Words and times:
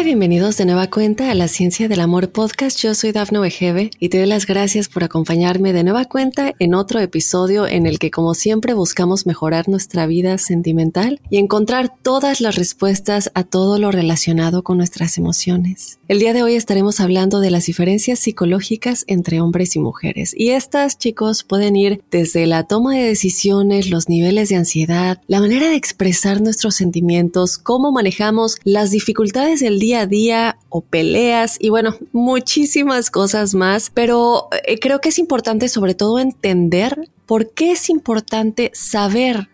Hola, 0.00 0.06
bienvenidos 0.06 0.56
de 0.56 0.64
nueva 0.64 0.88
cuenta 0.88 1.30
a 1.30 1.34
la 1.34 1.46
Ciencia 1.46 1.86
del 1.86 2.00
Amor 2.00 2.32
Podcast. 2.32 2.78
Yo 2.78 2.94
soy 2.94 3.12
Dafne 3.12 3.38
Wegebe 3.38 3.90
y 3.98 4.08
te 4.08 4.16
doy 4.16 4.26
las 4.26 4.46
gracias 4.46 4.88
por 4.88 5.04
acompañarme 5.04 5.74
de 5.74 5.84
nueva 5.84 6.06
cuenta 6.06 6.54
en 6.58 6.72
otro 6.72 7.00
episodio 7.00 7.66
en 7.66 7.84
el 7.84 7.98
que, 7.98 8.10
como 8.10 8.32
siempre, 8.32 8.72
buscamos 8.72 9.26
mejorar 9.26 9.68
nuestra 9.68 10.06
vida 10.06 10.38
sentimental 10.38 11.20
y 11.28 11.36
encontrar 11.36 11.92
todas 12.00 12.40
las 12.40 12.56
respuestas 12.56 13.30
a 13.34 13.44
todo 13.44 13.78
lo 13.78 13.90
relacionado 13.90 14.62
con 14.62 14.78
nuestras 14.78 15.18
emociones. 15.18 15.98
El 16.08 16.18
día 16.18 16.32
de 16.32 16.42
hoy 16.42 16.54
estaremos 16.54 16.98
hablando 16.98 17.40
de 17.40 17.50
las 17.50 17.66
diferencias 17.66 18.20
psicológicas 18.20 19.04
entre 19.06 19.42
hombres 19.42 19.76
y 19.76 19.80
mujeres. 19.80 20.32
Y 20.34 20.48
estas, 20.48 20.96
chicos, 20.96 21.44
pueden 21.44 21.76
ir 21.76 22.02
desde 22.10 22.46
la 22.46 22.64
toma 22.64 22.94
de 22.94 23.02
decisiones, 23.02 23.90
los 23.90 24.08
niveles 24.08 24.48
de 24.48 24.56
ansiedad, 24.56 25.20
la 25.26 25.40
manera 25.40 25.68
de 25.68 25.76
expresar 25.76 26.40
nuestros 26.40 26.74
sentimientos, 26.74 27.58
cómo 27.58 27.92
manejamos 27.92 28.56
las 28.64 28.90
dificultades 28.90 29.60
del 29.60 29.78
día 29.78 29.89
a 29.94 30.06
día 30.06 30.56
o 30.68 30.80
peleas 30.80 31.56
y 31.60 31.68
bueno, 31.68 31.96
muchísimas 32.12 33.10
cosas 33.10 33.54
más, 33.54 33.90
pero 33.90 34.48
eh, 34.66 34.78
creo 34.78 35.00
que 35.00 35.10
es 35.10 35.18
importante 35.18 35.68
sobre 35.68 35.94
todo 35.94 36.18
entender 36.18 37.08
por 37.26 37.50
qué 37.50 37.72
es 37.72 37.90
importante 37.90 38.70
saber 38.74 39.48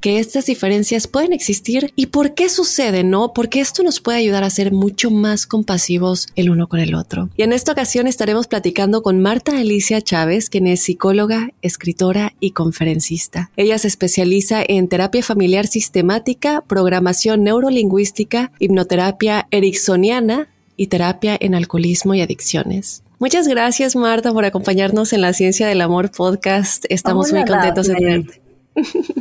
que 0.00 0.18
estas 0.18 0.46
diferencias 0.46 1.06
pueden 1.06 1.32
existir 1.32 1.92
y 1.94 2.06
por 2.06 2.34
qué 2.34 2.48
suceden, 2.48 3.10
¿no? 3.10 3.32
Porque 3.32 3.60
esto 3.60 3.82
nos 3.82 4.00
puede 4.00 4.18
ayudar 4.18 4.44
a 4.44 4.50
ser 4.50 4.72
mucho 4.72 5.10
más 5.10 5.46
compasivos 5.46 6.28
el 6.36 6.50
uno 6.50 6.68
con 6.68 6.80
el 6.80 6.94
otro. 6.94 7.28
Y 7.36 7.42
en 7.42 7.52
esta 7.52 7.72
ocasión 7.72 8.06
estaremos 8.06 8.46
platicando 8.46 9.02
con 9.02 9.20
Marta 9.20 9.58
Alicia 9.58 10.00
Chávez, 10.00 10.50
quien 10.50 10.66
es 10.66 10.82
psicóloga, 10.82 11.52
escritora 11.62 12.32
y 12.40 12.52
conferencista. 12.52 13.50
Ella 13.56 13.78
se 13.78 13.88
especializa 13.88 14.62
en 14.66 14.88
terapia 14.88 15.22
familiar 15.22 15.66
sistemática, 15.66 16.62
programación 16.66 17.44
neurolingüística, 17.44 18.52
hipnoterapia 18.58 19.46
ericksoniana 19.50 20.48
y 20.76 20.86
terapia 20.86 21.36
en 21.38 21.54
alcoholismo 21.54 22.14
y 22.14 22.22
adicciones. 22.22 23.02
Muchas 23.18 23.46
gracias, 23.46 23.96
Marta, 23.96 24.32
por 24.32 24.46
acompañarnos 24.46 25.12
en 25.12 25.20
la 25.20 25.34
Ciencia 25.34 25.66
del 25.66 25.82
Amor 25.82 26.10
podcast. 26.10 26.86
Estamos 26.88 27.30
muy 27.32 27.44
contentos 27.44 27.86
de 27.86 27.94
tenerte. 27.94 28.49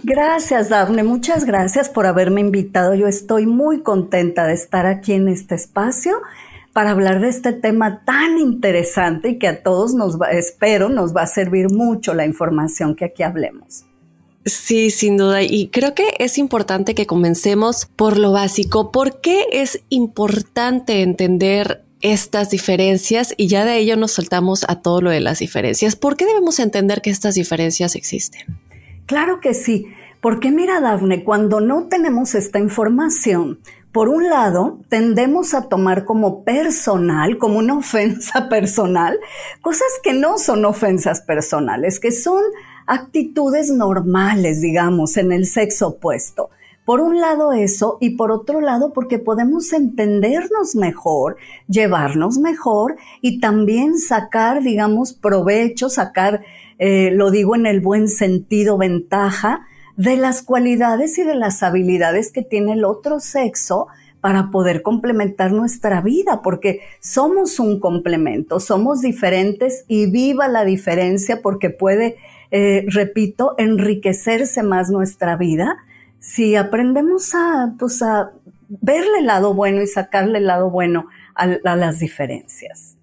Gracias, 0.03 0.69
Dafne. 0.69 1.03
Muchas 1.03 1.45
gracias 1.45 1.89
por 1.89 2.05
haberme 2.05 2.41
invitado. 2.41 2.93
Yo 2.93 3.07
estoy 3.07 3.45
muy 3.45 3.81
contenta 3.81 4.47
de 4.47 4.53
estar 4.53 4.85
aquí 4.85 5.13
en 5.13 5.27
este 5.27 5.55
espacio 5.55 6.21
para 6.73 6.91
hablar 6.91 7.19
de 7.19 7.29
este 7.29 7.51
tema 7.51 8.03
tan 8.05 8.37
interesante 8.37 9.29
y 9.29 9.39
que 9.39 9.47
a 9.47 9.63
todos 9.63 9.95
nos 9.95 10.19
va, 10.19 10.31
espero, 10.31 10.89
nos 10.89 11.15
va 11.15 11.23
a 11.23 11.27
servir 11.27 11.71
mucho 11.71 12.13
la 12.13 12.25
información 12.25 12.95
que 12.95 13.05
aquí 13.05 13.23
hablemos. 13.23 13.85
Sí, 14.45 14.89
sin 14.89 15.17
duda. 15.17 15.43
Y 15.43 15.67
creo 15.67 15.93
que 15.93 16.13
es 16.19 16.37
importante 16.37 16.95
que 16.95 17.05
comencemos 17.05 17.87
por 17.95 18.17
lo 18.17 18.31
básico. 18.31 18.91
¿Por 18.91 19.19
qué 19.19 19.45
es 19.51 19.81
importante 19.89 21.01
entender 21.01 21.83
estas 22.01 22.49
diferencias 22.49 23.33
y 23.35 23.47
ya 23.47 23.65
de 23.65 23.77
ello 23.77 23.97
nos 23.97 24.13
saltamos 24.13 24.63
a 24.69 24.81
todo 24.81 25.01
lo 25.01 25.09
de 25.09 25.19
las 25.19 25.39
diferencias? 25.39 25.95
¿Por 25.95 26.15
qué 26.15 26.25
debemos 26.25 26.59
entender 26.59 27.01
que 27.01 27.09
estas 27.09 27.35
diferencias 27.35 27.95
existen? 27.95 28.59
Claro 29.09 29.39
que 29.39 29.55
sí, 29.55 29.87
porque 30.21 30.51
mira, 30.51 30.79
Dafne, 30.81 31.23
cuando 31.23 31.61
no 31.61 31.87
tenemos 31.87 32.35
esta 32.35 32.59
información, 32.59 33.57
por 33.91 34.07
un 34.07 34.29
lado, 34.29 34.81
tendemos 34.87 35.55
a 35.55 35.63
tomar 35.63 36.05
como 36.05 36.43
personal, 36.43 37.39
como 37.39 37.57
una 37.57 37.73
ofensa 37.79 38.49
personal, 38.49 39.19
cosas 39.61 39.87
que 40.03 40.13
no 40.13 40.37
son 40.37 40.63
ofensas 40.63 41.21
personales, 41.21 41.99
que 41.99 42.11
son 42.11 42.43
actitudes 42.85 43.71
normales, 43.71 44.61
digamos, 44.61 45.17
en 45.17 45.31
el 45.31 45.47
sexo 45.47 45.87
opuesto. 45.87 46.51
Por 46.89 47.01
un 47.01 47.21
lado 47.21 47.53
eso 47.53 47.99
y 48.01 48.15
por 48.15 48.31
otro 48.31 48.61
lado 48.61 48.93
porque 48.93 49.19
podemos 49.19 49.73
entendernos 49.73 50.75
mejor, 50.75 51.37
llevarnos 51.67 52.39
mejor 52.39 52.95
y 53.21 53.39
también 53.39 53.99
sacar, 53.99 54.63
digamos, 54.63 55.13
provecho, 55.13 55.89
sacar 55.89 56.41
eh, 56.79 57.11
lo 57.13 57.29
digo 57.29 57.55
en 57.55 57.67
el 57.67 57.79
buen 57.79 58.07
sentido, 58.07 58.79
ventaja 58.79 59.67
de 59.97 60.17
las 60.17 60.41
cualidades 60.41 61.19
y 61.19 61.23
de 61.23 61.35
las 61.35 61.61
habilidades 61.61 62.31
que 62.31 62.41
tiene 62.41 62.73
el 62.73 62.83
otro 62.83 63.19
sexo 63.19 63.85
para 64.19 64.49
poder 64.49 64.81
complementar 64.81 65.51
nuestra 65.51 66.01
vida, 66.01 66.41
porque 66.41 66.79
somos 67.01 67.59
un 67.59 67.79
complemento, 67.79 68.59
somos 68.59 69.01
diferentes 69.01 69.85
y 69.87 70.09
viva 70.09 70.47
la 70.47 70.65
diferencia 70.65 71.43
porque 71.43 71.69
puede, 71.69 72.15
eh, 72.49 72.83
repito, 72.87 73.53
enriquecerse 73.59 74.63
más 74.63 74.89
nuestra 74.89 75.35
vida 75.35 75.83
si 76.19 76.55
aprendemos 76.55 77.33
a, 77.33 77.73
pues 77.77 78.01
a 78.01 78.31
verle 78.67 79.19
el 79.19 79.25
lado 79.25 79.53
bueno 79.53 79.81
y 79.81 79.87
sacarle 79.87 80.39
el 80.39 80.47
lado 80.47 80.69
bueno 80.69 81.07
a 81.35 81.75
las 81.75 81.99
diferencias. 81.99 82.97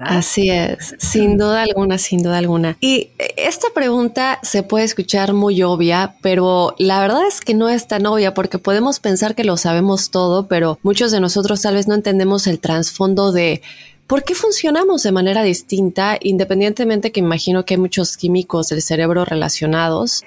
Así 0.00 0.50
es, 0.50 0.94
sin 0.98 1.36
duda 1.36 1.62
alguna, 1.62 1.98
sin 1.98 2.22
duda 2.22 2.38
alguna. 2.38 2.76
Y 2.80 3.10
esta 3.36 3.68
pregunta 3.74 4.38
se 4.42 4.62
puede 4.62 4.84
escuchar 4.84 5.34
muy 5.34 5.62
obvia, 5.62 6.16
pero 6.22 6.74
la 6.78 7.00
verdad 7.00 7.26
es 7.26 7.40
que 7.40 7.54
no 7.54 7.68
es 7.68 7.86
tan 7.86 8.06
obvia 8.06 8.34
porque 8.34 8.58
podemos 8.58 9.00
pensar 9.00 9.34
que 9.34 9.44
lo 9.44 9.56
sabemos 9.56 10.10
todo, 10.10 10.46
pero 10.46 10.78
muchos 10.82 11.10
de 11.12 11.20
nosotros 11.20 11.62
tal 11.62 11.74
vez 11.74 11.88
no 11.88 11.94
entendemos 11.94 12.46
el 12.46 12.60
trasfondo 12.60 13.32
de 13.32 13.62
¿Por 14.06 14.22
qué 14.22 14.34
funcionamos 14.34 15.02
de 15.02 15.12
manera 15.12 15.42
distinta, 15.42 16.18
independientemente 16.20 17.10
que 17.10 17.20
imagino 17.20 17.64
que 17.64 17.74
hay 17.74 17.80
muchos 17.80 18.18
químicos 18.18 18.68
del 18.68 18.82
cerebro 18.82 19.24
relacionados? 19.24 20.24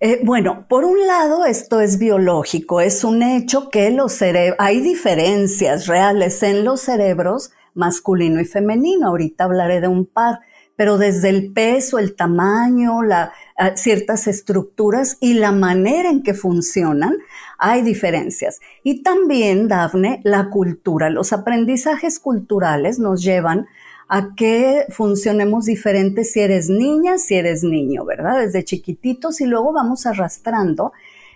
Eh, 0.00 0.20
bueno, 0.22 0.64
por 0.68 0.84
un 0.84 1.08
lado, 1.08 1.44
esto 1.44 1.80
es 1.80 1.98
biológico, 1.98 2.80
es 2.80 3.02
un 3.02 3.20
hecho 3.24 3.68
que 3.68 3.90
los 3.90 4.22
hay 4.58 4.80
diferencias 4.80 5.88
reales 5.88 6.44
en 6.44 6.64
los 6.64 6.82
cerebros 6.82 7.50
masculino 7.74 8.40
y 8.40 8.44
femenino. 8.44 9.08
Ahorita 9.08 9.44
hablaré 9.44 9.80
de 9.80 9.88
un 9.88 10.06
par, 10.06 10.38
pero 10.76 10.98
desde 10.98 11.30
el 11.30 11.52
peso, 11.52 11.98
el 11.98 12.14
tamaño, 12.14 13.02
la, 13.02 13.32
ah, 13.56 13.76
ciertas 13.76 14.28
estructuras 14.28 15.16
y 15.20 15.34
la 15.34 15.50
manera 15.50 16.10
en 16.10 16.22
que 16.22 16.34
funcionan, 16.34 17.16
hay 17.58 17.82
diferencias. 17.82 18.60
Y 18.84 19.02
también, 19.02 19.66
Dafne, 19.66 20.20
la 20.22 20.48
cultura. 20.48 21.10
Los 21.10 21.32
aprendizajes 21.32 22.20
culturales 22.20 23.00
nos 23.00 23.20
llevan 23.24 23.66
a 24.08 24.34
que 24.34 24.86
funcionemos 24.88 25.66
diferentes 25.66 26.32
si 26.32 26.40
eres 26.40 26.70
niña, 26.70 27.18
si 27.18 27.34
eres 27.34 27.62
niño, 27.62 28.04
¿verdad? 28.04 28.40
Desde 28.40 28.64
chiquititos 28.64 29.40
y 29.40 29.46
luego 29.46 29.72
vamos 29.72 30.06
arrastrando 30.06 30.92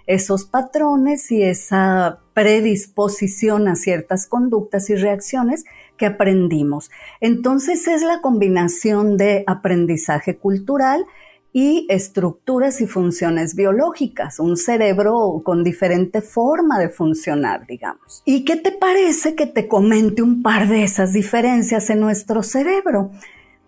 esos 0.07 0.45
patrones 0.45 1.31
y 1.31 1.43
esa 1.43 2.19
predisposición 2.35 3.69
a 3.69 3.77
ciertas 3.77 4.27
conductas 4.27 4.91
y 4.91 4.97
reacciones 4.97 5.65
que 5.97 6.07
aprendimos. 6.07 6.91
Entonces 7.21 7.87
es 7.87 8.03
la 8.03 8.21
combinación 8.21 9.17
de 9.17 9.45
aprendizaje 9.47 10.37
cultural 10.37 11.05
y 11.53 11.87
estructuras 11.91 12.81
y 12.81 12.87
funciones 12.87 13.55
biológicas, 13.55 14.41
un 14.41 14.57
cerebro 14.57 15.43
con 15.45 15.63
diferente 15.63 16.23
forma 16.23 16.79
de 16.79 16.89
funcionar, 16.89 17.67
digamos. 17.67 18.23
¿Y 18.25 18.45
qué 18.45 18.57
te 18.57 18.73
parece 18.73 19.35
que 19.35 19.47
te 19.47 19.69
comente 19.69 20.23
un 20.23 20.43
par 20.43 20.69
de 20.69 20.83
esas 20.83 21.13
diferencias 21.13 21.91
en 21.91 22.01
nuestro 22.01 22.43
cerebro? 22.43 23.11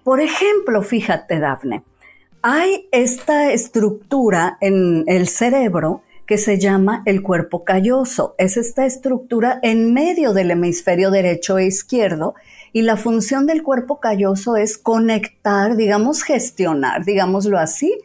Por 0.03 0.21
ejemplo, 0.21 0.83
fíjate, 0.83 1.39
Dafne, 1.41 1.83
hay 2.41 2.89
esta 2.93 3.53
estructura 3.53 4.57
en 4.61 5.05
el 5.07 5.29
cerebro 5.29 6.03
que 6.27 6.39
se 6.39 6.59
llama 6.59 7.03
el 7.07 7.23
cuerpo 7.23 7.65
calloso. 7.65 8.35
Es 8.39 8.57
esta 8.57 8.87
estructura 8.87 9.59
en 9.63 9.93
medio 9.93 10.33
del 10.33 10.51
hemisferio 10.51 11.11
derecho 11.11 11.59
e 11.59 11.67
izquierdo 11.67 12.35
y 12.75 12.83
la 12.83 12.97
función 12.97 13.47
del 13.47 13.63
cuerpo 13.63 14.01
calloso 14.01 14.57
es 14.57 14.79
conectar, 14.79 15.77
digamos, 15.77 16.25
gestionar, 16.25 17.05
digámoslo 17.05 17.57
así, 17.57 17.97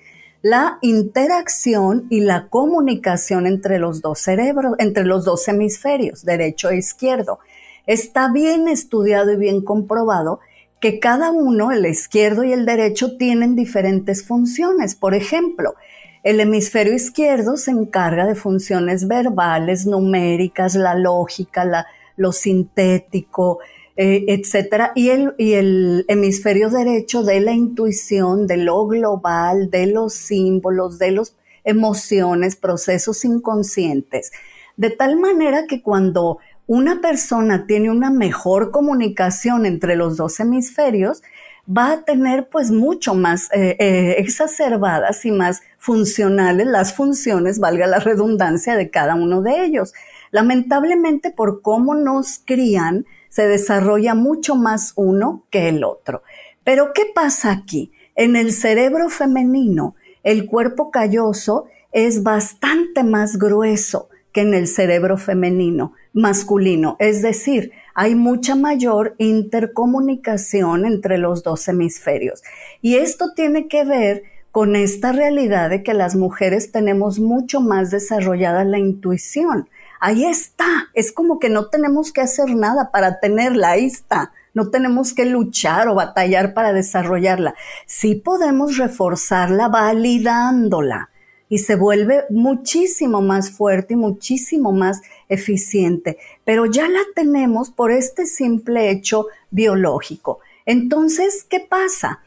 la 0.43 0.77
interacción 0.83 2.05
y 2.11 2.19
la 2.19 2.49
comunicación 2.49 3.47
entre 3.47 3.79
los 3.79 4.03
dos 4.03 4.19
cerebros, 4.19 4.75
entre 4.77 5.05
los 5.05 5.25
dos 5.25 5.47
hemisferios, 5.47 6.23
derecho 6.23 6.69
e 6.69 6.77
izquierdo. 6.77 7.39
Está 7.87 8.31
bien 8.31 8.67
estudiado 8.67 9.33
y 9.33 9.37
bien 9.37 9.63
comprobado 9.63 10.39
que 10.79 10.99
cada 10.99 11.31
uno, 11.31 11.71
el 11.71 11.87
izquierdo 11.87 12.43
y 12.43 12.53
el 12.53 12.67
derecho, 12.67 13.17
tienen 13.17 13.55
diferentes 13.55 14.23
funciones. 14.23 14.93
Por 14.93 15.15
ejemplo, 15.15 15.73
el 16.21 16.39
hemisferio 16.39 16.93
izquierdo 16.93 17.57
se 17.57 17.71
encarga 17.71 18.27
de 18.27 18.35
funciones 18.35 19.07
verbales, 19.07 19.87
numéricas, 19.87 20.75
la 20.75 20.93
lógica, 20.93 21.87
lo 22.17 22.31
sintético, 22.33 23.57
eh, 24.01 24.23
etcétera, 24.29 24.93
y 24.95 25.09
el, 25.09 26.05
hemisferio 26.07 26.69
derecho 26.69 27.21
de 27.21 27.41
la 27.41 27.51
intuición, 27.51 28.47
de 28.47 28.55
lo 28.55 28.87
global, 28.87 29.69
de 29.69 29.87
los 29.87 30.13
símbolos, 30.13 30.99
de 30.99 31.11
las 31.11 31.35
emociones, 31.65 32.55
procesos 32.55 33.25
inconscientes. 33.25 34.31
De 34.77 34.89
tal 34.89 35.19
manera 35.19 35.67
que 35.67 35.81
cuando 35.81 36.37
una 36.65 37.01
persona 37.01 37.67
tiene 37.67 37.91
una 37.91 38.09
mejor 38.09 38.71
comunicación 38.71 39.65
entre 39.65 39.97
los 39.97 40.15
dos 40.15 40.39
hemisferios, 40.39 41.21
va 41.67 41.91
a 41.91 42.05
tener 42.05 42.47
pues 42.47 42.71
mucho 42.71 43.15
más 43.15 43.51
eh, 43.51 43.75
eh, 43.79 44.15
exacerbadas 44.17 45.25
y 45.25 45.31
más 45.31 45.61
funcionales 45.77 46.67
las 46.67 46.93
funciones, 46.93 47.59
valga 47.59 47.85
la 47.85 47.99
redundancia, 47.99 48.77
de 48.77 48.89
cada 48.89 49.15
uno 49.15 49.41
de 49.41 49.65
ellos. 49.65 49.93
Lamentablemente 50.31 51.31
por 51.31 51.61
cómo 51.61 51.95
nos 51.95 52.39
crían, 52.45 53.05
se 53.29 53.47
desarrolla 53.47 54.15
mucho 54.15 54.55
más 54.55 54.93
uno 54.95 55.45
que 55.49 55.69
el 55.69 55.83
otro. 55.83 56.23
Pero 56.63 56.91
¿qué 56.93 57.03
pasa 57.13 57.51
aquí? 57.51 57.91
En 58.15 58.35
el 58.35 58.51
cerebro 58.51 59.09
femenino, 59.09 59.95
el 60.23 60.45
cuerpo 60.45 60.91
calloso 60.91 61.65
es 61.91 62.23
bastante 62.23 63.03
más 63.03 63.37
grueso 63.37 64.09
que 64.33 64.41
en 64.41 64.53
el 64.53 64.67
cerebro 64.67 65.17
femenino 65.17 65.93
masculino, 66.13 66.95
es 66.99 67.21
decir, 67.21 67.71
hay 67.95 68.15
mucha 68.15 68.55
mayor 68.55 69.15
intercomunicación 69.17 70.85
entre 70.85 71.17
los 71.17 71.43
dos 71.43 71.67
hemisferios. 71.67 72.43
Y 72.81 72.95
esto 72.95 73.33
tiene 73.35 73.67
que 73.67 73.83
ver 73.83 74.23
con 74.51 74.75
esta 74.75 75.11
realidad 75.11 75.69
de 75.69 75.83
que 75.83 75.93
las 75.93 76.15
mujeres 76.15 76.71
tenemos 76.71 77.19
mucho 77.19 77.61
más 77.61 77.91
desarrollada 77.91 78.63
la 78.63 78.79
intuición 78.79 79.69
ahí 79.99 80.25
está. 80.25 80.89
Es 80.93 81.11
como 81.11 81.39
que 81.39 81.49
no 81.49 81.67
tenemos 81.67 82.11
que 82.11 82.21
hacer 82.21 82.55
nada 82.55 82.91
para 82.91 83.19
tenerla, 83.19 83.71
ahí 83.71 83.85
está. 83.85 84.31
No 84.53 84.69
tenemos 84.69 85.13
que 85.13 85.25
luchar 85.25 85.87
o 85.87 85.95
batallar 85.95 86.53
para 86.53 86.73
desarrollarla. 86.73 87.55
Sí 87.85 88.15
podemos 88.15 88.77
reforzarla 88.77 89.67
validándola 89.67 91.09
y 91.49 91.59
se 91.59 91.75
vuelve 91.75 92.25
muchísimo 92.29 93.21
más 93.21 93.51
fuerte 93.51 93.95
y 93.95 93.97
muchísimo 93.97 94.71
más 94.71 95.01
eficiente, 95.27 96.17
pero 96.45 96.67
ya 96.67 96.87
la 96.87 97.01
tenemos 97.15 97.71
por 97.71 97.91
este 97.91 98.25
simple 98.25 98.91
hecho 98.91 99.27
biológico. 99.49 100.39
Entonces, 100.65 101.45
¿qué 101.49 101.59
pasa? 101.59 102.19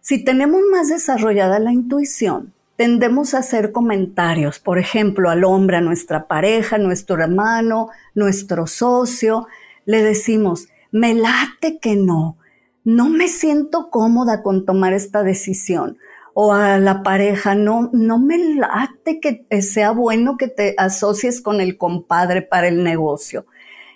Si 0.00 0.24
tenemos 0.24 0.62
más 0.70 0.88
desarrollada 0.88 1.60
la 1.60 1.72
intuición, 1.72 2.52
tendemos 2.76 3.34
a 3.34 3.38
hacer 3.38 3.72
comentarios, 3.72 4.58
por 4.58 4.78
ejemplo, 4.78 5.30
al 5.30 5.44
hombre, 5.44 5.78
a 5.78 5.80
nuestra 5.80 6.26
pareja, 6.28 6.78
nuestro 6.78 7.22
hermano, 7.22 7.88
nuestro 8.14 8.66
socio, 8.66 9.46
le 9.86 10.02
decimos, 10.02 10.68
me 10.92 11.14
late 11.14 11.78
que 11.80 11.96
no, 11.96 12.36
no 12.84 13.08
me 13.08 13.28
siento 13.28 13.90
cómoda 13.90 14.42
con 14.42 14.64
tomar 14.64 14.92
esta 14.92 15.22
decisión. 15.22 15.98
O 16.38 16.52
a 16.52 16.78
la 16.78 17.02
pareja, 17.02 17.54
no, 17.54 17.88
no 17.94 18.18
me 18.18 18.36
late 18.56 19.20
que 19.20 19.62
sea 19.62 19.92
bueno 19.92 20.36
que 20.36 20.48
te 20.48 20.74
asocies 20.76 21.40
con 21.40 21.62
el 21.62 21.78
compadre 21.78 22.42
para 22.42 22.68
el 22.68 22.84
negocio. 22.84 23.46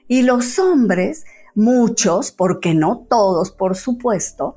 Y 0.09 0.23
los 0.23 0.59
hombres, 0.59 1.27
muchos, 1.55 2.33
porque 2.33 2.73
no 2.73 3.07
todos, 3.11 3.51
por 3.51 3.77
supuesto, 3.77 4.57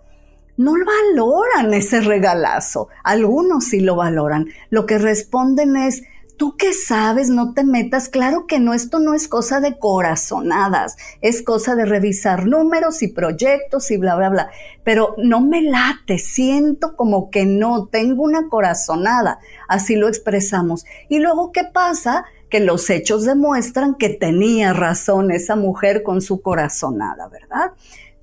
no 0.58 0.74
valoran 0.74 1.74
ese 1.74 2.02
regalazo. 2.02 2.90
Algunos 3.04 3.66
sí 3.66 3.80
lo 3.80 3.96
valoran. 3.96 4.48
Lo 4.70 4.86
que 4.86 4.98
responden 4.98 5.76
es, 5.76 6.04
¿tú 6.38 6.56
qué 6.58 6.74
sabes? 6.74 7.30
No 7.30 7.54
te 7.54 7.64
metas. 7.64 8.10
Claro 8.10 8.46
que 8.48 8.60
no, 8.60 8.74
esto 8.74 9.00
no 9.00 9.14
es 9.14 9.28
cosa 9.28 9.60
de 9.60 9.80
corazonadas, 9.80 10.96
es 11.22 11.42
cosa 11.42 11.76
de 11.76 11.86
revisar 11.86 12.46
números 12.46 13.02
y 13.02 13.08
proyectos 13.08 13.90
y 13.92 13.98
bla, 13.98 14.16
bla, 14.16 14.30
bla. 14.30 14.52
Pero 14.84 15.16
no 15.18 15.42
me 15.42 15.62
late, 15.62 16.20
siento 16.20 16.96
como 16.96 17.30
que 17.30 17.46
no, 17.46 17.88
tengo 17.88 18.24
una 18.24 18.50
corazonada. 18.50 19.40
Así 19.68 19.96
lo 19.96 20.08
expresamos. 20.08 20.86
Y 21.10 21.20
luego, 21.20 21.52
¿qué 21.52 21.64
pasa? 21.64 22.26
Que 22.50 22.60
los 22.60 22.90
hechos 22.92 23.26
demuestran 23.26 23.96
que 23.96 24.10
tenía 24.10 24.74
razón 24.74 25.32
esa 25.32 25.56
mujer 25.56 26.04
con 26.04 26.22
su 26.22 26.42
corazonada, 26.42 27.28
¿verdad? 27.28 27.72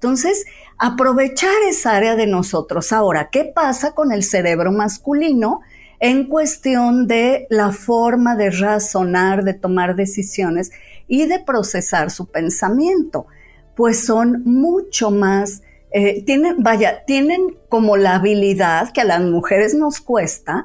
Entonces, 0.00 0.46
aprovechar 0.78 1.52
esa 1.68 1.94
área 1.94 2.16
de 2.16 2.26
nosotros. 2.26 2.90
Ahora, 2.90 3.28
¿qué 3.30 3.44
pasa 3.44 3.92
con 3.92 4.12
el 4.12 4.24
cerebro 4.24 4.72
masculino 4.72 5.60
en 5.98 6.26
cuestión 6.26 7.06
de 7.06 7.46
la 7.50 7.70
forma 7.70 8.34
de 8.34 8.50
razonar, 8.50 9.44
de 9.44 9.52
tomar 9.52 9.96
decisiones 9.96 10.72
y 11.06 11.26
de 11.26 11.38
procesar 11.40 12.10
su 12.10 12.30
pensamiento? 12.30 13.26
Pues 13.76 14.02
son 14.02 14.42
mucho 14.46 15.10
más, 15.10 15.60
eh, 15.92 16.24
tienen, 16.24 16.62
vaya, 16.62 17.04
tienen 17.04 17.58
como 17.68 17.98
la 17.98 18.14
habilidad 18.14 18.90
que 18.94 19.02
a 19.02 19.04
las 19.04 19.20
mujeres 19.20 19.74
nos 19.74 20.00
cuesta 20.00 20.64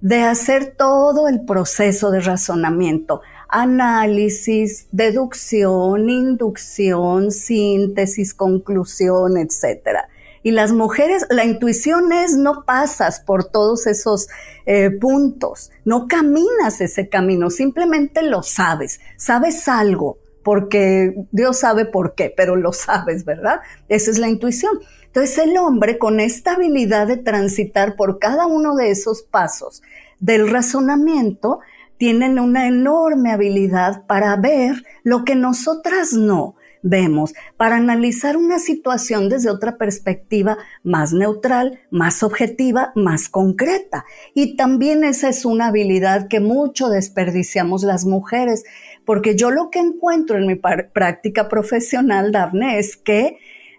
de 0.00 0.22
hacer 0.22 0.74
todo 0.74 1.28
el 1.28 1.44
proceso 1.44 2.10
de 2.10 2.20
razonamiento 2.20 3.20
análisis, 3.50 4.86
deducción, 4.92 6.08
inducción, 6.08 7.30
síntesis, 7.30 8.34
conclusión, 8.34 9.36
etc. 9.36 10.06
Y 10.42 10.52
las 10.52 10.72
mujeres, 10.72 11.26
la 11.28 11.44
intuición 11.44 12.12
es 12.12 12.36
no 12.36 12.64
pasas 12.64 13.20
por 13.20 13.44
todos 13.44 13.86
esos 13.86 14.28
eh, 14.66 14.90
puntos, 14.90 15.70
no 15.84 16.08
caminas 16.08 16.80
ese 16.80 17.08
camino, 17.08 17.50
simplemente 17.50 18.22
lo 18.22 18.42
sabes, 18.42 19.00
sabes 19.16 19.68
algo, 19.68 20.18
porque 20.42 21.14
Dios 21.30 21.58
sabe 21.58 21.84
por 21.84 22.14
qué, 22.14 22.32
pero 22.34 22.56
lo 22.56 22.72
sabes, 22.72 23.24
¿verdad? 23.24 23.60
Esa 23.88 24.10
es 24.10 24.18
la 24.18 24.28
intuición. 24.28 24.80
Entonces 25.06 25.38
el 25.38 25.56
hombre 25.58 25.98
con 25.98 26.20
esta 26.20 26.52
habilidad 26.52 27.06
de 27.08 27.16
transitar 27.16 27.96
por 27.96 28.18
cada 28.18 28.46
uno 28.46 28.76
de 28.76 28.90
esos 28.90 29.22
pasos 29.22 29.82
del 30.20 30.48
razonamiento, 30.48 31.60
tienen 32.00 32.40
una 32.40 32.66
enorme 32.66 33.30
habilidad 33.30 34.06
para 34.06 34.34
ver 34.36 34.84
lo 35.04 35.22
que 35.22 35.34
nosotras 35.34 36.14
no 36.14 36.54
vemos, 36.82 37.34
para 37.58 37.76
analizar 37.76 38.38
una 38.38 38.58
situación 38.58 39.28
desde 39.28 39.50
otra 39.50 39.76
perspectiva 39.76 40.56
más 40.82 41.12
neutral, 41.12 41.78
más 41.90 42.22
objetiva, 42.22 42.92
más 42.94 43.28
concreta. 43.28 44.06
Y 44.32 44.56
también 44.56 45.04
esa 45.04 45.28
es 45.28 45.44
una 45.44 45.66
habilidad 45.66 46.26
que 46.28 46.40
mucho 46.40 46.88
desperdiciamos 46.88 47.82
las 47.82 48.06
mujeres, 48.06 48.64
porque 49.04 49.36
yo 49.36 49.50
lo 49.50 49.68
que 49.68 49.80
encuentro 49.80 50.38
en 50.38 50.46
mi 50.46 50.54
práctica 50.54 51.50
profesional, 51.50 52.32
Daphne, 52.32 52.78
es 52.78 52.96
que 52.96 53.36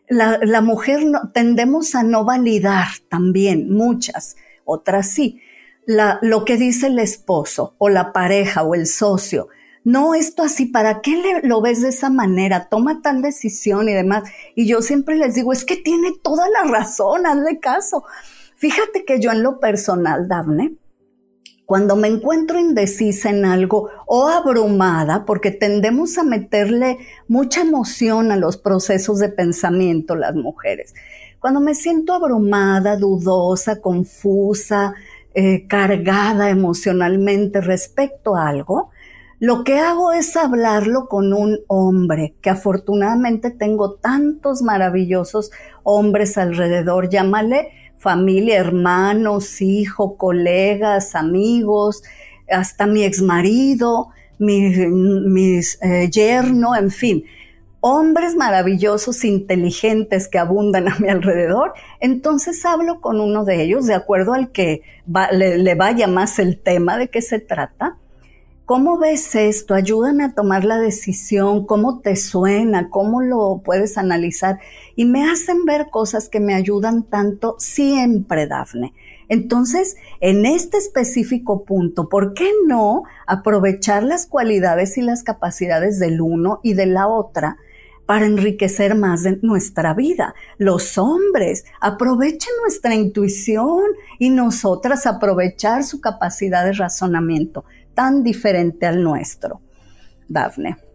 la, 0.07 0.61
mujer 0.61 1.01
tendemos 1.33 1.95
a 1.95 2.03
no 2.03 2.23
validar 2.23 2.85
también, 3.09 3.73
muchas, 3.73 4.35
otras 4.63 5.09
sí 5.09 5.41
lo 5.85 6.45
que 6.45 6.57
dice 6.57 6.87
el 6.87 6.99
esposo 6.99 7.75
o 7.77 7.89
la 7.89 8.13
pareja 8.13 8.63
o 8.63 8.75
el 8.75 8.87
socio. 8.87 9.49
No, 9.83 10.13
esto 10.13 10.43
así, 10.43 10.67
¿para 10.67 11.01
qué 11.01 11.41
lo 11.43 11.59
ves 11.61 11.81
de 11.81 11.89
esa 11.89 12.11
manera? 12.11 12.67
Toma 12.69 13.01
tal 13.01 13.23
decisión 13.23 13.89
y 13.89 13.93
demás. 13.93 14.23
Y 14.55 14.67
yo 14.67 14.81
siempre 14.81 15.15
les 15.15 15.33
digo, 15.33 15.51
es 15.51 15.65
que 15.65 15.75
tiene 15.75 16.09
toda 16.21 16.47
la 16.49 16.69
razón, 16.69 17.25
hazle 17.25 17.59
caso. 17.59 18.03
Fíjate 18.55 19.05
que 19.05 19.19
yo 19.19 19.31
en 19.31 19.41
lo 19.41 19.59
personal, 19.59 20.27
Dafne, 20.27 20.75
Cuando 21.65 21.95
me 21.95 22.09
encuentro 22.09 22.59
indecisa 22.59 23.31
en 23.31 23.45
algo 23.45 23.89
o 24.05 24.27
abrumada, 24.27 25.25
porque 25.25 25.49
tendemos 25.49 26.17
a 26.19 26.23
meterle 26.23 26.99
mucha 27.27 27.61
emoción 27.61 28.31
a 28.31 28.35
los 28.35 28.57
procesos 28.57 29.17
de 29.17 29.29
pensamiento 29.29 30.15
las 30.15 30.35
mujeres. 30.35 30.93
Cuando 31.39 31.59
me 31.59 31.73
siento 31.73 32.13
abrumada, 32.13 32.97
dudosa, 32.97 33.81
confusa, 33.81 34.93
eh, 35.33 35.67
cargada 35.67 36.49
emocionalmente 36.49 37.61
respecto 37.61 38.35
a 38.35 38.47
algo, 38.47 38.89
lo 39.39 39.63
que 39.63 39.79
hago 39.79 40.11
es 40.13 40.35
hablarlo 40.37 41.07
con 41.07 41.33
un 41.33 41.59
hombre, 41.67 42.35
que 42.41 42.51
afortunadamente 42.51 43.49
tengo 43.49 43.95
tantos 43.95 44.61
maravillosos 44.61 45.51
hombres 45.83 46.37
alrededor, 46.37 47.09
llámale 47.09 47.69
familia, 48.01 48.57
hermanos, 48.57 49.61
hijo, 49.61 50.17
colegas, 50.17 51.15
amigos, 51.15 52.03
hasta 52.49 52.87
mi 52.87 53.03
exmarido, 53.03 54.09
mi, 54.39 54.69
mi 54.69 55.59
eh, 55.81 56.09
yerno, 56.09 56.75
en 56.75 56.89
fin, 56.89 57.23
hombres 57.81 58.35
maravillosos, 58.35 59.25
inteligentes 59.25 60.27
que 60.27 60.39
abundan 60.39 60.87
a 60.87 60.97
mi 60.99 61.09
alrededor, 61.09 61.73
entonces 61.99 62.63
hablo 62.65 63.01
con 63.01 63.19
uno 63.19 63.43
de 63.43 63.61
ellos 63.61 63.85
de 63.85 63.95
acuerdo 63.95 64.33
al 64.33 64.51
que 64.51 64.81
le, 65.31 65.57
le, 65.57 65.75
vaya 65.75 66.07
más 66.07 66.39
el 66.39 66.57
tema 66.59 66.97
de 66.97 67.09
qué 67.09 67.21
se 67.21 67.39
trata 67.39 67.97
¿Cómo 68.71 68.97
ves 68.97 69.35
esto? 69.35 69.73
Ayúdame 69.73 70.23
a 70.23 70.33
tomar 70.33 70.63
la 70.63 70.77
decisión, 70.79 71.65
cómo 71.65 71.99
te 71.99 72.15
suena, 72.15 72.89
cómo 72.89 73.21
lo 73.21 73.61
puedes 73.65 73.97
analizar. 73.97 74.61
Y 74.95 75.03
me 75.03 75.29
hacen 75.29 75.65
ver 75.65 75.89
cosas 75.89 76.29
que 76.29 76.39
me 76.39 76.53
ayudan 76.53 77.03
tanto 77.03 77.57
siempre, 77.59 78.47
Dafne. 78.47 78.93
Entonces, 79.27 79.97
en 80.21 80.45
este 80.45 80.77
específico 80.77 81.65
punto, 81.65 82.07
¿por 82.07 82.33
qué 82.33 82.49
no 82.65 83.03
aprovechar 83.27 84.03
las 84.03 84.25
cualidades 84.25 84.97
y 84.97 85.01
las 85.01 85.23
capacidades 85.23 85.99
del 85.99 86.21
uno 86.21 86.61
y 86.63 86.73
de 86.73 86.85
la 86.85 87.09
otra? 87.09 87.57
Para 88.11 88.25
enriquecer 88.25 88.93
más 88.93 89.23
nuestra 89.41 89.93
vida. 89.93 90.35
Los 90.57 90.97
hombres 90.97 91.63
aprovechen 91.79 92.51
nuestra 92.61 92.93
intuición 92.93 93.85
y 94.19 94.29
nosotras 94.31 95.05
aprovechar 95.07 95.85
su 95.85 96.01
capacidad 96.01 96.65
de 96.65 96.73
razonamiento 96.73 97.63
tan 97.93 98.21
diferente 98.21 98.85
al 98.85 99.01
nuestro. 99.01 99.61
Dafne. 100.27 100.90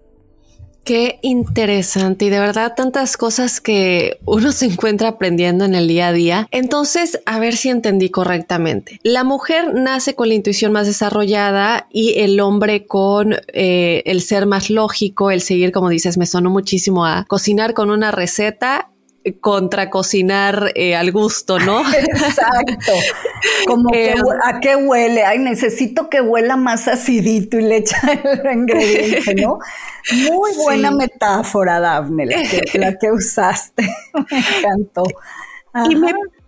Qué 0.86 1.18
interesante 1.22 2.26
y 2.26 2.30
de 2.30 2.38
verdad 2.38 2.74
tantas 2.76 3.16
cosas 3.16 3.60
que 3.60 4.20
uno 4.24 4.52
se 4.52 4.66
encuentra 4.66 5.08
aprendiendo 5.08 5.64
en 5.64 5.74
el 5.74 5.88
día 5.88 6.06
a 6.06 6.12
día. 6.12 6.46
Entonces, 6.52 7.20
a 7.26 7.40
ver 7.40 7.56
si 7.56 7.70
entendí 7.70 8.08
correctamente. 8.08 9.00
La 9.02 9.24
mujer 9.24 9.74
nace 9.74 10.14
con 10.14 10.28
la 10.28 10.34
intuición 10.34 10.70
más 10.70 10.86
desarrollada 10.86 11.88
y 11.90 12.20
el 12.20 12.38
hombre 12.38 12.86
con 12.86 13.34
eh, 13.52 14.04
el 14.06 14.22
ser 14.22 14.46
más 14.46 14.70
lógico, 14.70 15.32
el 15.32 15.40
seguir, 15.40 15.72
como 15.72 15.88
dices, 15.88 16.18
me 16.18 16.26
sonó 16.26 16.50
muchísimo 16.50 17.04
a 17.04 17.24
cocinar 17.24 17.74
con 17.74 17.90
una 17.90 18.12
receta 18.12 18.92
contra 19.35 19.90
cocinar 19.90 20.73
eh, 20.75 20.95
al 20.97 21.12
gusto, 21.12 21.59
¿no? 21.59 21.80
Exacto. 21.92 22.92
Como 23.66 23.90
que, 23.90 24.11
eh, 24.11 24.14
a 24.45 24.61
qué 24.61 24.76
huele, 24.76 25.25
ay, 25.25 25.38
necesito 25.38 26.09
que 26.09 26.21
huela 26.21 26.56
más 26.56 26.88
acidito 26.88 27.59
y 27.59 27.62
le 27.62 27.78
echa 27.78 27.99
el 28.25 28.52
ingrediente, 28.52 29.35
¿no? 29.35 29.59
Muy 30.30 30.54
buena 30.56 30.90
metáfora, 30.90 31.80
Daphne, 31.80 32.26
la 32.75 32.97
que 32.97 33.11
usaste. 33.11 33.88
Me 34.30 34.38
encantó. 34.38 35.04
Y 35.90 35.97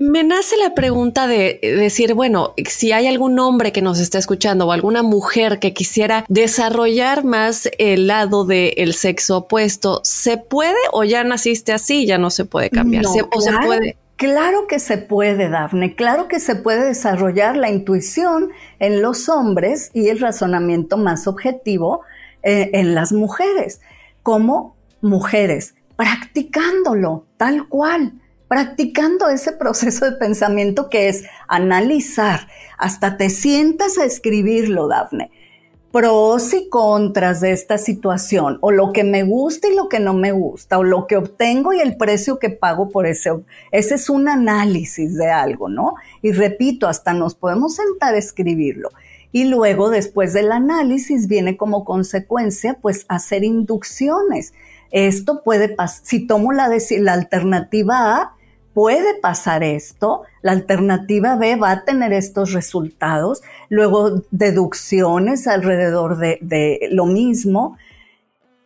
me, 0.05 0.25
nace 0.25 0.57
la 0.57 0.75
pregunta 0.75 1.27
de 1.27 1.59
decir, 1.63 2.15
bueno, 2.15 2.55
si 2.69 2.93
hay 2.93 3.07
algún 3.07 3.39
hombre 3.39 3.73
que 3.73 3.83
nos 3.83 3.99
está 3.99 4.19
escuchando 4.19 4.67
o 4.67 4.73
alguna 4.73 5.03
mujer 5.03 5.59
que 5.59 5.75
quisiera 5.75 6.25
desarrollar 6.29 7.25
más 7.25 7.69
el 7.79 8.07
lado 8.07 8.45
del 8.45 8.95
sexo 8.95 9.39
opuesto, 9.39 10.01
¿se 10.05 10.39
puede 10.39 10.79
o 10.93 11.05
ya 11.05 11.25
naciste 11.25 11.73
así 11.73 12.03
y 12.03 12.07
ya 12.07 12.19
no 12.19 12.31
se 12.31 12.45
puede 12.45 12.71
cambiar? 12.71 13.07
¿O 13.07 13.13
claro, 13.13 13.41
se 13.41 13.67
puede? 13.67 13.97
Claro 14.17 14.67
que 14.67 14.79
se 14.79 14.99
puede, 14.99 15.49
Dafne. 15.49 15.95
Claro 15.95 16.27
que 16.29 16.41
se 16.41 16.57
puede 16.57 16.87
desarrollar 16.87 17.57
la 17.57 17.71
intuición 17.71 18.51
en 18.79 19.03
los 19.03 19.29
hombres 19.29 19.91
y 19.95 20.09
el 20.09 20.21
razonamiento 20.21 20.97
más 20.97 21.27
objetivo 21.27 22.03
eh, 22.43 22.71
en 22.73 22.95
las 22.95 23.13
mujeres, 23.13 23.81
como 24.23 24.77
mujeres, 25.01 25.75
practicándolo 25.97 27.27
tal 27.37 27.69
cual 27.69 28.18
practicando 28.49 29.29
ese 29.29 29.53
proceso 29.53 30.07
de 30.07 30.13
pensamiento 30.13 30.89
que 30.89 31.09
es 31.09 31.25
analizar, 31.47 32.49
hasta 32.79 33.17
te 33.17 33.31
sientas 33.31 33.99
a 33.99 34.05
escribirlo, 34.05 34.89
Dafne, 34.89 35.31
pros 35.93 36.53
y 36.55 36.69
contras 36.69 37.41
de 37.41 37.53
esta 37.53 37.79
situación, 37.79 38.59
o 38.61 38.71
lo 38.71 38.93
que 38.93 39.05
me 39.05 39.23
gusta 39.23 39.69
y 39.69 39.75
lo 39.75 39.89
que 39.89 40.01
no 40.01 40.15
me 40.15 40.33
gusta, 40.33 40.79
o 40.79 40.85
lo 40.85 41.07
que 41.07 41.17
obtengo 41.17 41.73
y 41.73 41.81
el 41.81 41.97
precio 41.97 42.39
que 42.39 42.51
pago 42.51 42.91
por 42.91 43.07
ese. 43.07 43.31
Ese 43.71 43.95
es 43.95 44.11
un 44.11 44.29
análisis 44.29 45.17
de 45.17 45.31
algo, 45.31 45.69
¿no? 45.69 45.95
Y 46.23 46.33
repito, 46.33 46.89
hasta 46.89 47.13
nos 47.13 47.35
podemos 47.35 47.75
sentar 47.77 48.15
a 48.15 48.19
escribirlo. 48.19 48.91
Y 49.31 49.45
luego, 49.45 49.91
después 49.91 50.33
del 50.33 50.53
análisis, 50.53 51.27
viene 51.29 51.57
como 51.57 51.85
consecuencia, 51.85 52.79
pues, 52.81 53.05
hacer 53.09 53.45
inducciones. 53.45 54.55
Esto 54.91 55.43
puede 55.43 55.69
pasar, 55.69 56.05
si 56.05 56.27
tomo 56.27 56.53
la, 56.53 56.71
la 56.99 57.13
alternativa 57.13 58.17
A, 58.17 58.38
puede 58.75 59.15
pasar 59.21 59.63
esto, 59.63 60.23
la 60.43 60.53
alternativa 60.53 61.37
B 61.37 61.57
va 61.57 61.71
a 61.73 61.85
tener 61.85 62.13
estos 62.13 62.53
resultados, 62.53 63.43
luego 63.69 64.23
deducciones 64.31 65.47
alrededor 65.47 66.19
de, 66.19 66.89
lo 66.93 67.07
mismo, 67.07 67.77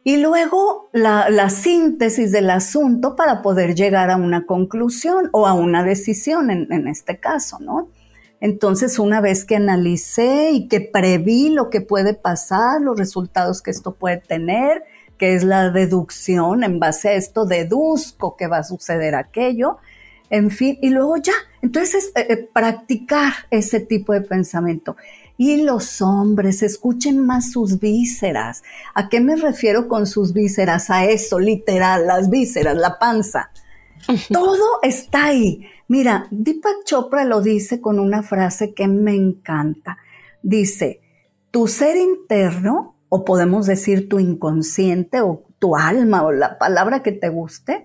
y 0.04 0.16
luego 0.16 0.88
la, 0.92 1.48
síntesis 1.48 2.32
del 2.32 2.50
asunto 2.50 3.14
para 3.14 3.40
poder 3.40 3.74
llegar 3.74 4.10
a 4.10 4.16
una 4.16 4.46
conclusión 4.46 5.28
o 5.32 5.46
a 5.46 5.52
una 5.52 5.84
decisión 5.84 6.50
en, 6.50 6.72
en 6.72 6.88
este 6.88 7.18
caso, 7.18 7.58
¿no? 7.60 7.88
Entonces, 8.40 8.98
una 8.98 9.20
vez 9.20 9.44
que 9.44 9.54
analicé 9.54 10.50
y 10.50 10.66
que 10.66 10.80
preví 10.80 11.50
lo 11.50 11.70
que 11.70 11.80
puede 11.80 12.14
pasar, 12.14 12.80
los 12.80 12.98
resultados 12.98 13.62
que 13.62 13.70
esto 13.70 13.94
puede 13.94 14.16
tener, 14.16 14.82
que 15.16 15.34
es 15.34 15.44
la 15.44 15.70
deducción, 15.70 16.64
en 16.64 16.80
base 16.80 17.10
a 17.10 17.12
esto 17.12 17.44
deduzco 17.44 18.34
que 18.36 18.48
va 18.48 18.58
a 18.58 18.64
suceder 18.64 19.14
aquello, 19.14 19.78
en 20.32 20.50
fin, 20.50 20.78
y 20.80 20.88
luego 20.88 21.18
ya, 21.18 21.34
entonces 21.60 22.10
eh, 22.14 22.26
eh, 22.30 22.36
practicar 22.38 23.34
ese 23.50 23.80
tipo 23.80 24.14
de 24.14 24.22
pensamiento. 24.22 24.96
Y 25.36 25.60
los 25.60 26.00
hombres 26.00 26.62
escuchen 26.62 27.18
más 27.18 27.52
sus 27.52 27.78
vísceras. 27.78 28.62
¿A 28.94 29.10
qué 29.10 29.20
me 29.20 29.36
refiero 29.36 29.88
con 29.88 30.06
sus 30.06 30.32
vísceras? 30.32 30.88
A 30.88 31.04
eso, 31.04 31.38
literal, 31.38 32.06
las 32.06 32.30
vísceras, 32.30 32.78
la 32.78 32.98
panza. 32.98 33.50
Todo 34.30 34.78
está 34.82 35.26
ahí. 35.26 35.66
Mira, 35.86 36.28
Deepak 36.30 36.84
Chopra 36.86 37.26
lo 37.26 37.42
dice 37.42 37.82
con 37.82 37.98
una 37.98 38.22
frase 38.22 38.72
que 38.72 38.88
me 38.88 39.14
encanta. 39.14 39.98
Dice, 40.42 41.02
tu 41.50 41.68
ser 41.68 41.98
interno, 41.98 42.96
o 43.10 43.26
podemos 43.26 43.66
decir 43.66 44.08
tu 44.08 44.18
inconsciente 44.18 45.20
o 45.20 45.42
tu 45.58 45.76
alma 45.76 46.22
o 46.22 46.32
la 46.32 46.56
palabra 46.58 47.02
que 47.02 47.12
te 47.12 47.28
guste, 47.28 47.84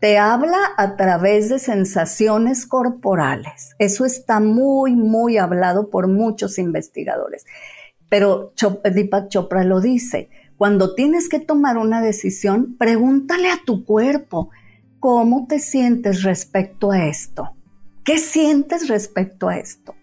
te 0.00 0.18
habla 0.18 0.58
a 0.76 0.96
través 0.96 1.48
de 1.48 1.58
sensaciones 1.58 2.66
corporales. 2.66 3.74
Eso 3.78 4.04
está 4.04 4.40
muy, 4.40 4.94
muy 4.94 5.38
hablado 5.38 5.90
por 5.90 6.06
muchos 6.06 6.58
investigadores. 6.58 7.44
Pero 8.08 8.52
Deepak 8.84 9.28
Chopra 9.28 9.64
lo 9.64 9.80
dice, 9.80 10.30
cuando 10.56 10.94
tienes 10.94 11.28
que 11.28 11.40
tomar 11.40 11.78
una 11.78 12.00
decisión, 12.00 12.76
pregúntale 12.78 13.50
a 13.50 13.60
tu 13.64 13.84
cuerpo, 13.84 14.50
¿cómo 15.00 15.46
te 15.48 15.58
sientes 15.58 16.22
respecto 16.22 16.90
a 16.90 17.06
esto? 17.06 17.52
¿Qué 18.04 18.18
sientes 18.18 18.88
respecto 18.88 19.48
a 19.48 19.58
esto? 19.58 19.94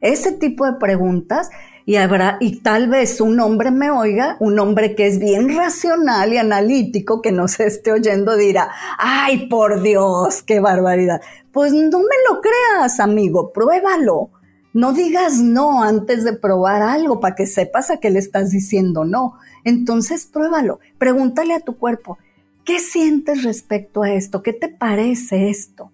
Ese 0.00 0.32
tipo 0.32 0.66
de 0.66 0.74
preguntas 0.74 1.50
y 1.86 1.96
habrá, 1.96 2.38
y 2.40 2.60
tal 2.60 2.88
vez 2.88 3.20
un 3.20 3.38
hombre 3.40 3.70
me 3.70 3.90
oiga, 3.90 4.36
un 4.40 4.58
hombre 4.58 4.94
que 4.94 5.06
es 5.06 5.18
bien 5.18 5.54
racional 5.54 6.32
y 6.32 6.38
analítico, 6.38 7.20
que 7.20 7.30
no 7.30 7.46
se 7.46 7.66
esté 7.66 7.92
oyendo, 7.92 8.36
dirá, 8.36 8.70
ay, 8.98 9.48
por 9.48 9.82
Dios, 9.82 10.42
qué 10.42 10.60
barbaridad. 10.60 11.20
Pues 11.52 11.72
no 11.72 11.98
me 11.98 12.16
lo 12.28 12.40
creas, 12.40 13.00
amigo, 13.00 13.52
pruébalo. 13.52 14.30
No 14.72 14.92
digas 14.92 15.40
no 15.40 15.82
antes 15.82 16.24
de 16.24 16.32
probar 16.32 16.82
algo 16.82 17.20
para 17.20 17.36
que 17.36 17.46
sepas 17.46 17.90
a 17.90 17.98
qué 17.98 18.10
le 18.10 18.18
estás 18.18 18.50
diciendo 18.50 19.04
no. 19.04 19.34
Entonces 19.62 20.26
pruébalo, 20.26 20.80
pregúntale 20.98 21.54
a 21.54 21.60
tu 21.60 21.76
cuerpo, 21.76 22.18
¿qué 22.64 22.80
sientes 22.80 23.44
respecto 23.44 24.02
a 24.02 24.12
esto? 24.12 24.42
¿Qué 24.42 24.52
te 24.52 24.68
parece 24.68 25.50
esto? 25.50 25.92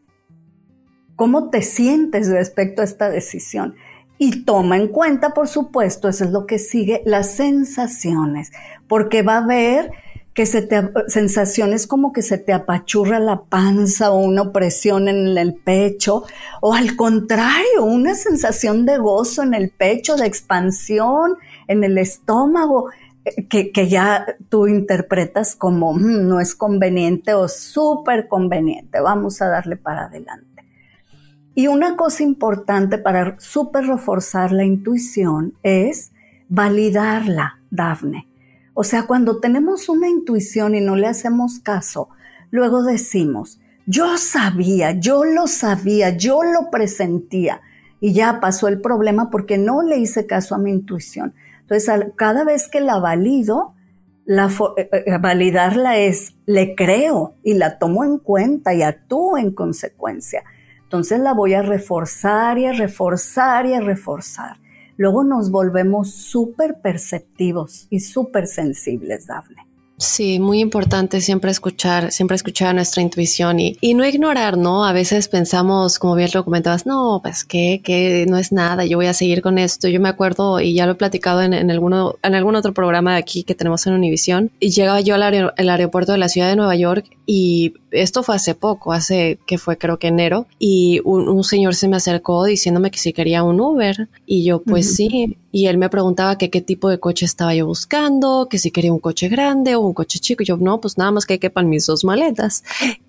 ¿Cómo 1.16 1.50
te 1.50 1.60
sientes 1.62 2.30
respecto 2.30 2.80
a 2.80 2.86
esta 2.86 3.10
decisión? 3.10 3.74
Y 4.22 4.44
toma 4.44 4.76
en 4.76 4.88
cuenta, 4.88 5.32
por 5.32 5.48
supuesto, 5.48 6.06
eso 6.06 6.24
es 6.24 6.30
lo 6.30 6.44
que 6.44 6.58
sigue, 6.58 7.00
las 7.06 7.36
sensaciones, 7.36 8.52
porque 8.86 9.22
va 9.22 9.38
a 9.38 9.46
ver 9.46 9.92
que 10.34 10.44
se 10.44 10.60
te, 10.60 10.90
sensaciones 11.06 11.86
como 11.86 12.12
que 12.12 12.20
se 12.20 12.36
te 12.36 12.52
apachurra 12.52 13.18
la 13.18 13.44
panza 13.44 14.10
o 14.10 14.18
una 14.18 14.42
opresión 14.42 15.08
en 15.08 15.38
el 15.38 15.54
pecho, 15.54 16.24
o 16.60 16.74
al 16.74 16.96
contrario, 16.96 17.82
una 17.82 18.14
sensación 18.14 18.84
de 18.84 18.98
gozo 18.98 19.42
en 19.42 19.54
el 19.54 19.70
pecho, 19.70 20.16
de 20.16 20.26
expansión 20.26 21.38
en 21.66 21.82
el 21.82 21.96
estómago, 21.96 22.90
eh, 23.24 23.46
que, 23.48 23.72
que 23.72 23.88
ya 23.88 24.26
tú 24.50 24.66
interpretas 24.66 25.56
como 25.56 25.94
mm, 25.94 26.28
no 26.28 26.40
es 26.40 26.54
conveniente 26.54 27.32
o 27.32 27.48
súper 27.48 28.28
conveniente, 28.28 29.00
vamos 29.00 29.40
a 29.40 29.48
darle 29.48 29.78
para 29.78 30.04
adelante. 30.04 30.49
Y 31.54 31.66
una 31.66 31.96
cosa 31.96 32.22
importante 32.22 32.98
para 32.98 33.38
súper 33.38 33.86
reforzar 33.86 34.52
la 34.52 34.64
intuición 34.64 35.54
es 35.62 36.12
validarla, 36.48 37.60
Dafne. 37.70 38.28
O 38.74 38.84
sea, 38.84 39.06
cuando 39.06 39.40
tenemos 39.40 39.88
una 39.88 40.08
intuición 40.08 40.74
y 40.74 40.80
no 40.80 40.96
le 40.96 41.06
hacemos 41.06 41.58
caso, 41.58 42.08
luego 42.50 42.82
decimos, 42.82 43.60
yo 43.86 44.16
sabía, 44.16 44.92
yo 44.92 45.24
lo 45.24 45.46
sabía, 45.46 46.16
yo 46.16 46.42
lo 46.42 46.70
presentía 46.70 47.60
y 48.00 48.12
ya 48.12 48.40
pasó 48.40 48.68
el 48.68 48.80
problema 48.80 49.30
porque 49.30 49.58
no 49.58 49.82
le 49.82 49.98
hice 49.98 50.26
caso 50.26 50.54
a 50.54 50.58
mi 50.58 50.70
intuición. 50.70 51.34
Entonces, 51.62 52.12
cada 52.16 52.44
vez 52.44 52.68
que 52.68 52.80
la 52.80 52.98
valido, 52.98 53.74
la, 54.24 54.48
eh, 54.76 54.88
eh, 54.92 55.18
validarla 55.18 55.98
es, 55.98 56.34
le 56.46 56.74
creo 56.74 57.34
y 57.42 57.54
la 57.54 57.78
tomo 57.78 58.04
en 58.04 58.18
cuenta 58.18 58.74
y 58.74 58.82
actúo 58.82 59.38
en 59.38 59.52
consecuencia. 59.52 60.44
Entonces 60.90 61.20
la 61.20 61.34
voy 61.34 61.54
a 61.54 61.62
reforzar 61.62 62.58
y 62.58 62.66
a 62.66 62.72
reforzar 62.72 63.64
y 63.64 63.74
a 63.74 63.80
reforzar. 63.80 64.56
Luego 64.96 65.22
nos 65.22 65.52
volvemos 65.52 66.10
súper 66.10 66.80
perceptivos 66.80 67.86
y 67.90 68.00
súper 68.00 68.48
sensibles, 68.48 69.28
Dafne. 69.28 69.70
Sí, 70.00 70.40
muy 70.40 70.60
importante 70.60 71.20
siempre 71.20 71.50
escuchar, 71.50 72.10
siempre 72.10 72.34
escuchar 72.34 72.74
nuestra 72.74 73.02
intuición 73.02 73.60
y, 73.60 73.76
no 73.94 74.06
ignorar, 74.06 74.56
¿no? 74.56 74.86
A 74.86 74.94
veces 74.94 75.28
pensamos, 75.28 75.98
como 75.98 76.14
bien 76.14 76.30
lo 76.32 76.42
comentabas, 76.42 76.86
no, 76.86 77.20
pues 77.22 77.44
que, 77.44 77.82
que 77.84 78.24
no 78.26 78.38
es 78.38 78.50
nada, 78.50 78.86
yo 78.86 78.96
voy 78.96 79.06
a 79.06 79.12
seguir 79.12 79.42
con 79.42 79.58
esto. 79.58 79.88
Yo 79.88 80.00
me 80.00 80.08
acuerdo 80.08 80.58
y 80.58 80.72
ya 80.72 80.86
lo 80.86 80.92
he 80.92 80.94
platicado 80.94 81.42
en, 81.42 81.52
algún 81.70 82.56
otro 82.56 82.72
programa 82.72 83.12
de 83.12 83.18
aquí 83.18 83.42
que 83.42 83.54
tenemos 83.54 83.86
en 83.86 83.92
Univision 83.92 84.50
y 84.58 84.70
llegaba 84.70 85.02
yo 85.02 85.16
al, 85.16 85.52
aeropuerto 85.68 86.12
de 86.12 86.18
la 86.18 86.30
ciudad 86.30 86.48
de 86.48 86.56
Nueva 86.56 86.76
York 86.76 87.04
y 87.26 87.74
esto 87.90 88.22
fue 88.22 88.36
hace 88.36 88.54
poco, 88.54 88.92
hace 88.92 89.38
que 89.46 89.58
fue 89.58 89.78
creo 89.78 89.98
que 89.98 90.08
enero, 90.08 90.46
y 90.58 91.00
un, 91.04 91.42
señor 91.44 91.74
se 91.74 91.88
me 91.88 91.96
acercó 91.96 92.44
diciéndome 92.44 92.90
que 92.90 92.98
si 92.98 93.12
quería 93.12 93.42
un 93.42 93.60
Uber 93.60 94.08
y 94.26 94.44
yo 94.44 94.62
pues 94.62 94.94
sí, 94.94 95.36
y 95.52 95.66
él 95.66 95.78
me 95.78 95.88
preguntaba 95.88 96.38
que 96.38 96.50
qué 96.50 96.60
tipo 96.60 96.88
de 96.88 96.98
coche 96.98 97.24
estaba 97.24 97.54
yo 97.54 97.66
buscando, 97.66 98.46
que 98.48 98.58
si 98.58 98.70
quería 98.70 98.92
un 98.92 99.00
coche 99.00 99.28
grande 99.28 99.74
o 99.74 99.80
un 99.80 99.94
coche 99.94 100.18
chico, 100.18 100.42
y 100.42 100.46
yo 100.46 100.56
no, 100.56 100.80
pues 100.80 100.96
nada 100.98 101.10
más 101.10 101.26
que 101.26 101.38
quepan 101.38 101.68
mis 101.68 101.86
dos 101.86 102.04
maletas. 102.04 102.62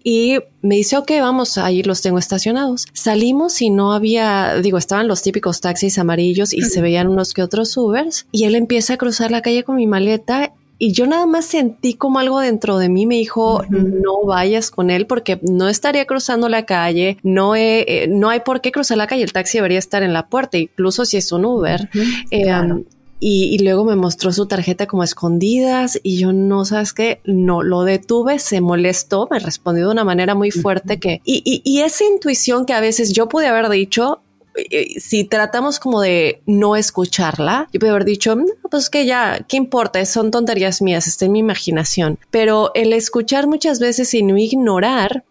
Y 0.03 0.39
me 0.61 0.75
dice, 0.75 0.97
ok, 0.97 1.11
vamos, 1.19 1.57
ahí 1.57 1.83
los 1.83 2.01
tengo 2.01 2.17
estacionados. 2.17 2.87
Salimos 2.93 3.61
y 3.61 3.69
no 3.69 3.93
había, 3.93 4.55
digo, 4.55 4.77
estaban 4.77 5.07
los 5.07 5.21
típicos 5.21 5.61
taxis 5.61 5.99
amarillos 5.99 6.53
y 6.53 6.61
se 6.61 6.81
veían 6.81 7.07
unos 7.07 7.33
que 7.33 7.43
otros 7.43 7.77
Ubers, 7.77 8.25
y 8.31 8.45
él 8.45 8.55
empieza 8.55 8.93
a 8.93 8.97
cruzar 8.97 9.29
la 9.29 9.41
calle 9.41 9.63
con 9.63 9.75
mi 9.75 9.85
maleta 9.85 10.53
y 10.83 10.93
yo 10.93 11.05
nada 11.05 11.27
más 11.27 11.45
sentí 11.45 11.93
como 11.93 12.17
algo 12.17 12.39
dentro 12.39 12.79
de 12.79 12.89
mí 12.89 13.05
me 13.05 13.13
dijo, 13.13 13.63
no 13.69 14.25
vayas 14.25 14.71
con 14.71 14.89
él 14.89 15.05
porque 15.05 15.39
no 15.43 15.69
estaría 15.69 16.07
cruzando 16.07 16.49
la 16.49 16.65
calle, 16.65 17.17
no, 17.21 17.55
eh, 17.55 18.07
no 18.09 18.31
hay 18.31 18.39
por 18.39 18.61
qué 18.61 18.71
cruzar 18.71 18.97
la 18.97 19.05
calle, 19.05 19.21
el 19.21 19.31
taxi 19.31 19.59
debería 19.59 19.77
estar 19.77 20.01
en 20.01 20.11
la 20.11 20.27
puerta, 20.27 20.57
incluso 20.57 21.05
si 21.05 21.17
es 21.17 21.31
un 21.31 21.45
Uber. 21.45 21.87
Em, 22.31 22.83
y, 23.19 23.59
luego 23.63 23.85
me 23.85 23.95
mostró 23.95 24.31
su 24.31 24.47
tarjeta 24.47 24.87
como 24.87 25.03
escondidas 25.03 25.99
y 26.01 26.17
yo 26.17 26.33
no, 26.33 26.65
sabes 26.65 26.93
qué, 26.93 27.21
no 27.25 27.61
lo 27.61 27.83
detuve, 27.83 28.39
se 28.39 28.59
molestó, 28.59 29.27
me 29.29 29.37
respondió 29.37 29.85
de 29.85 29.91
una 29.91 30.03
manera 30.03 30.33
muy 30.33 30.49
fuerte 30.49 30.97
que, 30.99 31.21
y, 31.23 31.43
y, 31.45 31.61
y, 31.63 31.81
esa 31.81 32.05
intuición 32.05 32.65
que 32.65 32.73
a 32.73 32.79
veces 32.79 33.13
yo 33.13 33.29
pude 33.29 33.45
haber 33.45 33.69
dicho, 33.69 34.23
eh, 34.55 34.99
si 34.99 35.23
tratamos 35.23 35.79
como 35.79 36.01
de 36.01 36.41
no 36.45 36.75
escucharla, 36.75 37.67
yo 37.71 37.79
puedo 37.79 37.93
haber 37.93 38.05
dicho, 38.05 38.35
pues 38.69 38.89
que 38.89 39.05
ya, 39.05 39.45
¿qué 39.47 39.57
importa? 39.57 40.03
Son 40.05 40.31
tonterías 40.31 40.81
mías, 40.81 41.07
está 41.07 41.25
en 41.25 41.33
mi 41.33 41.39
imaginación. 41.39 42.19
Pero 42.29 42.71
el 42.73 42.93
escuchar 42.93 43.47
muchas 43.47 43.79
veces 43.79 44.13
y 44.13 44.23
no 44.23 44.37
ignorar, 44.37 45.23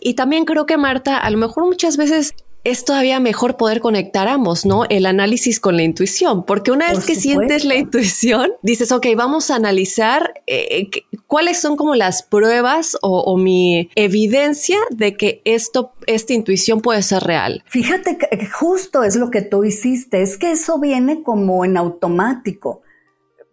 y 0.00 0.14
también 0.14 0.44
creo 0.44 0.66
que 0.66 0.76
Marta, 0.76 1.18
a 1.18 1.30
lo 1.30 1.38
mejor 1.38 1.64
muchas 1.64 1.96
veces 1.96 2.34
es 2.70 2.84
todavía 2.84 3.18
mejor 3.18 3.56
poder 3.56 3.80
conectar 3.80 4.28
ambos, 4.28 4.66
¿no? 4.66 4.84
El 4.88 5.06
análisis 5.06 5.58
con 5.58 5.76
la 5.76 5.82
intuición, 5.82 6.44
porque 6.44 6.70
una 6.70 6.90
vez 6.90 7.04
que 7.04 7.14
sientes 7.14 7.64
la 7.64 7.76
intuición, 7.76 8.52
dices, 8.62 8.92
ok, 8.92 9.06
vamos 9.16 9.50
a 9.50 9.56
analizar 9.56 10.42
eh, 10.46 10.90
cuáles 11.26 11.60
son 11.60 11.76
como 11.76 11.94
las 11.94 12.22
pruebas 12.22 12.98
o, 13.00 13.36
mi 13.38 13.90
evidencia 13.94 14.78
de 14.90 15.16
que 15.16 15.40
esto, 15.44 15.92
esta 16.06 16.32
intuición 16.32 16.80
puede 16.80 17.02
ser 17.02 17.22
real. 17.22 17.62
Fíjate 17.66 18.18
que 18.18 18.46
justo 18.46 19.04
es 19.04 19.16
lo 19.16 19.30
que 19.30 19.42
tú 19.42 19.64
hiciste, 19.64 20.22
es 20.22 20.36
que 20.36 20.52
eso 20.52 20.78
viene 20.78 21.22
como 21.22 21.64
en 21.64 21.76
automático, 21.76 22.82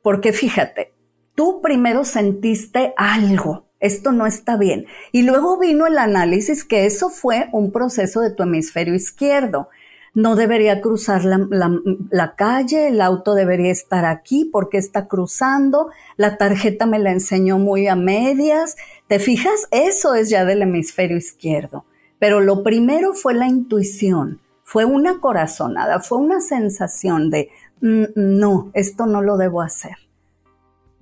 porque 0.02 0.34
fíjate, 0.34 0.94
tú 1.36 1.62
primero 1.62 2.04
sentiste 2.04 2.94
algo 2.98 3.65
esto 3.86 4.12
no 4.12 4.26
está 4.26 4.58
bien. 4.58 4.86
Y 5.12 5.24
luego 5.24 5.60
vino 5.60 5.88
el 5.88 5.98
análisis 5.98 6.64
que 6.64 6.86
eso 6.86 7.10
fue 7.10 7.50
un 7.52 7.72
proceso 7.72 8.22
de 8.22 8.32
tu 8.32 8.44
hemisferio 8.44 8.96
izquierdo. 8.96 9.70
No 10.14 10.36
debería 10.36 10.80
cruzar 10.80 11.26
la, 11.26 12.36
calle, 12.38 12.88
el 12.88 13.02
auto 13.02 13.36
debería 13.36 13.72
estar 13.72 14.06
aquí 14.06 14.50
porque 14.52 14.78
está 14.78 15.08
cruzando, 15.08 15.90
la 16.16 16.38
tarjeta 16.38 16.86
me 16.86 17.00
la 17.00 17.12
enseñó 17.12 17.60
muy 17.60 17.88
a 17.88 17.98
medias. 17.98 18.78
¿Te 19.08 19.20
fijas? 19.20 19.68
Eso 19.72 20.16
es 20.16 20.30
ya 20.30 20.46
del 20.46 20.62
hemisferio 20.62 21.18
izquierdo. 21.18 21.84
Pero 22.18 22.40
lo 22.40 22.64
primero 22.64 23.14
fue 23.14 23.34
la 23.34 23.48
intuición, 23.48 24.40
fue 24.64 24.86
una 24.86 25.20
corazonada, 25.20 26.00
fue 26.00 26.20
una 26.20 26.40
sensación 26.40 27.30
de, 27.30 27.50
mm, 27.82 28.06
no, 28.16 28.72
esto 28.74 29.06
no 29.06 29.22
lo 29.22 29.36
debo 29.36 29.62
hacer. 29.62 30.05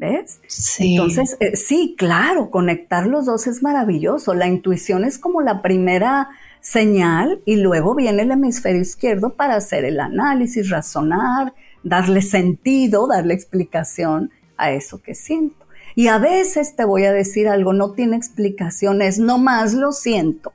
¿Ves? 0.03 0.41
Sí. 0.47 0.95
Entonces, 0.95 1.37
eh, 1.39 1.55
sí, 1.55 1.95
claro, 1.97 2.51
conectar 2.51 3.07
los 3.07 3.25
dos 3.25 3.47
es 3.47 3.63
maravilloso. 3.63 4.33
La 4.33 4.47
intuición 4.47 5.05
es 5.05 5.17
como 5.17 5.39
la 5.39 5.61
primera 5.61 6.29
señal 6.59 7.41
y 7.45 7.55
luego 7.55 7.95
viene 7.95 8.23
el 8.23 8.31
hemisferio 8.31 8.81
izquierdo 8.81 9.35
para 9.35 9.55
hacer 9.55 9.85
el 9.85 10.01
análisis, 10.01 10.69
razonar, 10.69 11.53
darle 11.83 12.21
sentido, 12.21 13.07
darle 13.07 13.33
explicación 13.33 14.31
a 14.57 14.71
eso 14.71 15.01
que 15.01 15.15
siento. 15.15 15.65
Y 15.95 16.09
a 16.09 16.17
veces 16.17 16.75
te 16.75 16.83
voy 16.83 17.05
a 17.05 17.13
decir 17.13 17.47
algo, 17.47 17.71
no 17.71 17.93
tiene 17.93 18.17
explicaciones, 18.17 19.19
nomás 19.19 19.73
lo 19.73 19.93
siento. 19.93 20.51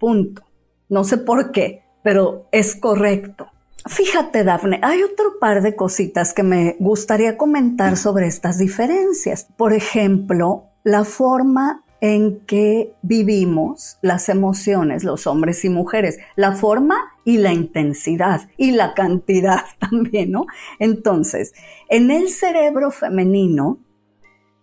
Punto. 0.00 0.42
No 0.88 1.04
sé 1.04 1.18
por 1.18 1.52
qué, 1.52 1.84
pero 2.02 2.48
es 2.50 2.74
correcto. 2.74 3.46
Fíjate, 3.88 4.44
Dafne, 4.44 4.80
hay 4.82 5.02
otro 5.02 5.38
par 5.40 5.62
de 5.62 5.74
cositas 5.74 6.34
que 6.34 6.42
me 6.42 6.76
gustaría 6.78 7.38
comentar 7.38 7.96
sobre 7.96 8.26
estas 8.26 8.58
diferencias. 8.58 9.48
Por 9.56 9.72
ejemplo, 9.72 10.64
la 10.84 11.04
forma 11.04 11.84
en 12.02 12.40
que 12.40 12.94
vivimos 13.00 13.96
las 14.02 14.28
emociones, 14.28 15.04
los 15.04 15.26
hombres 15.26 15.64
y 15.64 15.70
mujeres, 15.70 16.18
la 16.36 16.52
forma 16.52 16.96
y 17.24 17.38
la 17.38 17.54
intensidad 17.54 18.42
y 18.58 18.72
la 18.72 18.92
cantidad 18.92 19.62
también, 19.78 20.32
¿no? 20.32 20.44
Entonces, 20.78 21.54
en 21.88 22.10
el 22.10 22.28
cerebro 22.28 22.90
femenino, 22.90 23.78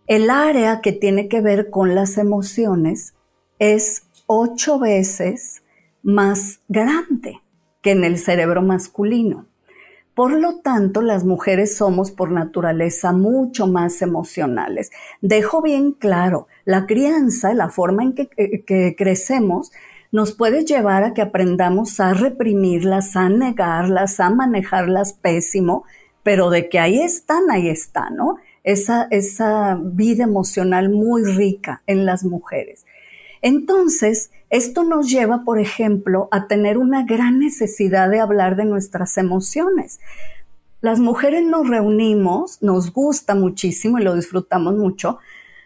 el 0.05 0.29
área 0.29 0.81
que 0.81 0.91
tiene 0.91 1.27
que 1.29 1.41
ver 1.41 1.71
con 1.71 1.95
las 1.95 2.19
emociones 2.19 3.15
es 3.57 4.03
ocho 4.27 4.77
veces 4.77 5.63
más 6.03 6.59
grande 6.67 7.41
que 7.85 7.91
en 7.91 8.03
el 8.03 8.17
cerebro 8.17 8.63
masculino. 8.63 9.45
Por 10.15 10.31
lo 10.31 10.55
tanto, 10.61 11.03
las 11.03 11.23
mujeres 11.23 11.77
somos 11.77 12.09
por 12.09 12.31
naturaleza 12.31 13.11
mucho 13.11 13.67
más 13.67 14.01
emocionales. 14.01 14.89
Dejo 15.21 15.61
bien 15.61 15.91
claro, 15.91 16.47
la 16.63 16.87
crianza, 16.87 17.53
la 17.53 17.69
forma 17.69 18.01
en 18.01 18.13
que, 18.13 18.27
que, 18.65 18.95
crecemos, 18.97 19.71
nos 20.11 20.33
puede 20.33 20.65
llevar 20.65 21.03
a 21.03 21.13
que 21.13 21.21
aprendamos 21.21 21.99
a 21.99 22.15
reprimirlas, 22.15 23.15
a 23.15 23.29
negarlas, 23.29 24.19
a 24.19 24.31
manejarlas 24.31 25.13
pésimo, 25.13 25.83
pero 26.23 26.49
de 26.49 26.69
que 26.69 26.79
ahí 26.79 26.99
están, 26.99 27.51
ahí 27.51 27.69
están, 27.69 28.15
¿no? 28.15 28.37
Esa 28.63 29.77
vida 29.79 30.23
emocional 30.23 30.89
muy 30.89 31.23
rica 31.23 31.83
en 31.85 32.07
las 32.07 32.23
mujeres. 32.23 32.87
Entonces, 33.43 34.31
esto 34.55 34.83
nos 34.83 35.09
lleva, 35.09 35.43
por 35.43 35.59
ejemplo, 35.59 36.29
a 36.31 36.47
tener 36.47 36.77
una 36.77 37.03
gran 37.03 37.39
necesidad 37.39 38.09
de 38.09 38.19
hablar 38.19 38.55
de 38.55 38.65
nuestras 38.65 39.17
emociones. 39.17 39.99
Las 40.81 40.99
mujeres 40.99 41.43
nos 41.43 41.67
reunimos, 41.67 42.61
nos 42.61 42.93
gusta 42.93 43.35
muchísimo 43.35 43.99
y 43.99 44.03
lo 44.03 44.15
disfrutamos 44.15 44.75
mucho, 44.75 45.19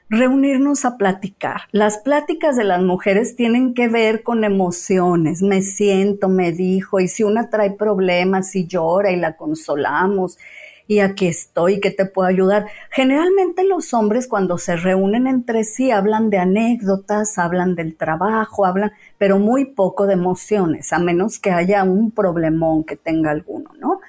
reunirnos 0.10 0.86
a 0.86 0.98
platicar. 0.98 1.62
Las 1.72 2.00
pláticas 2.00 2.56
de 2.58 2.64
las 2.64 2.82
mujeres 2.82 3.36
tienen 3.36 3.74
que 3.74 3.88
ver 3.88 4.24
con 4.24 4.44
emociones. 4.44 5.44
Me 5.44 5.62
siento, 5.62 6.28
me 6.28 6.52
dijo, 6.52 7.00
y 7.00 7.08
si 7.08 7.24
una 7.24 7.50
trae 7.50 7.72
problemas 7.72 8.56
y 8.56 8.66
llora 8.66 9.12
y 9.12 9.18
la 9.18 9.38
consolamos. 9.38 10.38
Y 10.90 11.02
aquí 11.02 11.28
estoy, 11.28 11.80
que 11.80 11.92
te 11.92 12.08
puedo 12.08 12.28
ayudar. 12.28 12.66
Generalmente 12.90 13.64
los 13.64 13.94
hombres 13.94 14.28
cuando 14.28 14.58
se 14.58 14.76
reúnen 14.76 15.28
entre 15.28 15.64
sí 15.64 15.92
hablan 15.92 16.32
de 16.32 16.40
anécdotas, 16.40 17.38
hablan 17.38 17.76
del 17.76 17.96
trabajo, 17.96 18.66
hablan, 18.66 18.92
pero 19.20 19.38
muy 19.38 19.66
poco 19.66 20.08
de 20.08 20.14
emociones, 20.14 20.92
a 20.92 20.98
menos 20.98 21.38
que 21.38 21.52
haya 21.52 21.84
un 21.84 22.10
problemón 22.10 22.84
que 22.86 22.96
tenga 22.96 23.30
alguno, 23.30 23.70
¿no? 23.78 24.02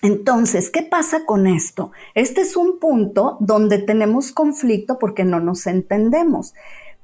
Entonces, 0.00 0.70
¿qué 0.70 0.80
pasa 0.80 1.26
con 1.26 1.46
esto? 1.46 1.92
Este 2.14 2.40
es 2.40 2.56
un 2.56 2.78
punto 2.78 3.36
donde 3.38 3.76
tenemos 3.76 4.32
conflicto 4.32 4.98
porque 4.98 5.24
no 5.24 5.38
nos 5.38 5.66
entendemos. 5.66 6.54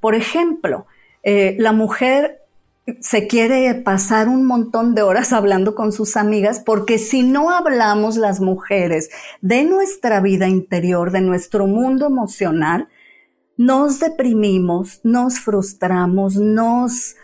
Por 0.00 0.14
ejemplo, 0.14 0.86
eh, 1.22 1.54
la 1.58 1.72
mujer 1.72 2.43
se 3.00 3.26
quiere 3.26 3.74
pasar 3.76 4.28
un 4.28 4.44
montón 4.46 4.94
de 4.94 5.02
horas 5.02 5.32
hablando 5.32 5.74
con 5.74 5.92
sus 5.92 6.16
amigas 6.16 6.60
porque 6.64 6.98
si 6.98 7.22
no 7.22 7.50
hablamos 7.50 8.16
las 8.16 8.40
mujeres 8.40 9.10
de 9.40 9.64
nuestra 9.64 10.20
vida 10.20 10.48
interior, 10.48 11.10
de 11.10 11.22
nuestro 11.22 11.66
mundo 11.66 12.06
emocional, 12.06 12.88
nos 13.56 14.00
deprimimos, 14.00 15.00
nos 15.02 15.38
frustramos, 15.38 16.36
nos 16.36 17.16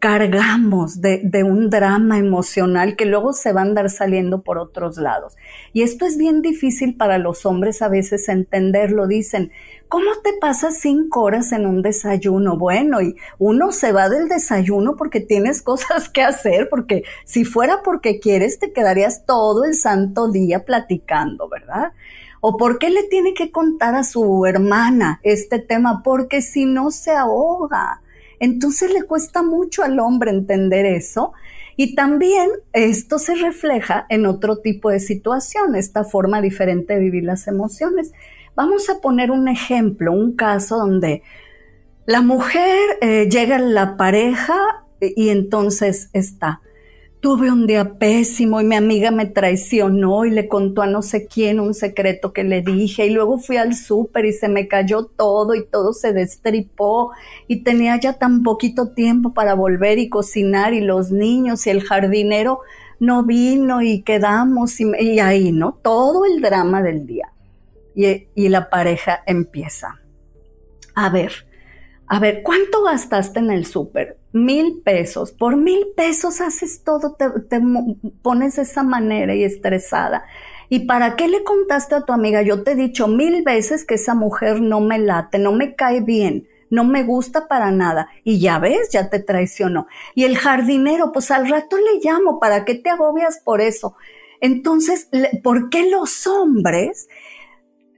cargamos 0.00 1.00
de, 1.00 1.20
de, 1.24 1.44
un 1.44 1.70
drama 1.70 2.18
emocional 2.18 2.94
que 2.96 3.06
luego 3.06 3.32
se 3.32 3.52
va 3.52 3.60
a 3.60 3.64
andar 3.64 3.88
saliendo 3.90 4.42
por 4.42 4.58
otros 4.58 4.98
lados. 4.98 5.36
Y 5.72 5.82
esto 5.82 6.04
es 6.04 6.18
bien 6.18 6.42
difícil 6.42 6.96
para 6.96 7.18
los 7.18 7.46
hombres 7.46 7.80
a 7.82 7.88
veces 7.88 8.28
entenderlo. 8.28 9.06
Dicen, 9.06 9.50
¿Cómo 9.88 10.10
te 10.22 10.34
pasas 10.38 10.80
cinco 10.80 11.22
horas 11.22 11.50
en 11.52 11.64
un 11.64 11.80
desayuno? 11.80 12.58
Bueno, 12.58 13.00
y 13.00 13.16
uno 13.38 13.72
se 13.72 13.90
va 13.92 14.10
del 14.10 14.28
desayuno 14.28 14.96
porque 14.96 15.20
tienes 15.20 15.62
cosas 15.68 16.10
que 16.10 16.22
hacer, 16.22 16.68
porque 16.68 17.04
si 17.24 17.46
fuera 17.46 17.80
porque 17.82 18.20
quieres, 18.20 18.58
te 18.58 18.72
quedarías 18.72 19.24
todo 19.24 19.64
el 19.64 19.74
santo 19.74 20.30
día 20.30 20.66
platicando, 20.66 21.48
¿verdad? 21.48 21.92
¿O 22.40 22.58
por 22.58 22.78
qué 22.78 22.90
le 22.90 23.04
tiene 23.04 23.32
que 23.32 23.50
contar 23.50 23.94
a 23.94 24.04
su 24.04 24.44
hermana 24.44 25.20
este 25.22 25.58
tema? 25.58 26.02
Porque 26.04 26.42
si 26.42 26.66
no 26.66 26.90
se 26.90 27.12
ahoga. 27.12 28.02
Entonces 28.40 28.92
le 28.92 29.02
cuesta 29.02 29.42
mucho 29.42 29.82
al 29.82 29.98
hombre 29.98 30.30
entender 30.30 30.86
eso. 30.86 31.32
Y 31.76 31.94
también 31.94 32.50
esto 32.72 33.18
se 33.18 33.36
refleja 33.36 34.06
en 34.08 34.26
otro 34.26 34.58
tipo 34.58 34.90
de 34.90 34.98
situación, 34.98 35.76
esta 35.76 36.04
forma 36.04 36.40
diferente 36.40 36.94
de 36.94 37.00
vivir 37.00 37.24
las 37.24 37.46
emociones. 37.46 38.12
Vamos 38.56 38.90
a 38.90 39.00
poner 39.00 39.30
un 39.30 39.46
ejemplo, 39.46 40.12
un 40.12 40.34
caso 40.34 40.76
donde 40.76 41.22
la 42.06 42.22
mujer 42.22 42.80
eh, 43.00 43.28
llega 43.30 43.56
a 43.56 43.60
la 43.60 43.96
pareja 43.96 44.58
y 45.00 45.28
entonces 45.28 46.10
está. 46.12 46.60
Tuve 47.20 47.50
un 47.50 47.66
día 47.66 47.98
pésimo 47.98 48.60
y 48.60 48.64
mi 48.64 48.76
amiga 48.76 49.10
me 49.10 49.26
traicionó 49.26 50.24
y 50.24 50.30
le 50.30 50.46
contó 50.46 50.82
a 50.82 50.86
no 50.86 51.02
sé 51.02 51.26
quién 51.26 51.58
un 51.58 51.74
secreto 51.74 52.32
que 52.32 52.44
le 52.44 52.62
dije 52.62 53.06
y 53.06 53.10
luego 53.10 53.38
fui 53.38 53.56
al 53.56 53.74
súper 53.74 54.24
y 54.24 54.32
se 54.32 54.48
me 54.48 54.68
cayó 54.68 55.04
todo 55.04 55.54
y 55.56 55.66
todo 55.66 55.92
se 55.92 56.12
destripó 56.12 57.10
y 57.48 57.64
tenía 57.64 57.98
ya 57.98 58.12
tan 58.12 58.44
poquito 58.44 58.90
tiempo 58.90 59.34
para 59.34 59.54
volver 59.54 59.98
y 59.98 60.08
cocinar 60.08 60.74
y 60.74 60.80
los 60.80 61.10
niños 61.10 61.66
y 61.66 61.70
el 61.70 61.82
jardinero 61.82 62.60
no 63.00 63.24
vino 63.24 63.82
y 63.82 64.02
quedamos 64.02 64.80
y, 64.80 64.90
y 65.00 65.18
ahí, 65.18 65.50
¿no? 65.50 65.78
Todo 65.82 66.24
el 66.24 66.40
drama 66.40 66.82
del 66.82 67.04
día 67.04 67.32
y, 68.34 68.48
la 68.48 68.70
pareja 68.70 69.22
empieza. 69.26 70.00
A 70.94 71.10
ver, 71.10 71.32
a 72.06 72.18
ver, 72.18 72.42
¿cuánto 72.42 72.84
gastaste 72.84 73.40
en 73.40 73.50
el 73.50 73.66
súper? 73.66 74.17
Mil 74.32 74.82
pesos. 74.84 75.32
Por 75.32 75.56
mil 75.56 75.88
pesos 75.96 76.40
haces 76.40 76.84
todo, 76.84 77.16
te, 77.16 77.60
pones 78.22 78.56
de 78.56 78.62
esa 78.62 78.82
manera 78.82 79.34
y 79.34 79.44
estresada. 79.44 80.24
¿Y 80.68 80.80
para 80.80 81.16
qué 81.16 81.28
le 81.28 81.44
contaste 81.44 81.94
a 81.94 82.02
tu 82.02 82.12
amiga? 82.12 82.42
Yo 82.42 82.62
te 82.62 82.72
he 82.72 82.74
dicho 82.74 83.08
mil 83.08 83.42
veces 83.42 83.84
que 83.86 83.94
esa 83.94 84.14
mujer 84.14 84.60
no 84.60 84.80
me 84.80 84.98
late, 84.98 85.38
no 85.38 85.52
me 85.52 85.74
cae 85.74 86.00
bien, 86.00 86.46
no 86.68 86.84
me 86.84 87.04
gusta 87.04 87.48
para 87.48 87.70
nada. 87.70 88.08
Y 88.22 88.38
ya 88.38 88.58
ves, 88.58 88.90
ya 88.90 89.08
te 89.08 89.18
traicionó. 89.18 89.86
Y 90.14 90.24
el 90.24 90.36
jardinero, 90.36 91.10
pues 91.12 91.30
al 91.30 91.48
rato 91.48 91.78
le 91.78 92.00
llamo, 92.02 92.38
¿para 92.38 92.66
qué 92.66 92.74
te 92.74 92.90
agobias 92.90 93.40
por 93.42 93.62
eso? 93.62 93.96
Entonces, 94.40 95.08
¿por 95.42 95.70
qué 95.70 95.90
los 95.90 96.26
hombres 96.26 97.08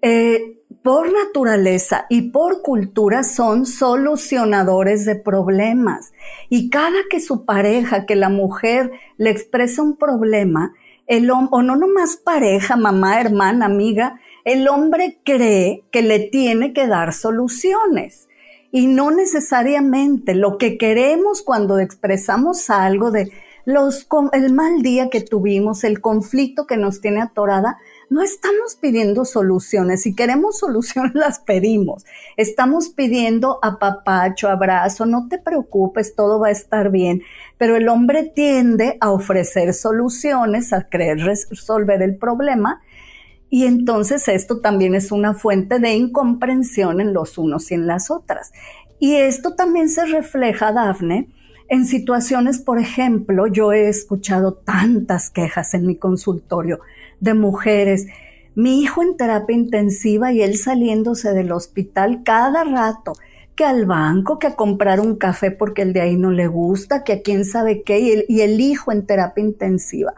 eh, 0.02 0.59
por 0.82 1.12
naturaleza 1.12 2.06
y 2.08 2.30
por 2.30 2.62
cultura 2.62 3.22
son 3.22 3.66
solucionadores 3.66 5.04
de 5.04 5.16
problemas. 5.16 6.12
Y 6.48 6.70
cada 6.70 6.98
que 7.10 7.20
su 7.20 7.44
pareja, 7.44 8.06
que 8.06 8.16
la 8.16 8.28
mujer 8.28 8.92
le 9.18 9.30
expresa 9.30 9.82
un 9.82 9.96
problema, 9.96 10.72
el 11.06 11.30
o 11.30 11.62
no 11.62 11.76
nomás 11.76 12.16
pareja, 12.16 12.76
mamá, 12.76 13.20
hermana, 13.20 13.66
amiga, 13.66 14.20
el 14.44 14.68
hombre 14.68 15.18
cree 15.24 15.84
que 15.90 16.02
le 16.02 16.20
tiene 16.20 16.72
que 16.72 16.86
dar 16.86 17.12
soluciones. 17.12 18.28
Y 18.72 18.86
no 18.86 19.10
necesariamente 19.10 20.34
lo 20.34 20.56
que 20.56 20.78
queremos 20.78 21.42
cuando 21.42 21.80
expresamos 21.80 22.70
algo 22.70 23.10
de 23.10 23.32
los, 23.64 24.06
el 24.32 24.52
mal 24.52 24.82
día 24.82 25.10
que 25.10 25.20
tuvimos, 25.20 25.84
el 25.84 26.00
conflicto 26.00 26.66
que 26.66 26.76
nos 26.76 27.00
tiene 27.00 27.20
atorada, 27.20 27.78
no 28.10 28.22
estamos 28.22 28.74
pidiendo 28.74 29.24
soluciones. 29.24 30.02
Si 30.02 30.14
queremos 30.14 30.58
soluciones, 30.58 31.12
las 31.14 31.38
pedimos. 31.38 32.04
Estamos 32.36 32.88
pidiendo 32.90 33.60
apapacho, 33.62 34.48
abrazo, 34.48 35.06
no 35.06 35.28
te 35.28 35.38
preocupes, 35.38 36.14
todo 36.16 36.40
va 36.40 36.48
a 36.48 36.50
estar 36.50 36.90
bien. 36.90 37.22
Pero 37.56 37.76
el 37.76 37.88
hombre 37.88 38.24
tiende 38.24 38.98
a 39.00 39.12
ofrecer 39.12 39.72
soluciones, 39.72 40.72
a 40.72 40.88
querer 40.88 41.18
resolver 41.18 42.02
el 42.02 42.16
problema. 42.16 42.82
Y 43.48 43.66
entonces 43.66 44.26
esto 44.28 44.60
también 44.60 44.94
es 44.94 45.12
una 45.12 45.32
fuente 45.32 45.78
de 45.78 45.94
incomprensión 45.94 47.00
en 47.00 47.12
los 47.12 47.38
unos 47.38 47.70
y 47.70 47.74
en 47.74 47.86
las 47.86 48.10
otras. 48.10 48.52
Y 48.98 49.14
esto 49.14 49.54
también 49.54 49.88
se 49.88 50.04
refleja, 50.04 50.72
Dafne, 50.72 51.28
en 51.70 51.86
situaciones, 51.86 52.58
por 52.58 52.80
ejemplo, 52.80 53.46
yo 53.46 53.72
he 53.72 53.88
escuchado 53.88 54.54
tantas 54.54 55.30
quejas 55.30 55.72
en 55.72 55.86
mi 55.86 55.94
consultorio 55.94 56.80
de 57.20 57.34
mujeres. 57.34 58.08
Mi 58.56 58.82
hijo 58.82 59.04
en 59.04 59.16
terapia 59.16 59.54
intensiva 59.54 60.32
y 60.32 60.42
él 60.42 60.56
saliéndose 60.58 61.32
del 61.32 61.52
hospital 61.52 62.22
cada 62.24 62.64
rato, 62.64 63.12
que 63.54 63.64
al 63.64 63.86
banco, 63.86 64.40
que 64.40 64.48
a 64.48 64.56
comprar 64.56 64.98
un 64.98 65.14
café 65.14 65.52
porque 65.52 65.82
el 65.82 65.92
de 65.92 66.00
ahí 66.00 66.16
no 66.16 66.32
le 66.32 66.48
gusta, 66.48 67.04
que 67.04 67.12
a 67.12 67.22
quién 67.22 67.44
sabe 67.44 67.84
qué, 67.84 68.00
y 68.00 68.10
el, 68.10 68.24
y 68.28 68.40
el 68.40 68.60
hijo 68.60 68.90
en 68.90 69.06
terapia 69.06 69.44
intensiva. 69.44 70.14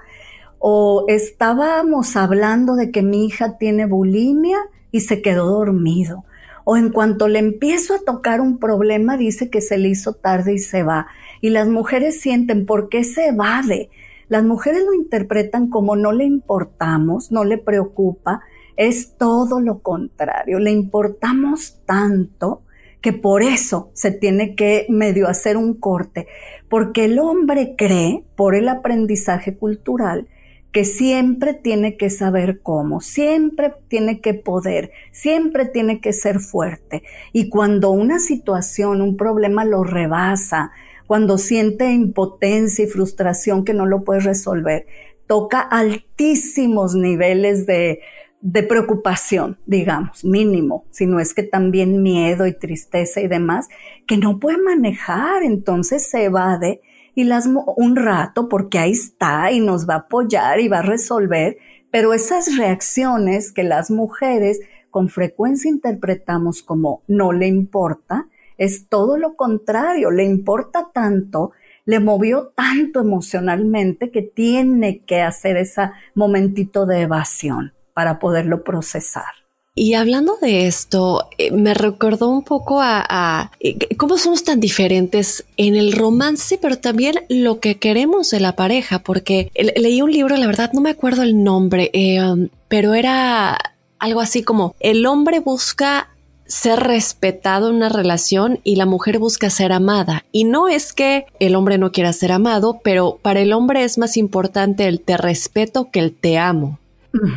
O 0.59 1.05
estábamos 1.09 2.17
hablando 2.17 2.77
de 2.77 2.91
que 2.91 3.03
mi 3.03 3.27
hija 3.27 3.59
tiene 3.59 3.85
bulimia 3.85 4.57
y 4.91 5.01
se 5.01 5.21
quedó 5.21 5.51
dormido. 5.51 6.25
O 6.65 6.77
en 6.77 6.91
cuanto 6.91 7.29
le 7.29 7.39
empiezo 7.39 7.95
a 7.95 8.05
tocar 8.05 8.41
un 8.41 8.59
problema, 8.59 9.17
dice 9.17 9.51
que 9.51 9.61
se 9.61 9.79
le 9.79 9.89
hizo 9.89 10.15
tarde 10.15 10.55
y 10.55 10.59
se 10.59 10.83
va. 10.83 11.07
Y 11.41 11.51
las 11.51 11.69
mujeres 11.69 12.21
sienten, 12.21 12.67
¿por 12.67 12.89
qué 12.89 13.05
se 13.05 13.29
evade? 13.29 13.91
Las 14.29 14.45
mujeres 14.45 14.83
lo 14.85 14.95
interpretan 14.95 15.69
como 15.69 15.97
no 15.97 16.13
le 16.13 16.25
importamos, 16.25 17.31
no 17.33 17.45
le 17.45 17.59
preocupa, 17.59 18.41
es 18.77 19.17
todo 19.19 19.61
lo 19.61 19.81
contrario, 19.81 20.59
le 20.59 20.71
importamos 20.71 21.81
tanto 21.85 22.63
que 23.03 23.13
por 23.13 23.43
eso 23.43 23.91
se 23.93 24.13
tiene 24.13 24.55
que 24.55 24.87
medio 24.89 25.29
hacer 25.29 25.57
un 25.57 25.75
corte, 25.75 26.29
porque 26.69 27.05
el 27.05 27.19
hombre 27.19 27.75
cree, 27.77 28.25
por 28.37 28.55
el 28.55 28.69
aprendizaje 28.69 29.57
cultural, 29.57 30.29
que 30.73 30.87
siempre 30.87 31.53
tiene 31.53 31.99
que 31.99 32.09
saber 32.09 32.61
cómo, 32.63 33.03
siempre 33.03 33.75
tiene 33.89 34.21
que 34.21 34.33
poder, 34.33 34.91
siempre 35.11 35.67
tiene 35.67 36.01
que 36.01 36.15
ser 36.15 36.41
fuerte. 36.41 37.03
Y 37.33 37.51
cuando 37.51 37.91
una 37.91 38.19
situación, 38.19 39.03
un 39.03 39.19
problema 39.19 39.67
lo 39.67 39.85
rebasa, 39.85 40.73
cuando 41.07 41.37
siente 41.37 41.93
impotencia 41.93 42.87
y 42.87 42.89
frustración 42.89 43.67
que 43.67 43.75
no 43.75 43.85
lo 43.85 44.03
puede 44.03 44.21
resolver, 44.21 44.87
toca 45.27 45.61
altísimos 45.61 46.95
niveles 46.95 47.67
de, 47.67 48.01
de 48.41 48.63
preocupación, 48.63 49.59
digamos, 49.67 50.25
mínimo, 50.25 50.87
si 50.91 51.05
no 51.05 51.21
es 51.21 51.35
que 51.35 51.43
también 51.43 52.03
miedo 52.03 52.47
y 52.47 52.55
tristeza 52.55 53.21
y 53.21 53.29
demás, 53.29 53.69
que 54.07 54.17
no 54.17 54.39
puede 54.39 54.57
manejar, 54.57 55.43
entonces 55.43 56.09
se 56.09 56.25
evade 56.25 56.81
y 57.15 57.25
las 57.25 57.47
un 57.47 57.97
rato 57.97 58.49
porque 58.49 58.79
ahí 58.79 58.93
está 58.93 59.51
y 59.53 59.61
nos 59.61 59.89
va 59.89 59.95
a 59.95 59.99
apoyar 59.99 60.61
y 60.61 60.69
va 60.69 60.79
a 60.79 60.83
resolver, 60.83 61.59
pero 61.91 62.15
esas 62.15 62.57
reacciones 62.57 63.53
que 63.53 63.65
las 63.65 63.91
mujeres 63.91 64.61
con 64.91 65.09
frecuencia 65.09 65.71
interpretamos 65.71 66.63
como 66.63 67.03
no 67.07 67.33
le 67.33 67.49
importa, 67.49 68.29
es 68.59 68.89
todo 68.89 69.17
lo 69.17 69.37
contrario, 69.37 70.11
le 70.11 70.25
importa 70.25 70.91
tanto, 70.93 71.53
le 71.85 71.99
movió 71.99 72.53
tanto 72.55 73.01
emocionalmente 73.01 74.11
que 74.11 74.23
tiene 74.23 75.05
que 75.05 75.23
hacer 75.23 75.57
ese 75.57 75.91
momentito 76.15 76.87
de 76.87 77.01
evasión 77.03 77.73
para 77.95 78.19
poderlo 78.19 78.63
procesar. 78.63 79.42
Y 79.75 79.95
hablando 79.95 80.37
de 80.43 80.67
esto, 80.67 81.31
eh, 81.39 81.51
me 81.51 81.73
recordó 81.73 82.29
un 82.29 82.43
poco 82.43 82.81
a, 82.83 83.51
eh, 83.59 83.79
cómo 83.97 84.19
somos 84.19 84.45
tan 84.45 84.61
diferentes 84.61 85.47
en 85.57 85.77
el 85.77 85.93
romance, 85.93 86.59
pero 86.61 86.79
también 86.79 87.15
lo 87.31 87.59
que 87.59 87.79
queremos 87.79 88.31
de 88.31 88.41
la 88.41 88.55
pareja, 88.55 88.99
porque 88.99 89.51
leí 89.55 90.03
un 90.03 90.13
libro, 90.13 90.37
la 90.37 90.47
verdad 90.47 90.73
no 90.75 90.83
me 90.83 90.91
acuerdo 90.91 91.23
el 91.23 91.43
nombre, 91.43 91.91
um, 92.21 92.49
pero 92.69 92.93
era 92.93 93.57
algo 93.99 94.21
así 94.21 94.43
como 94.43 94.75
el 94.79 95.07
hombre 95.07 95.41
busca 95.41 96.11
ser 96.45 96.81
respetado 96.81 97.71
en 97.71 97.77
una 97.77 97.89
relación 97.89 98.61
y 98.65 98.77
la 98.77 98.85
mujer 98.85 99.19
busca 99.19 99.49
ser 99.49 99.73
amada. 99.73 100.23
Y 100.33 100.45
no 100.45 100.69
es 100.69 100.93
que 100.93 101.25
el 101.41 101.55
hombre 101.55 101.79
no 101.79 101.93
quiera 101.93 102.13
ser 102.13 102.33
amado, 102.33 102.81
pero 102.85 103.19
para 103.23 103.41
el 103.41 103.55
hombre 103.55 103.85
es 103.85 103.97
más 103.97 104.19
importante 104.19 104.87
el 104.87 105.01
te 105.01 105.17
respeto 105.17 105.91
que 105.91 106.01
el 106.01 106.13
te 106.13 106.37
amo. 106.37 106.79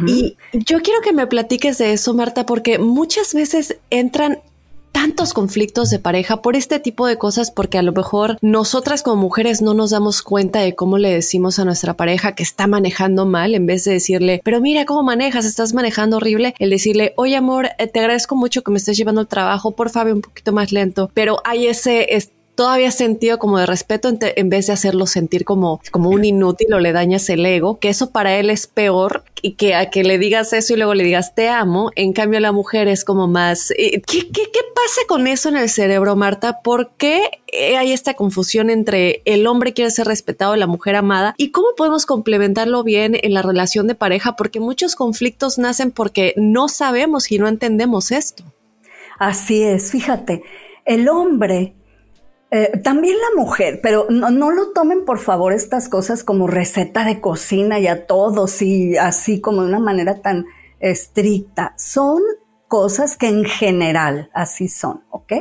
Y 0.07 0.37
yo 0.53 0.81
quiero 0.81 1.01
que 1.01 1.13
me 1.13 1.27
platiques 1.27 1.77
de 1.77 1.93
eso, 1.93 2.13
Marta, 2.13 2.45
porque 2.45 2.79
muchas 2.79 3.33
veces 3.33 3.77
entran 3.89 4.39
tantos 4.95 5.33
conflictos 5.33 5.89
de 5.89 5.99
pareja 5.99 6.41
por 6.41 6.55
este 6.55 6.79
tipo 6.79 7.05
de 7.05 7.17
cosas 7.17 7.51
porque 7.51 7.77
a 7.77 7.81
lo 7.81 7.91
mejor 7.91 8.37
nosotras 8.41 9.03
como 9.03 9.17
mujeres 9.17 9.61
no 9.61 9.73
nos 9.73 9.89
damos 9.89 10.21
cuenta 10.21 10.61
de 10.61 10.73
cómo 10.73 10.97
le 10.97 11.13
decimos 11.13 11.59
a 11.59 11.65
nuestra 11.65 11.95
pareja 11.95 12.33
que 12.33 12.43
está 12.43 12.65
manejando 12.65 13.25
mal 13.25 13.55
en 13.55 13.65
vez 13.65 13.83
de 13.83 13.91
decirle, 13.91 14.39
pero 14.45 14.61
mira 14.61 14.85
cómo 14.85 15.03
manejas, 15.03 15.43
estás 15.43 15.73
manejando 15.73 16.15
horrible, 16.15 16.55
el 16.59 16.69
decirle, 16.69 17.13
oye 17.17 17.35
amor, 17.35 17.71
eh, 17.77 17.87
te 17.87 17.99
agradezco 17.99 18.37
mucho 18.37 18.63
que 18.63 18.71
me 18.71 18.77
estés 18.77 18.95
llevando 18.95 19.19
al 19.19 19.27
trabajo, 19.27 19.75
por 19.75 19.89
favor 19.89 20.13
un 20.13 20.21
poquito 20.21 20.53
más 20.53 20.71
lento, 20.71 21.11
pero 21.13 21.41
hay 21.43 21.67
ese, 21.67 22.15
todavía 22.55 22.91
sentido 22.91 23.37
como 23.37 23.59
de 23.59 23.65
respeto 23.65 24.09
en, 24.09 24.49
vez 24.49 24.67
de 24.67 24.73
hacerlo 24.73 25.07
sentir 25.07 25.45
como, 25.45 25.81
como 25.91 26.09
un 26.09 26.25
inútil 26.25 26.73
o 26.73 26.79
le 26.79 26.93
dañas 26.93 27.29
el 27.29 27.45
ego, 27.45 27.79
que 27.79 27.89
eso 27.89 28.11
para 28.11 28.37
él 28.37 28.49
es 28.49 28.67
peor 28.67 29.23
y 29.41 29.53
que 29.53 29.75
a 29.75 29.89
que 29.89 30.03
le 30.03 30.17
digas 30.17 30.53
eso 30.53 30.73
y 30.73 30.77
luego 30.77 30.93
le 30.93 31.03
digas 31.03 31.35
te 31.35 31.49
amo. 31.49 31.91
En 31.95 32.13
cambio, 32.13 32.39
la 32.39 32.51
mujer 32.51 32.87
es 32.87 33.05
como 33.05 33.27
más. 33.27 33.71
Eh, 33.71 34.01
¿Qué, 34.01 34.31
qué, 34.31 34.43
qué 34.51 34.59
pasa 34.73 35.01
con 35.07 35.27
eso 35.27 35.49
en 35.49 35.57
el 35.57 35.69
cerebro, 35.69 36.15
Marta? 36.15 36.61
¿Por 36.63 36.91
qué 36.97 37.41
eh, 37.47 37.77
hay 37.77 37.91
esta 37.91 38.15
confusión 38.15 38.69
entre 38.69 39.21
el 39.25 39.45
hombre 39.45 39.73
quiere 39.73 39.91
ser 39.91 40.07
respetado 40.07 40.55
y 40.55 40.59
la 40.59 40.67
mujer 40.67 40.95
amada? 40.95 41.35
¿Y 41.37 41.51
cómo 41.51 41.67
podemos 41.77 42.05
complementarlo 42.05 42.83
bien 42.83 43.17
en 43.21 43.33
la 43.33 43.41
relación 43.41 43.87
de 43.87 43.95
pareja? 43.95 44.35
Porque 44.35 44.59
muchos 44.59 44.95
conflictos 44.95 45.57
nacen 45.57 45.91
porque 45.91 46.33
no 46.37 46.69
sabemos 46.69 47.31
y 47.31 47.37
no 47.37 47.47
entendemos 47.47 48.11
esto. 48.11 48.43
Así 49.19 49.61
es, 49.61 49.91
fíjate, 49.91 50.43
el 50.85 51.07
hombre 51.07 51.73
eh, 52.51 52.79
también 52.83 53.17
la 53.17 53.41
mujer, 53.41 53.79
pero 53.81 54.07
no, 54.09 54.51
lo 54.51 54.71
tomen 54.71 55.03
por 55.03 55.19
favor 55.19 55.51
estas 55.51 55.89
cosas 55.89 56.23
como 56.23 56.47
receta 56.47 57.03
de 57.03 57.19
cocina 57.19 57.79
y 57.79 57.87
a 57.87 58.05
todos 58.05 58.61
y 58.61 58.97
así 58.97 59.41
como 59.41 59.63
de 59.63 59.69
una 59.69 59.79
manera 59.79 60.21
tan 60.21 60.45
estricta. 60.79 61.73
Son 61.77 62.21
cosas 62.67 63.17
que 63.17 63.27
en 63.27 63.45
general 63.45 64.29
así 64.33 64.67
son, 64.67 65.03
¿ok? 65.09 65.33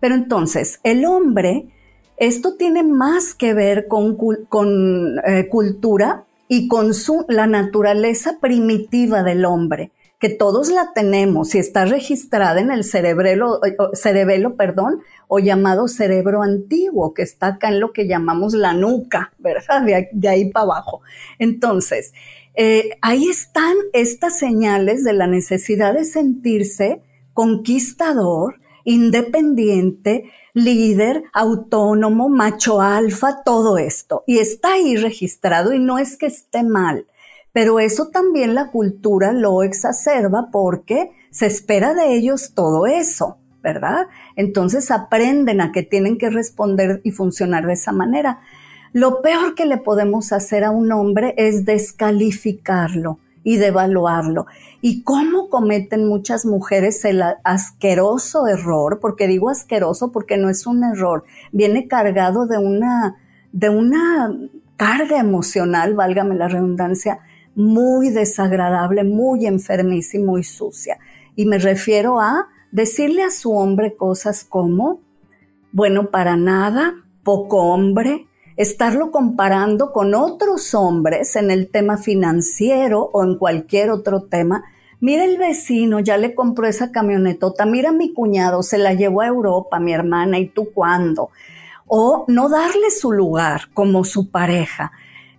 Pero 0.00 0.14
entonces, 0.14 0.80
el 0.82 1.04
hombre, 1.06 1.68
esto 2.16 2.56
tiene 2.56 2.82
más 2.82 3.34
que 3.34 3.54
ver 3.54 3.86
con, 3.86 4.16
con 4.16 5.18
eh, 5.26 5.48
cultura 5.48 6.26
y 6.48 6.68
con 6.68 6.94
su, 6.94 7.24
la 7.28 7.46
naturaleza 7.46 8.38
primitiva 8.40 9.22
del 9.22 9.44
hombre 9.44 9.92
que 10.18 10.28
todos 10.28 10.70
la 10.70 10.92
tenemos 10.94 11.54
y 11.54 11.58
está 11.58 11.84
registrada 11.84 12.60
en 12.60 12.70
el 12.70 12.84
cerebelo, 12.84 13.60
cerebelo 13.92 14.56
perdón, 14.56 15.00
o 15.28 15.38
llamado 15.38 15.88
cerebro 15.88 16.42
antiguo, 16.42 17.14
que 17.14 17.22
está 17.22 17.48
acá 17.48 17.68
en 17.68 17.80
lo 17.80 17.92
que 17.92 18.06
llamamos 18.06 18.54
la 18.54 18.72
nuca, 18.72 19.32
¿verdad? 19.38 19.82
De, 20.12 20.28
ahí 20.28 20.50
para 20.50 20.64
abajo. 20.64 21.02
Entonces, 21.38 22.12
eh, 22.54 22.90
ahí 23.02 23.28
están 23.28 23.74
estas 23.92 24.38
señales 24.38 25.04
de 25.04 25.12
la 25.12 25.26
necesidad 25.26 25.94
de 25.94 26.04
sentirse 26.04 27.02
conquistador, 27.32 28.60
independiente, 28.84 30.30
líder, 30.52 31.24
autónomo, 31.32 32.28
macho 32.28 32.80
alfa, 32.80 33.42
todo 33.44 33.76
esto. 33.76 34.22
Y 34.26 34.38
está 34.38 34.74
ahí 34.74 34.96
registrado 34.96 35.72
y 35.72 35.80
no 35.80 35.98
es 35.98 36.16
que 36.16 36.26
esté 36.26 36.62
mal 36.62 37.06
pero 37.54 37.78
eso 37.78 38.08
también 38.08 38.56
la 38.56 38.72
cultura 38.72 39.32
lo 39.32 39.62
exacerba 39.62 40.48
porque 40.50 41.12
se 41.30 41.46
espera 41.46 41.94
de 41.94 42.12
ellos 42.12 42.50
todo 42.52 42.86
eso, 42.86 43.38
¿verdad? 43.62 44.08
Entonces 44.34 44.90
aprenden 44.90 45.60
a 45.60 45.70
que 45.70 45.84
tienen 45.84 46.18
que 46.18 46.30
responder 46.30 47.00
y 47.04 47.12
funcionar 47.12 47.64
de 47.64 47.74
esa 47.74 47.92
manera. 47.92 48.40
Lo 48.92 49.22
peor 49.22 49.54
que 49.54 49.66
le 49.66 49.76
podemos 49.76 50.32
hacer 50.32 50.64
a 50.64 50.72
un 50.72 50.90
hombre 50.90 51.32
es 51.36 51.64
descalificarlo 51.64 53.20
y 53.44 53.58
devaluarlo. 53.58 54.46
¿Y 54.80 55.04
cómo 55.04 55.48
cometen 55.48 56.08
muchas 56.08 56.46
mujeres 56.46 57.04
el 57.04 57.22
asqueroso 57.44 58.48
error? 58.48 58.98
Porque 59.00 59.28
digo 59.28 59.48
asqueroso 59.48 60.10
porque 60.10 60.38
no 60.38 60.50
es 60.50 60.66
un 60.66 60.82
error, 60.82 61.22
viene 61.52 61.86
cargado 61.86 62.48
de 62.48 62.58
una, 62.58 63.14
de 63.52 63.68
una 63.68 64.36
carga 64.76 65.20
emocional, 65.20 65.94
válgame 65.94 66.34
la 66.34 66.48
redundancia, 66.48 67.20
muy 67.54 68.10
desagradable, 68.10 69.04
muy 69.04 69.46
enfermiza 69.46 70.16
y 70.16 70.20
muy 70.20 70.42
sucia. 70.42 70.98
Y 71.36 71.46
me 71.46 71.58
refiero 71.58 72.20
a 72.20 72.48
decirle 72.72 73.22
a 73.22 73.30
su 73.30 73.52
hombre 73.56 73.96
cosas 73.96 74.44
como, 74.44 75.00
bueno, 75.72 76.10
para 76.10 76.36
nada, 76.36 76.94
poco 77.22 77.58
hombre, 77.58 78.26
estarlo 78.56 79.10
comparando 79.10 79.92
con 79.92 80.14
otros 80.14 80.74
hombres 80.74 81.36
en 81.36 81.50
el 81.50 81.68
tema 81.70 81.96
financiero 81.96 83.10
o 83.12 83.24
en 83.24 83.36
cualquier 83.36 83.90
otro 83.90 84.22
tema. 84.22 84.64
Mira 85.00 85.24
el 85.24 85.38
vecino, 85.38 86.00
ya 86.00 86.16
le 86.16 86.34
compró 86.34 86.66
esa 86.66 86.92
camionetota, 86.92 87.66
mira 87.66 87.92
mi 87.92 88.12
cuñado, 88.12 88.62
se 88.62 88.78
la 88.78 88.94
llevó 88.94 89.20
a 89.20 89.26
Europa, 89.26 89.80
mi 89.80 89.92
hermana, 89.92 90.38
¿y 90.38 90.48
tú 90.48 90.68
cuándo? 90.72 91.30
O 91.86 92.24
no 92.28 92.48
darle 92.48 92.90
su 92.90 93.12
lugar 93.12 93.68
como 93.74 94.04
su 94.04 94.30
pareja. 94.30 94.92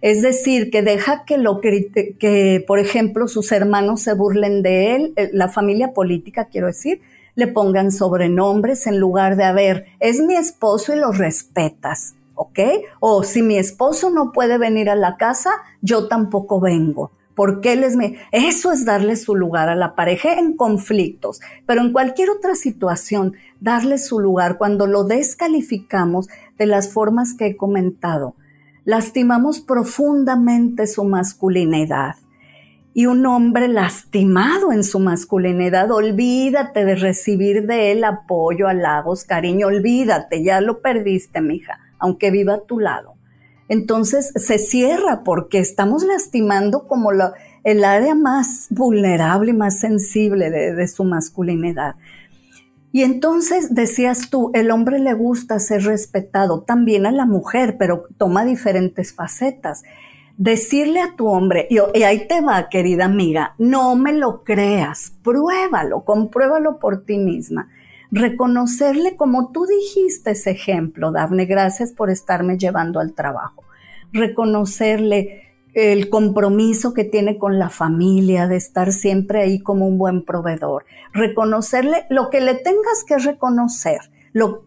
Es 0.05 0.21
decir, 0.21 0.69
que 0.69 0.83
deja 0.83 1.25
que 1.25 1.39
lo 1.39 1.59
que, 1.59 2.63
por 2.67 2.77
ejemplo, 2.77 3.27
sus 3.27 3.51
hermanos 3.51 4.03
se 4.03 4.13
burlen 4.13 4.61
de 4.61 4.95
él, 4.95 5.13
eh, 5.15 5.31
la 5.33 5.49
familia 5.49 5.93
política, 5.93 6.45
quiero 6.45 6.67
decir, 6.67 7.01
le 7.33 7.47
pongan 7.47 7.91
sobrenombres 7.91 8.85
en 8.85 8.99
lugar 8.99 9.35
de, 9.35 9.45
a 9.45 9.51
ver, 9.51 9.87
es 9.99 10.21
mi 10.21 10.35
esposo 10.35 10.93
y 10.93 10.99
lo 10.99 11.11
respetas, 11.11 12.13
¿ok? 12.35 12.59
O 12.99 13.23
si 13.23 13.41
mi 13.41 13.57
esposo 13.57 14.11
no 14.11 14.31
puede 14.31 14.59
venir 14.59 14.91
a 14.91 14.95
la 14.95 15.17
casa, 15.17 15.49
yo 15.81 16.07
tampoco 16.07 16.59
vengo. 16.59 17.09
Porque 17.33 17.73
él 17.73 17.83
es 17.83 17.95
mi... 17.95 18.15
Eso 18.31 18.71
es 18.71 18.85
darle 18.85 19.15
su 19.15 19.35
lugar 19.35 19.69
a 19.69 19.75
la 19.75 19.95
pareja 19.95 20.35
en 20.35 20.55
conflictos, 20.55 21.41
pero 21.65 21.81
en 21.81 21.91
cualquier 21.91 22.29
otra 22.29 22.53
situación, 22.53 23.33
darle 23.59 23.97
su 23.97 24.19
lugar 24.19 24.59
cuando 24.59 24.85
lo 24.85 25.03
descalificamos 25.03 26.27
de 26.59 26.67
las 26.67 26.93
formas 26.93 27.33
que 27.33 27.47
he 27.47 27.57
comentado 27.57 28.35
lastimamos 28.85 29.59
profundamente 29.59 30.87
su 30.87 31.03
masculinidad. 31.03 32.15
Y 32.93 33.07
un 33.07 33.25
hombre 33.25 33.67
lastimado 33.67 34.71
en 34.71 34.85
su 34.85 34.99
masculinidad, 34.99 35.91
olvídate 35.91 36.85
de 36.85 36.95
recibir 36.95 37.67
de 37.67 37.91
él 37.91 38.05
apoyo, 38.05 38.69
halagos, 38.69 39.25
cariño, 39.25 39.67
olvídate, 39.67 40.43
ya 40.43 40.61
lo 40.61 40.81
perdiste, 40.81 41.41
mija, 41.41 41.79
aunque 41.99 42.31
viva 42.31 42.53
a 42.53 42.61
tu 42.61 42.79
lado. 42.79 43.15
Entonces 43.67 44.31
se 44.35 44.59
cierra 44.59 45.23
porque 45.25 45.59
estamos 45.59 46.03
lastimando 46.05 46.87
como 46.87 47.09
el 47.63 47.83
área 47.83 48.15
más 48.15 48.67
vulnerable 48.69 49.51
y 49.51 49.55
más 49.55 49.79
sensible 49.79 50.49
de 50.49 50.87
su 50.87 51.03
masculinidad. 51.03 51.95
Y 52.95 53.03
entonces 53.03 53.75
decías 53.75 54.29
tú, 54.29 54.51
el 54.53 54.71
hombre 54.71 54.99
le 54.99 55.13
gusta 55.13 55.59
ser 55.59 55.83
respetado, 55.83 56.61
también 56.61 57.05
a 57.05 57.11
la 57.11 57.25
mujer, 57.25 57.75
pero 57.77 58.05
toma 58.17 58.45
diferentes 58.45 59.13
facetas. 59.13 59.83
Decirle 60.37 61.01
a 61.01 61.13
tu 61.17 61.27
hombre, 61.27 61.67
y, 61.69 62.03
ahí 62.03 62.25
te 62.25 62.39
va, 62.39 62.69
querida 62.69 63.03
amiga, 63.03 63.53
no 63.57 63.97
me 63.97 64.13
lo 64.13 64.45
creas, 64.45 65.11
pruébalo, 65.23 66.05
compruébalo 66.05 66.79
por 66.79 67.03
ti 67.03 67.17
misma. 67.17 67.67
Reconocerle 68.11 69.17
como 69.17 69.51
tú 69.51 69.65
dijiste 69.65 70.31
ese 70.31 70.51
ejemplo, 70.51 71.11
Dafne, 71.11 71.47
gracias 71.47 71.91
por 71.91 72.09
estarme 72.09 72.57
llevando 72.57 73.01
al 73.01 73.11
trabajo. 73.11 73.65
Reconocerle, 74.13 75.44
el 75.75 76.09
compromiso 76.09 76.93
que 76.93 77.03
tiene 77.03 77.37
con 77.37 77.59
la 77.59 77.69
familia, 77.69 78.47
de 78.47 78.55
estar 78.55 78.91
siempre 78.91 79.41
ahí 79.41 79.59
como 79.59 79.87
un 79.87 79.97
buen 79.97 80.23
proveedor, 80.23 80.85
reconocerle 81.13 82.05
lo 82.09 82.29
que 82.29 82.41
le 82.41 82.55
tengas 82.55 83.03
que 83.05 83.17
reconocer, 83.17 83.99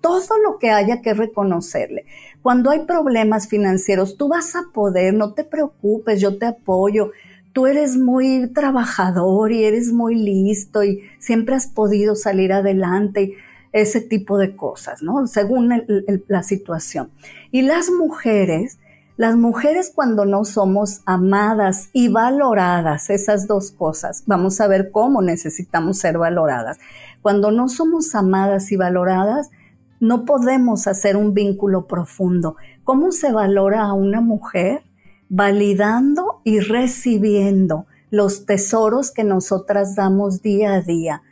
todo 0.01 0.38
lo 0.42 0.59
que 0.59 0.71
haya 0.71 1.03
que 1.03 1.14
reconocerle. 1.14 2.05
Cuando 2.42 2.71
hay 2.71 2.85
problemas 2.85 3.49
financieros, 3.49 4.16
tú 4.16 4.29
vas 4.29 4.55
a 4.55 4.64
poder, 4.73 5.14
no 5.14 5.35
te 5.35 5.44
preocupes, 5.44 6.21
yo 6.21 6.38
te 6.38 6.47
apoyo. 6.47 7.11
Tú 7.53 7.66
eres 7.66 7.97
muy 7.97 8.53
trabajador 8.53 9.51
y 9.51 9.64
eres 9.64 9.92
muy 9.92 10.14
listo 10.14 10.85
y 10.85 11.03
siempre 11.18 11.55
has 11.55 11.66
podido 11.66 12.14
salir 12.14 12.53
adelante 12.53 13.23
y 13.23 13.35
ese 13.73 14.01
tipo 14.01 14.38
de 14.38 14.57
cosas, 14.57 15.03
¿no? 15.03 15.27
Según 15.27 15.85
la 16.29 16.42
situación. 16.42 17.11
Y 17.51 17.62
las 17.62 17.90
mujeres, 17.90 18.79
las 19.18 19.37
mujeres 19.37 19.90
cuando 19.92 20.24
no 20.24 20.44
somos 20.44 21.00
amadas 21.04 21.90
y 21.92 22.07
valoradas, 22.07 23.11
esas 23.11 23.48
dos 23.48 23.72
cosas, 23.72 24.22
vamos 24.26 24.61
a 24.61 24.68
ver 24.68 24.92
cómo 24.92 25.22
necesitamos 25.22 25.98
ser 25.98 26.18
valoradas. 26.18 26.78
Cuando 27.20 27.50
no 27.50 27.68
somos 27.68 28.14
amadas 28.14 28.70
y 28.70 28.76
valoradas, 28.76 29.50
no 29.98 30.24
podemos 30.24 30.87
hacer 30.87 31.16
un 31.16 31.35
vínculo 31.35 31.88
profundo. 31.88 32.54
¿Cómo 32.85 33.11
se 33.11 33.33
valora 33.33 33.83
a 33.87 33.92
una 33.92 34.20
mujer? 34.20 34.85
Validando 35.28 36.40
y 36.44 36.61
recibiendo 36.61 37.87
los 38.11 38.46
tesoros 38.46 39.11
que 39.11 39.24
nosotras 39.24 39.96
damos 39.96 40.42
día 40.42 40.74
a 40.74 40.81
día. 40.81 41.22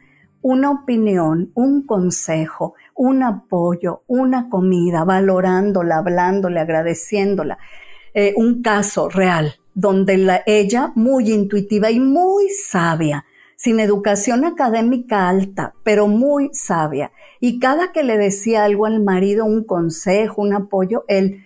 Una 0.43 0.73
opinión, 0.73 1.53
un 1.55 1.87
consejo, 1.87 2.75
un 2.97 3.23
apoyo, 3.23 4.03
una 4.07 4.49
comida, 4.49 5.05
valorándola, 5.05 5.99
hablándole, 5.99 6.61
agradeciéndola. 6.61 7.59
Eh, 8.15 8.33
un 8.37 8.63
caso 8.63 9.09
real 9.09 9.57
donde 9.77 10.17
la, 10.17 10.43
ella, 10.47 10.91
muy 10.95 11.31
intuitiva 11.31 11.91
y 11.91 12.01
muy 12.01 12.49
sabia, 12.49 13.27
sin 13.57 13.79
educación 13.79 14.47
académica 14.47 15.29
alta, 15.29 15.75
pero 15.85 16.09
muy 16.09 16.49
sabia, 16.55 17.13
y 17.41 17.59
cada 17.59 17.93
que 17.93 18.03
le 18.03 18.17
decía 18.17 18.65
algo 18.65 18.87
al 18.87 19.03
marido, 19.03 19.45
un 19.45 19.65
consejo, 19.65 20.41
un 20.41 20.55
apoyo, 20.55 21.05
él, 21.09 21.45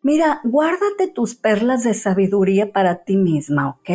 mira, 0.00 0.40
guárdate 0.44 1.08
tus 1.08 1.34
perlas 1.34 1.82
de 1.82 1.94
sabiduría 1.94 2.72
para 2.72 3.02
ti 3.02 3.16
misma, 3.16 3.70
¿ok? 3.70 3.90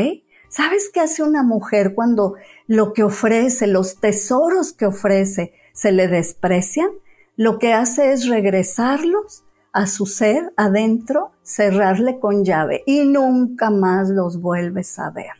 ¿Sabes 0.50 0.89
qué 0.93 1.00
hace 1.00 1.24
una 1.24 1.43
mujer 1.43 1.93
cuando 1.96 2.36
lo 2.67 2.91
que 2.91 3.04
ofrece, 3.04 3.67
los 3.67 4.02
tesoros 4.02 4.74
que 4.74 4.86
ofrece, 4.86 5.54
se 5.77 5.91
le 5.91 6.07
desprecian? 6.07 6.89
Lo 7.35 7.59
que 7.59 7.71
hace 7.71 8.11
es 8.11 8.27
regresarlos 8.27 9.43
a 9.71 9.85
su 9.85 10.07
ser 10.07 10.51
adentro, 10.57 11.31
cerrarle 11.43 12.19
con 12.19 12.43
llave 12.43 12.81
y 12.87 13.01
nunca 13.01 13.69
más 13.69 14.09
los 14.09 14.41
vuelves 14.41 14.97
a 14.97 15.11
ver. 15.11 15.31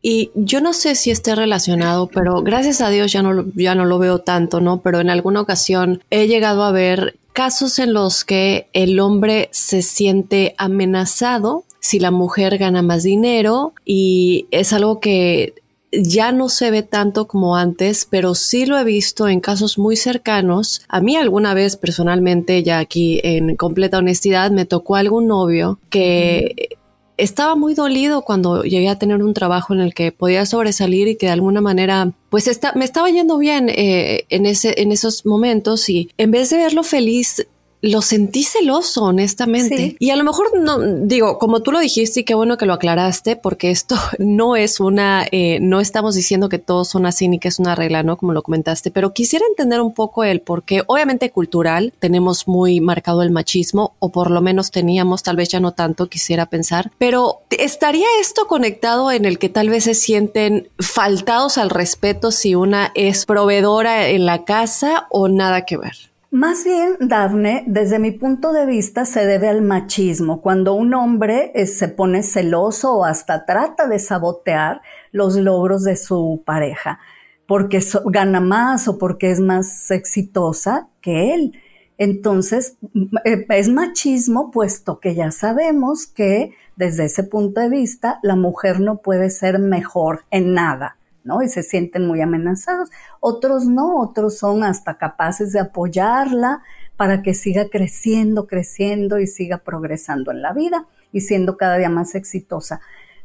Y 0.00 0.30
yo 0.34 0.62
no 0.62 0.72
sé 0.72 0.94
si 0.94 1.10
esté 1.10 1.34
relacionado, 1.34 2.06
pero 2.06 2.42
gracias 2.42 2.80
a 2.80 2.88
Dios 2.88 3.12
ya 3.12 3.20
no, 3.20 3.44
ya 3.54 3.74
no 3.74 3.84
lo 3.84 3.98
veo 3.98 4.20
tanto, 4.20 4.60
¿no? 4.60 4.80
Pero 4.80 5.00
en 5.00 5.10
alguna 5.10 5.42
ocasión 5.42 6.02
he 6.08 6.28
llegado 6.28 6.62
a 6.62 6.72
ver 6.72 7.18
casos 7.34 7.78
en 7.78 7.92
los 7.92 8.24
que 8.24 8.68
el 8.72 8.98
hombre 9.00 9.50
se 9.52 9.82
siente 9.82 10.54
amenazado 10.56 11.64
si 11.80 12.00
la 12.00 12.10
mujer 12.10 12.58
gana 12.58 12.80
más 12.80 13.02
dinero 13.02 13.74
y 13.84 14.46
es 14.50 14.72
algo 14.72 14.98
que 14.98 15.54
ya 15.92 16.32
no 16.32 16.48
se 16.48 16.70
ve 16.70 16.82
tanto 16.82 17.26
como 17.26 17.56
antes, 17.56 18.06
pero 18.10 18.34
sí 18.34 18.66
lo 18.66 18.78
he 18.78 18.84
visto 18.84 19.28
en 19.28 19.40
casos 19.40 19.78
muy 19.78 19.96
cercanos. 19.96 20.82
A 20.88 21.00
mí 21.00 21.16
alguna 21.16 21.54
vez 21.54 21.76
personalmente, 21.76 22.62
ya 22.62 22.78
aquí 22.78 23.20
en 23.24 23.56
completa 23.56 23.98
honestidad, 23.98 24.50
me 24.50 24.64
tocó 24.64 24.96
algún 24.96 25.26
novio 25.26 25.78
que 25.90 26.78
estaba 27.18 27.56
muy 27.56 27.74
dolido 27.74 28.22
cuando 28.22 28.62
llegué 28.62 28.88
a 28.88 28.98
tener 28.98 29.22
un 29.22 29.34
trabajo 29.34 29.74
en 29.74 29.80
el 29.80 29.92
que 29.92 30.12
podía 30.12 30.46
sobresalir 30.46 31.08
y 31.08 31.16
que 31.16 31.26
de 31.26 31.32
alguna 31.32 31.60
manera 31.60 32.12
pues 32.30 32.46
está, 32.46 32.72
me 32.74 32.84
estaba 32.84 33.10
yendo 33.10 33.38
bien 33.38 33.68
eh, 33.68 34.24
en, 34.28 34.46
ese, 34.46 34.80
en 34.80 34.92
esos 34.92 35.26
momentos 35.26 35.88
y 35.90 36.10
en 36.16 36.30
vez 36.30 36.50
de 36.50 36.58
verlo 36.58 36.84
feliz 36.84 37.46
lo 37.80 38.02
sentí 38.02 38.42
celoso, 38.42 39.04
honestamente. 39.04 39.96
Y 39.98 40.10
a 40.10 40.16
lo 40.16 40.24
mejor 40.24 40.58
no, 40.58 40.78
digo, 40.78 41.38
como 41.38 41.60
tú 41.60 41.72
lo 41.72 41.80
dijiste 41.80 42.20
y 42.20 42.24
qué 42.24 42.34
bueno 42.34 42.56
que 42.56 42.66
lo 42.66 42.72
aclaraste, 42.74 43.36
porque 43.36 43.70
esto 43.70 43.96
no 44.18 44.56
es 44.56 44.80
una, 44.80 45.26
eh, 45.30 45.58
no 45.60 45.80
estamos 45.80 46.14
diciendo 46.14 46.48
que 46.48 46.58
todos 46.58 46.88
son 46.88 47.06
así 47.06 47.28
ni 47.28 47.38
que 47.38 47.48
es 47.48 47.58
una 47.58 47.74
regla, 47.74 48.02
¿no? 48.02 48.16
Como 48.16 48.32
lo 48.32 48.42
comentaste, 48.42 48.90
pero 48.90 49.12
quisiera 49.12 49.44
entender 49.46 49.80
un 49.80 49.94
poco 49.94 50.24
el 50.24 50.40
por 50.40 50.62
qué, 50.62 50.82
obviamente 50.86 51.30
cultural, 51.30 51.92
tenemos 51.98 52.48
muy 52.48 52.80
marcado 52.80 53.22
el 53.22 53.30
machismo, 53.30 53.94
o 53.98 54.10
por 54.10 54.30
lo 54.30 54.40
menos 54.40 54.70
teníamos, 54.70 55.22
tal 55.22 55.36
vez 55.36 55.48
ya 55.48 55.60
no 55.60 55.72
tanto, 55.72 56.08
quisiera 56.08 56.46
pensar, 56.46 56.90
pero 56.98 57.40
¿estaría 57.50 58.06
esto 58.20 58.46
conectado 58.46 59.12
en 59.12 59.24
el 59.24 59.38
que 59.38 59.48
tal 59.48 59.68
vez 59.68 59.84
se 59.84 59.94
sienten 59.94 60.68
faltados 60.78 61.58
al 61.58 61.70
respeto 61.70 62.30
si 62.30 62.54
una 62.54 62.92
es 62.94 63.26
proveedora 63.26 64.08
en 64.08 64.26
la 64.26 64.44
casa 64.44 65.06
o 65.10 65.28
nada 65.28 65.64
que 65.64 65.76
ver? 65.76 66.07
Más 66.30 66.62
bien, 66.62 66.96
Dafne, 67.00 67.64
desde 67.66 67.98
mi 67.98 68.10
punto 68.10 68.52
de 68.52 68.66
vista, 68.66 69.06
se 69.06 69.24
debe 69.24 69.48
al 69.48 69.62
machismo. 69.62 70.42
Cuando 70.42 70.74
un 70.74 70.92
hombre 70.92 71.52
eh, 71.54 71.66
se 71.66 71.88
pone 71.88 72.22
celoso 72.22 72.98
o 72.98 73.04
hasta 73.06 73.46
trata 73.46 73.88
de 73.88 73.98
sabotear 73.98 74.82
los 75.10 75.36
logros 75.36 75.84
de 75.84 75.96
su 75.96 76.42
pareja, 76.44 77.00
porque 77.46 77.80
gana 78.04 78.40
más 78.40 78.88
o 78.88 78.98
porque 78.98 79.30
es 79.30 79.40
más 79.40 79.90
exitosa 79.90 80.90
que 81.00 81.32
él. 81.32 81.58
Entonces, 81.96 82.76
eh, 83.24 83.46
es 83.48 83.70
machismo, 83.70 84.50
puesto 84.50 85.00
que 85.00 85.14
ya 85.14 85.30
sabemos 85.30 86.06
que 86.06 86.52
desde 86.76 87.06
ese 87.06 87.24
punto 87.24 87.62
de 87.62 87.70
vista, 87.70 88.20
la 88.22 88.36
mujer 88.36 88.80
no 88.80 88.98
puede 88.98 89.30
ser 89.30 89.58
mejor 89.58 90.24
en 90.30 90.52
nada. 90.52 90.97
Y 91.42 91.48
se 91.48 91.62
sienten 91.62 92.06
muy 92.06 92.20
amenazados. 92.20 92.90
Otros 93.20 93.66
no, 93.66 94.00
otros 94.00 94.38
son 94.38 94.64
hasta 94.64 94.98
capaces 94.98 95.52
de 95.52 95.60
apoyarla 95.60 96.62
para 96.96 97.22
que 97.22 97.34
siga 97.34 97.68
creciendo, 97.68 98.46
creciendo 98.46 99.18
y 99.18 99.26
siga 99.26 99.58
progresando 99.58 100.32
en 100.32 100.42
la 100.42 100.52
vida 100.52 100.86
y 101.12 101.20
siendo 101.20 101.56
cada 101.56 101.78
día 101.78 101.90
más 101.90 102.14
exitosa. 102.14 102.80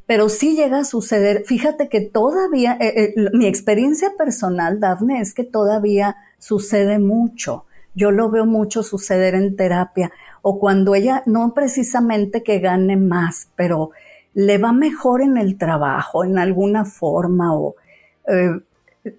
Pero 0.06 0.30
sí 0.30 0.56
llega 0.56 0.80
a 0.80 0.86
suceder, 0.86 1.44
fíjate 1.46 1.88
que 1.88 2.02
todavía, 2.02 2.78
eh, 2.80 3.13
eh, 3.18 3.30
mi 3.34 3.48
experiencia 3.48 4.12
personal, 4.18 4.80
Dafne, 4.80 5.22
es 5.22 5.34
que 5.34 5.44
todavía 5.44 6.18
sucede 6.38 7.00
mucho. 7.00 7.66
Yo 7.96 8.12
lo 8.12 8.30
veo 8.30 8.46
mucho 8.46 8.84
suceder 8.84 9.34
en 9.34 9.56
terapia 9.56 10.12
o 10.42 10.60
cuando 10.60 10.94
ella, 10.94 11.24
no 11.26 11.54
precisamente 11.54 12.44
que 12.44 12.60
gane 12.60 12.98
más, 12.98 13.50
pero 13.56 13.92
le 14.34 14.58
va 14.58 14.74
mejor 14.74 15.22
en 15.22 15.38
el 15.38 15.58
trabajo, 15.58 16.24
en 16.24 16.38
alguna 16.38 16.86
forma 16.86 17.56
o 17.56 17.76
eh, 18.28 18.60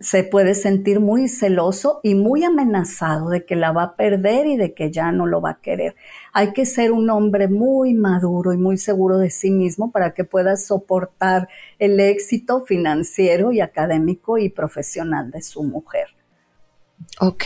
se 0.01 0.25
puede 0.25 0.55
sentir 0.55 0.99
muy 0.99 1.29
celoso 1.29 2.01
y 2.03 2.15
muy 2.15 2.43
amenazado 2.43 3.29
de 3.29 3.45
que 3.45 3.55
la 3.55 3.73
va 3.73 3.83
a 3.83 3.97
perder 3.97 4.47
y 4.47 4.57
de 4.57 4.73
que 4.73 4.91
ya 4.91 5.13
no 5.13 5.27
lo 5.27 5.43
va 5.43 5.51
a 5.51 5.61
querer. 5.61 5.95
Hay 6.33 6.53
que 6.53 6.65
ser 6.65 6.91
un 6.91 7.11
hombre 7.11 7.49
muy 7.49 7.93
maduro 7.93 8.53
y 8.55 8.57
muy 8.57 8.79
seguro 8.79 9.19
de 9.19 9.31
sí 9.31 9.51
mismo 9.51 9.91
para 9.91 10.15
que 10.15 10.25
pueda 10.25 10.57
soportar 10.57 11.49
el 11.79 12.01
éxito 12.01 12.65
financiero 12.65 13.53
y 13.53 13.61
académico 13.61 14.39
y 14.39 14.49
profesional 14.49 15.31
de 15.31 15.43
su 15.43 15.63
mujer. 15.63 16.07
Ok, 17.21 17.45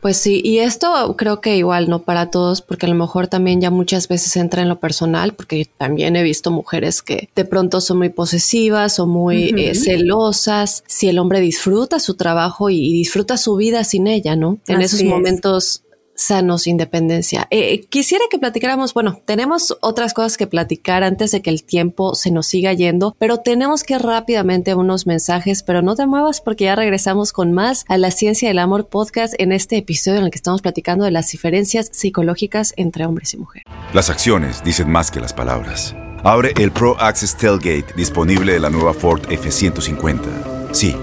pues 0.00 0.16
sí, 0.16 0.40
y 0.42 0.58
esto 0.58 1.14
creo 1.16 1.40
que 1.40 1.56
igual 1.56 1.88
no 1.90 2.02
para 2.02 2.30
todos, 2.30 2.62
porque 2.62 2.86
a 2.86 2.88
lo 2.88 2.94
mejor 2.94 3.26
también 3.26 3.60
ya 3.60 3.70
muchas 3.70 4.08
veces 4.08 4.34
entra 4.36 4.62
en 4.62 4.68
lo 4.68 4.80
personal, 4.80 5.34
porque 5.34 5.68
también 5.76 6.16
he 6.16 6.22
visto 6.22 6.50
mujeres 6.50 7.02
que 7.02 7.28
de 7.34 7.44
pronto 7.44 7.80
son 7.80 7.98
muy 7.98 8.08
posesivas 8.08 8.98
o 8.98 9.06
muy 9.06 9.52
eh, 9.56 9.74
celosas. 9.74 10.84
Si 10.86 11.08
el 11.08 11.18
hombre 11.18 11.40
disfruta 11.40 12.00
su 12.00 12.14
trabajo 12.14 12.70
y, 12.70 12.90
disfruta 12.92 13.36
su 13.36 13.56
vida 13.56 13.84
sin 13.84 14.06
ella, 14.06 14.36
¿no? 14.36 14.58
En 14.66 14.80
esos 14.80 15.02
momentos 15.02 15.82
sanos 16.20 16.66
independencia. 16.66 17.46
Eh, 17.50 17.86
quisiera 17.86 18.24
que 18.30 18.38
platicáramos, 18.38 18.94
bueno, 18.94 19.20
tenemos 19.24 19.76
otras 19.80 20.14
cosas 20.14 20.36
que 20.36 20.46
platicar 20.46 21.02
antes 21.02 21.30
de 21.30 21.40
que 21.42 21.50
el 21.50 21.64
tiempo 21.64 22.14
se 22.14 22.30
nos 22.30 22.46
siga 22.46 22.72
yendo, 22.72 23.16
pero 23.18 23.38
tenemos 23.38 23.82
que 23.82 23.98
rápidamente 23.98 24.74
unos 24.74 25.06
mensajes, 25.06 25.62
pero 25.62 25.82
no 25.82 25.96
te 25.96 26.06
muevas 26.06 26.40
porque 26.40 26.64
ya 26.64 26.76
regresamos 26.76 27.32
con 27.32 27.52
más 27.52 27.84
a 27.88 27.96
la 27.96 28.10
ciencia 28.10 28.48
del 28.48 28.58
amor 28.58 28.88
podcast 28.88 29.34
en 29.38 29.52
este 29.52 29.78
episodio 29.78 30.18
en 30.18 30.26
el 30.26 30.30
que 30.30 30.36
estamos 30.36 30.62
platicando 30.62 31.04
de 31.04 31.10
las 31.10 31.30
diferencias 31.30 31.88
psicológicas 31.92 32.74
entre 32.76 33.06
hombres 33.06 33.32
y 33.34 33.38
mujeres. 33.38 33.64
Las 33.94 34.10
acciones 34.10 34.62
dicen 34.62 34.90
más 34.90 35.10
que 35.10 35.20
las 35.20 35.32
palabras. 35.32 35.94
Abre 36.22 36.52
el 36.58 36.70
Pro 36.70 37.00
Access 37.00 37.34
Tailgate 37.36 37.94
disponible 37.96 38.52
de 38.52 38.60
la 38.60 38.68
nueva 38.68 38.92
Ford 38.92 39.22
F150. 39.28 40.72
Sí, 40.72 40.94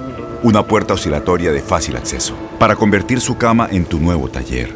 una 0.44 0.68
puerta 0.68 0.94
oscilatoria 0.94 1.52
de 1.52 1.62
fácil 1.62 1.96
acceso 1.96 2.36
para 2.60 2.76
convertir 2.76 3.20
su 3.20 3.38
cama 3.38 3.68
en 3.72 3.86
tu 3.86 4.00
nuevo 4.00 4.30
taller. 4.30 4.76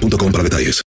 detalles. 0.00 0.82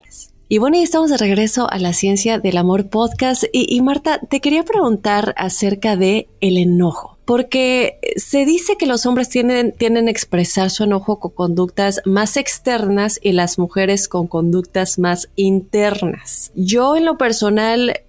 Y 0.49 0.60
bueno, 0.60 0.78
y 0.78 0.84
estamos 0.84 1.10
de 1.10 1.17
regreso 1.17 1.67
a 1.71 1.80
la 1.80 1.93
ciencia 1.93 2.38
del 2.38 2.58
amor 2.58 2.89
podcast. 2.89 3.43
Y, 3.52 3.82
Marta, 3.82 4.19
te 4.19 4.39
quería 4.39 4.63
preguntar 4.63 5.34
acerca 5.38 5.95
de 5.95 6.28
el 6.42 6.58
enojo. 6.58 7.17
Porque 7.25 8.00
se 8.17 8.46
dice 8.46 8.75
que 8.77 8.85
los 8.85 9.06
hombres 9.06 9.29
tienen, 9.29 9.71
tienen 9.71 10.08
a 10.08 10.12
expresar 10.12 10.69
su 10.69 10.83
enojo 10.83 11.19
con 11.19 11.31
conductas 11.31 12.02
más 12.06 12.38
externas 12.38 13.19
y 13.21 13.31
las 13.31 13.58
mujeres 13.58 14.08
con 14.08 14.27
conductas 14.27 15.00
más 15.00 15.29
internas. 15.35 16.52
Yo 16.54 16.98
en 16.98 17.06
lo 17.06 17.17
personal 17.17 18.02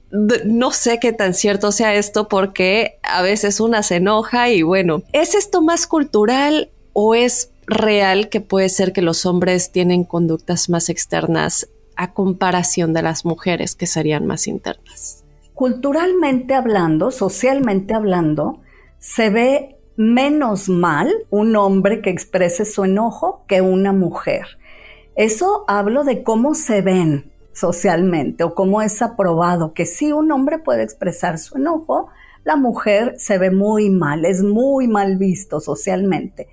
no 0.45 0.71
sé 0.71 0.99
qué 1.01 1.13
tan 1.13 1.35
cierto 1.35 1.73
sea 1.73 1.95
esto 1.95 2.29
porque 2.29 2.99
a 3.03 3.23
veces 3.23 3.59
una 3.59 3.83
se 3.83 3.97
enoja 3.97 4.51
y 4.51 4.63
bueno, 4.63 5.03
¿es 5.13 5.35
esto 5.35 5.63
más 5.63 5.87
cultural 5.87 6.71
o 6.93 7.15
es 7.15 7.51
real 7.67 8.29
que 8.29 8.41
puede 8.41 8.69
ser 8.69 8.93
que 8.93 9.03
los 9.03 9.27
hombres 9.27 9.73
tienen 9.73 10.05
conductas 10.05 10.69
más 10.69 10.89
externas 10.89 11.69
a 11.97 12.13
comparación 12.13 12.93
de 12.93 13.03
las 13.03 13.25
mujeres 13.25 13.75
que 13.75 13.87
serían 13.87 14.27
más 14.27 14.47
internas? 14.47 15.25
Culturalmente 15.55 16.55
hablando, 16.55 17.11
socialmente 17.11 17.95
hablando, 17.95 18.61
se 18.99 19.31
ve 19.31 19.77
menos 19.97 20.69
mal 20.69 21.13
un 21.31 21.55
hombre 21.57 22.03
que 22.03 22.11
exprese 22.11 22.65
su 22.65 22.85
enojo 22.85 23.45
que 23.47 23.61
una 23.61 23.93
mujer. 23.93 24.59
Eso 25.15 25.65
hablo 25.69 26.03
de 26.03 26.25
cómo 26.25 26.55
se 26.55 26.83
ven 26.83 27.31
socialmente 27.53 28.43
o 28.43 28.55
cómo 28.55 28.83
es 28.83 29.01
aprobado 29.01 29.73
que 29.73 29.87
si 29.87 30.11
un 30.11 30.33
hombre 30.33 30.59
puede 30.59 30.83
expresar 30.83 31.39
su 31.39 31.57
enojo, 31.57 32.09
la 32.43 32.57
mujer 32.57 33.15
se 33.17 33.39
ve 33.39 33.51
muy 33.51 33.91
mal, 33.91 34.25
es 34.25 34.43
muy 34.43 34.89
mal 34.89 35.17
visto 35.17 35.61
socialmente. 35.61 36.49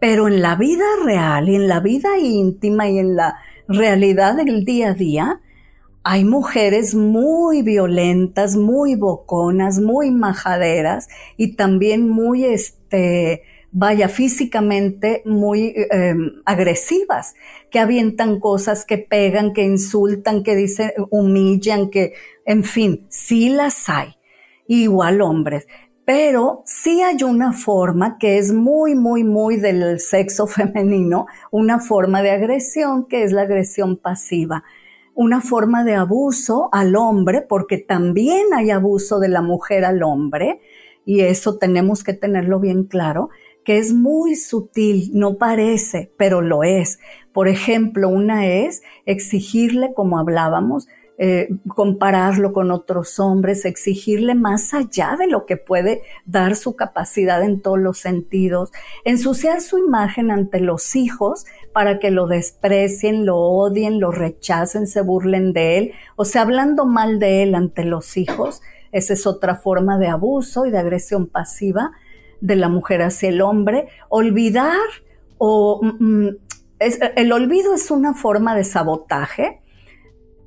Pero 0.00 0.28
en 0.28 0.40
la 0.40 0.56
vida 0.56 0.84
real 1.04 1.48
y 1.48 1.56
en 1.56 1.68
la 1.68 1.80
vida 1.80 2.18
íntima 2.18 2.88
y 2.88 2.98
en 2.98 3.16
la 3.16 3.36
realidad 3.68 4.34
del 4.34 4.64
día 4.64 4.90
a 4.90 4.94
día, 4.94 5.40
hay 6.02 6.24
mujeres 6.24 6.94
muy 6.94 7.62
violentas, 7.62 8.56
muy 8.56 8.94
boconas, 8.94 9.78
muy 9.80 10.10
majaderas 10.10 11.08
y 11.36 11.56
también 11.56 12.08
muy, 12.08 12.46
este, 12.46 13.42
vaya, 13.70 14.08
físicamente 14.08 15.22
muy 15.26 15.74
em, 15.90 16.40
agresivas, 16.46 17.34
que 17.70 17.78
avientan 17.78 18.40
cosas, 18.40 18.86
que 18.86 18.96
pegan, 18.96 19.52
que 19.52 19.62
insultan, 19.62 20.42
que 20.42 20.56
dicen, 20.56 20.92
humillan, 21.10 21.90
que, 21.90 22.14
en 22.46 22.64
fin, 22.64 23.06
sí 23.10 23.50
las 23.50 23.88
hay. 23.88 24.16
Igual 24.66 25.20
hombres. 25.20 25.66
Pero 26.04 26.62
sí 26.66 27.02
hay 27.02 27.22
una 27.22 27.52
forma 27.52 28.18
que 28.18 28.38
es 28.38 28.52
muy, 28.52 28.94
muy, 28.94 29.24
muy 29.24 29.56
del 29.56 30.00
sexo 30.00 30.46
femenino, 30.48 31.26
una 31.50 31.78
forma 31.78 32.22
de 32.22 32.30
agresión 32.30 33.06
que 33.06 33.22
es 33.22 33.32
la 33.32 33.42
agresión 33.42 33.96
pasiva 33.96 34.64
una 35.14 35.42
forma 35.42 35.84
de 35.84 35.96
abuso 35.96 36.70
al 36.72 36.96
hombre, 36.96 37.42
porque 37.42 37.76
también 37.76 38.54
hay 38.54 38.70
abuso 38.70 39.18
de 39.18 39.28
la 39.28 39.42
mujer 39.42 39.84
al 39.84 40.02
hombre, 40.02 40.62
y 41.04 41.20
eso 41.20 41.58
tenemos 41.58 42.04
que 42.04 42.14
tenerlo 42.14 42.58
bien 42.58 42.84
claro, 42.84 43.28
que 43.64 43.76
es 43.76 43.92
muy 43.92 44.36
sutil, 44.36 45.10
no 45.12 45.36
parece, 45.36 46.10
pero 46.16 46.40
lo 46.40 46.62
es. 46.62 47.00
Por 47.32 47.48
ejemplo, 47.48 48.08
una 48.08 48.46
es 48.46 48.82
exigirle, 49.04 49.92
como 49.94 50.18
hablábamos, 50.18 50.88
eh, 51.22 51.50
compararlo 51.68 52.54
con 52.54 52.70
otros 52.70 53.20
hombres, 53.20 53.66
exigirle 53.66 54.34
más 54.34 54.72
allá 54.72 55.16
de 55.18 55.26
lo 55.26 55.44
que 55.44 55.58
puede 55.58 56.00
dar 56.24 56.56
su 56.56 56.76
capacidad 56.76 57.42
en 57.42 57.60
todos 57.60 57.78
los 57.78 57.98
sentidos, 57.98 58.70
ensuciar 59.04 59.60
su 59.60 59.76
imagen 59.76 60.30
ante 60.30 60.60
los 60.60 60.96
hijos 60.96 61.44
para 61.74 61.98
que 61.98 62.10
lo 62.10 62.26
desprecien, 62.26 63.26
lo 63.26 63.36
odien, 63.36 64.00
lo 64.00 64.12
rechacen, 64.12 64.86
se 64.86 65.02
burlen 65.02 65.52
de 65.52 65.76
él, 65.76 65.92
o 66.16 66.24
sea, 66.24 66.40
hablando 66.40 66.86
mal 66.86 67.18
de 67.18 67.42
él 67.42 67.54
ante 67.54 67.84
los 67.84 68.16
hijos, 68.16 68.62
esa 68.90 69.12
es 69.12 69.26
otra 69.26 69.56
forma 69.56 69.98
de 69.98 70.08
abuso 70.08 70.64
y 70.64 70.70
de 70.70 70.78
agresión 70.78 71.26
pasiva 71.26 71.92
de 72.40 72.56
la 72.56 72.70
mujer 72.70 73.02
hacia 73.02 73.28
el 73.28 73.42
hombre, 73.42 73.88
olvidar 74.08 74.88
o... 75.36 75.80
Mm, 75.82 76.28
mm, 76.28 76.36
el 76.80 77.30
olvido 77.32 77.74
es 77.74 77.90
una 77.90 78.14
forma 78.14 78.56
de 78.56 78.64
sabotaje 78.64 79.60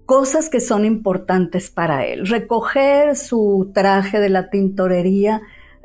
cosas 0.06 0.50
que 0.50 0.60
son 0.60 0.86
importantes 0.86 1.70
para 1.70 2.06
él. 2.06 2.28
Recoger 2.28 3.16
su 3.16 3.72
traje 3.74 4.20
de 4.20 4.30
la 4.30 4.50
tintorería, 4.50 5.42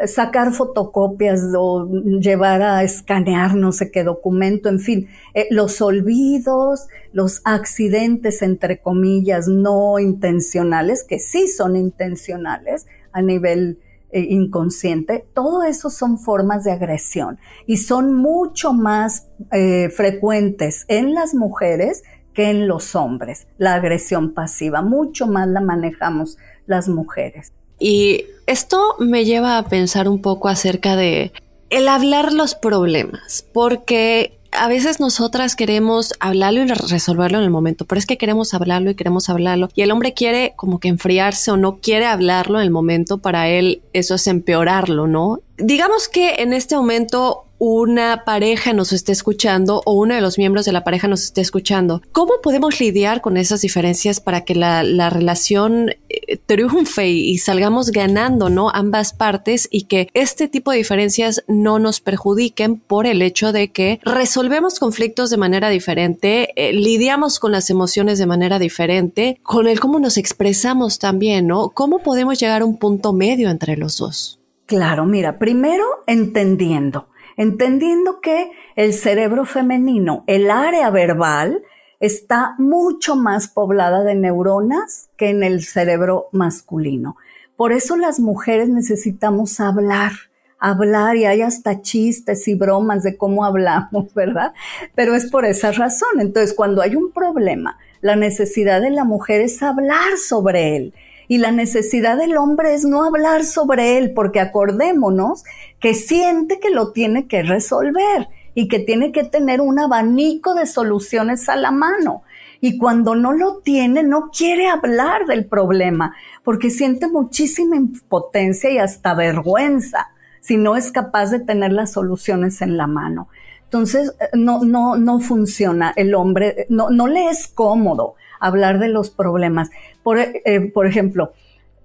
sacar 0.06 0.52
fotocopias 0.52 1.40
o 1.56 1.88
llevar 2.20 2.62
a 2.62 2.84
escanear 2.84 3.54
no 3.54 3.72
sé 3.72 3.90
qué 3.90 4.04
documento, 4.04 4.68
en 4.68 4.78
fin, 4.78 5.08
eh, 5.34 5.48
los 5.50 5.80
olvidos, 5.80 6.86
los 7.12 7.40
accidentes, 7.44 8.42
entre 8.42 8.80
comillas, 8.80 9.48
no 9.48 9.98
intencionales, 9.98 11.02
que 11.02 11.18
sí 11.18 11.48
son 11.48 11.76
intencionales 11.76 12.86
a 13.12 13.22
nivel 13.22 13.80
eh, 14.10 14.26
inconsciente, 14.30 15.26
todo 15.34 15.64
eso 15.64 15.90
son 15.90 16.18
formas 16.18 16.64
de 16.64 16.72
agresión 16.72 17.38
y 17.66 17.76
son 17.76 18.14
mucho 18.14 18.72
más 18.72 19.28
eh, 19.52 19.90
frecuentes 19.90 20.86
en 20.88 21.12
las 21.12 21.34
mujeres 21.34 22.04
que 22.38 22.50
en 22.50 22.68
los 22.68 22.94
hombres, 22.94 23.48
la 23.58 23.74
agresión 23.74 24.32
pasiva. 24.32 24.80
Mucho 24.80 25.26
más 25.26 25.48
la 25.48 25.60
manejamos 25.60 26.38
las 26.68 26.88
mujeres. 26.88 27.52
Y 27.80 28.26
esto 28.46 28.94
me 29.00 29.24
lleva 29.24 29.58
a 29.58 29.64
pensar 29.64 30.08
un 30.08 30.22
poco 30.22 30.46
acerca 30.46 30.94
de 30.94 31.32
el 31.68 31.88
hablar 31.88 32.32
los 32.32 32.54
problemas, 32.54 33.44
porque 33.52 34.38
a 34.52 34.68
veces 34.68 35.00
nosotras 35.00 35.56
queremos 35.56 36.14
hablarlo 36.20 36.62
y 36.62 36.66
resolverlo 36.66 37.38
en 37.38 37.44
el 37.44 37.50
momento, 37.50 37.86
pero 37.86 37.98
es 37.98 38.06
que 38.06 38.18
queremos 38.18 38.54
hablarlo 38.54 38.90
y 38.90 38.94
queremos 38.94 39.28
hablarlo 39.28 39.68
y 39.74 39.82
el 39.82 39.90
hombre 39.90 40.14
quiere 40.14 40.52
como 40.54 40.78
que 40.78 40.86
enfriarse 40.86 41.50
o 41.50 41.56
no 41.56 41.78
quiere 41.80 42.06
hablarlo 42.06 42.60
en 42.60 42.66
el 42.66 42.70
momento, 42.70 43.18
para 43.18 43.48
él 43.48 43.82
eso 43.92 44.14
es 44.14 44.28
empeorarlo, 44.28 45.08
¿no? 45.08 45.40
Digamos 45.56 46.08
que 46.08 46.36
en 46.38 46.52
este 46.52 46.76
momento 46.76 47.47
una 47.58 48.24
pareja 48.24 48.72
nos 48.72 48.92
esté 48.92 49.12
escuchando 49.12 49.82
o 49.84 49.94
uno 49.94 50.14
de 50.14 50.20
los 50.20 50.38
miembros 50.38 50.64
de 50.64 50.72
la 50.72 50.84
pareja 50.84 51.08
nos 51.08 51.24
esté 51.24 51.40
escuchando. 51.40 52.02
¿Cómo 52.12 52.34
podemos 52.42 52.80
lidiar 52.80 53.20
con 53.20 53.36
esas 53.36 53.60
diferencias 53.60 54.20
para 54.20 54.44
que 54.44 54.54
la, 54.54 55.10
relación 55.10 55.90
eh, 56.08 56.36
triunfe 56.36 57.08
y 57.08 57.38
salgamos 57.38 57.90
ganando, 57.90 58.50
¿no? 58.50 58.70
Ambas 58.70 59.12
partes 59.12 59.68
y 59.70 59.84
que 59.84 60.08
este 60.14 60.48
tipo 60.48 60.70
de 60.70 60.78
diferencias 60.78 61.44
no 61.48 61.78
nos 61.78 62.00
perjudiquen 62.00 62.76
por 62.76 63.06
el 63.06 63.22
hecho 63.22 63.52
de 63.52 63.72
que 63.72 64.00
resolvemos 64.04 64.78
conflictos 64.78 65.30
de 65.30 65.36
manera 65.36 65.68
diferente, 65.70 66.50
eh, 66.56 66.72
lidiamos 66.72 67.38
con 67.38 67.52
las 67.52 67.70
emociones 67.70 68.18
de 68.18 68.26
manera 68.26 68.58
diferente, 68.58 69.40
con 69.42 69.66
el 69.66 69.80
cómo 69.80 69.98
nos 69.98 70.16
expresamos 70.16 70.98
también, 70.98 71.46
¿no? 71.46 71.70
¿Cómo 71.70 72.00
podemos 72.00 72.38
llegar 72.38 72.62
a 72.62 72.66
un 72.66 72.76
punto 72.76 73.12
medio 73.12 73.50
entre 73.50 73.76
los 73.76 73.98
dos? 73.98 74.38
Claro, 74.66 75.06
mira, 75.06 75.38
primero 75.38 75.84
entendiendo 76.06 77.08
entendiendo 77.38 78.20
que 78.20 78.50
el 78.76 78.92
cerebro 78.92 79.46
femenino, 79.46 80.24
el 80.26 80.50
área 80.50 80.90
verbal, 80.90 81.62
está 82.00 82.54
mucho 82.58 83.16
más 83.16 83.48
poblada 83.48 84.04
de 84.04 84.14
neuronas 84.14 85.08
que 85.16 85.30
en 85.30 85.42
el 85.42 85.64
cerebro 85.64 86.28
masculino. 86.32 87.16
Por 87.56 87.72
eso 87.72 87.96
las 87.96 88.20
mujeres 88.20 88.68
necesitamos 88.68 89.60
hablar, 89.60 90.12
hablar 90.58 91.16
y 91.16 91.26
hay 91.26 91.42
hasta 91.42 91.80
chistes 91.80 92.46
y 92.48 92.54
bromas 92.54 93.04
de 93.04 93.16
cómo 93.16 93.44
hablamos, 93.44 94.12
¿verdad? 94.14 94.52
Pero 94.94 95.14
es 95.14 95.30
por 95.30 95.44
esa 95.44 95.70
razón. 95.72 96.20
Entonces, 96.20 96.54
cuando 96.54 96.82
hay 96.82 96.96
un 96.96 97.12
problema, 97.12 97.78
la 98.00 98.16
necesidad 98.16 98.80
de 98.80 98.90
la 98.90 99.04
mujer 99.04 99.40
es 99.40 99.62
hablar 99.62 100.16
sobre 100.18 100.76
él 100.76 100.94
y 101.28 101.38
la 101.38 101.52
necesidad 101.52 102.16
del 102.16 102.38
hombre 102.38 102.74
es 102.74 102.84
no 102.84 103.04
hablar 103.04 103.44
sobre 103.44 103.98
él, 103.98 104.12
porque 104.14 104.40
acordémonos 104.40 105.44
que 105.78 105.92
siente 105.92 106.58
que 106.58 106.70
lo 106.70 106.92
tiene 106.92 107.28
que 107.28 107.42
resolver 107.42 108.28
y 108.54 108.66
que 108.66 108.80
tiene 108.80 109.12
que 109.12 109.24
tener 109.24 109.60
un 109.60 109.78
abanico 109.78 110.54
de 110.54 110.66
soluciones 110.66 111.48
a 111.50 111.56
la 111.56 111.70
mano. 111.70 112.22
Y 112.60 112.78
cuando 112.78 113.14
no 113.14 113.32
lo 113.32 113.58
tiene, 113.58 114.02
no 114.02 114.30
quiere 114.36 114.66
hablar 114.66 115.26
del 115.26 115.46
problema, 115.46 116.16
porque 116.42 116.70
siente 116.70 117.06
muchísima 117.06 117.76
impotencia 117.76 118.70
y 118.70 118.78
hasta 118.78 119.14
vergüenza 119.14 120.08
si 120.40 120.56
no 120.56 120.76
es 120.76 120.90
capaz 120.90 121.30
de 121.30 121.40
tener 121.40 121.72
las 121.72 121.92
soluciones 121.92 122.62
en 122.62 122.78
la 122.78 122.86
mano. 122.86 123.28
Entonces, 123.64 124.14
eh, 124.18 124.28
no, 124.32 124.64
no, 124.64 124.96
no 124.96 125.20
funciona. 125.20 125.92
El 125.94 126.14
hombre 126.14 126.66
no, 126.70 126.88
no 126.88 127.06
le 127.06 127.28
es 127.28 127.48
cómodo 127.48 128.14
hablar 128.40 128.78
de 128.78 128.88
los 128.88 129.10
problemas. 129.10 129.70
Por, 130.02 130.18
eh, 130.18 130.70
por 130.72 130.86
ejemplo, 130.86 131.32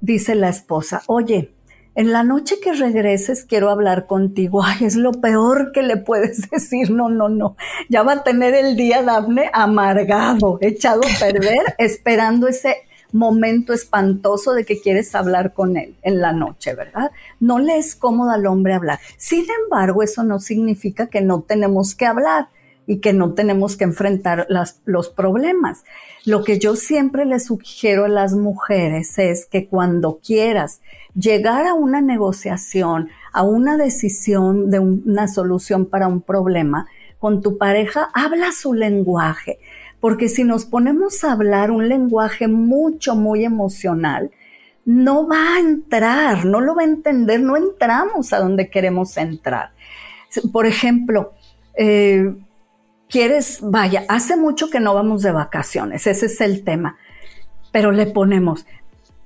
dice 0.02 0.36
la 0.36 0.50
esposa, 0.50 1.02
oye, 1.08 1.52
en 1.96 2.12
la 2.12 2.24
noche 2.24 2.60
que 2.60 2.74
regreses 2.74 3.46
quiero 3.46 3.70
hablar 3.70 4.08
contigo. 4.08 4.64
Ay, 4.66 4.86
es 4.86 4.96
lo 4.96 5.12
peor 5.12 5.72
que 5.72 5.84
le 5.84 5.98
puedes 5.98 6.50
decir. 6.52 6.92
No, 6.92 7.10
no, 7.10 7.30
no. 7.30 7.56
Ya 7.90 8.04
va 8.04 8.14
a 8.14 8.24
tener 8.24 8.56
el 8.56 8.76
día, 8.76 9.04
Dafne, 9.04 9.50
amargado, 9.54 10.58
echado 10.62 11.02
a 11.02 11.20
perder, 11.20 11.76
esperando 11.78 12.48
ese 12.48 12.78
momento 13.12 13.74
espantoso 13.74 14.54
de 14.54 14.66
que 14.66 14.82
quieres 14.82 15.14
hablar 15.14 15.54
con 15.54 15.78
él 15.78 15.96
en 16.02 16.20
la 16.20 16.34
noche, 16.34 16.74
¿verdad? 16.74 17.12
No 17.40 17.60
le 17.60 17.78
es 17.78 17.96
cómodo 17.96 18.32
al 18.32 18.48
hombre 18.48 18.74
hablar. 18.74 19.00
Sin 19.18 19.46
embargo, 19.64 20.02
eso 20.02 20.24
no 20.24 20.40
significa 20.40 21.08
que 21.08 21.22
no 21.22 21.42
tenemos 21.42 21.94
que 21.94 22.08
hablar 22.08 22.50
y 22.86 23.00
que 23.00 23.14
no 23.14 23.34
tenemos 23.34 23.78
que 23.78 23.86
enfrentar 23.86 24.48
los 24.86 25.10
problemas. 25.10 25.84
Lo 26.26 26.44
que 26.44 26.60
yo 26.60 26.76
siempre 26.76 27.26
le 27.26 27.40
sugiero 27.40 28.06
a 28.06 28.10
las 28.10 28.34
mujeres 28.34 29.18
es 29.18 29.46
que 29.46 29.68
cuando 29.68 30.20
quieras 30.26 30.82
llegar 31.16 31.66
a 31.66 31.74
una 31.74 32.02
negociación, 32.02 33.10
a 33.32 33.44
una 33.44 33.78
decisión 33.78 34.70
de 34.70 34.80
una 34.80 35.28
solución 35.28 35.86
para 35.86 36.08
un 36.08 36.22
problema 36.22 36.88
con 37.20 37.42
tu 37.42 37.58
pareja, 37.58 38.10
habla 38.14 38.52
su 38.52 38.74
lenguaje. 38.74 39.60
Porque 40.00 40.28
si 40.28 40.44
nos 40.44 40.66
ponemos 40.66 41.24
a 41.24 41.32
hablar 41.32 41.72
un 41.72 41.88
lenguaje 41.88 42.50
mucho, 42.50 43.16
muy 43.16 43.46
emocional, 43.46 44.32
no 44.86 45.28
va 45.28 45.56
a 45.56 45.60
entrar, 45.60 46.46
no 46.46 46.60
lo 46.60 46.76
va 46.76 46.82
a 46.82 46.86
entender, 46.86 47.42
no 47.42 47.56
entramos 47.56 48.34
a 48.34 48.40
donde 48.40 48.70
queremos 48.70 49.16
entrar. 49.16 49.72
Por 50.52 50.66
ejemplo, 50.66 51.32
eh, 51.76 52.34
quieres, 53.14 53.60
vaya, 53.62 54.06
hace 54.10 54.36
mucho 54.36 54.72
que 54.72 54.80
no 54.80 54.96
vamos 54.96 55.22
de 55.22 55.32
vacaciones, 55.32 56.08
ese 56.08 56.26
es 56.26 56.42
el 56.42 56.64
tema, 56.64 56.98
pero 57.72 57.92
le 57.92 58.08
ponemos, 58.08 58.66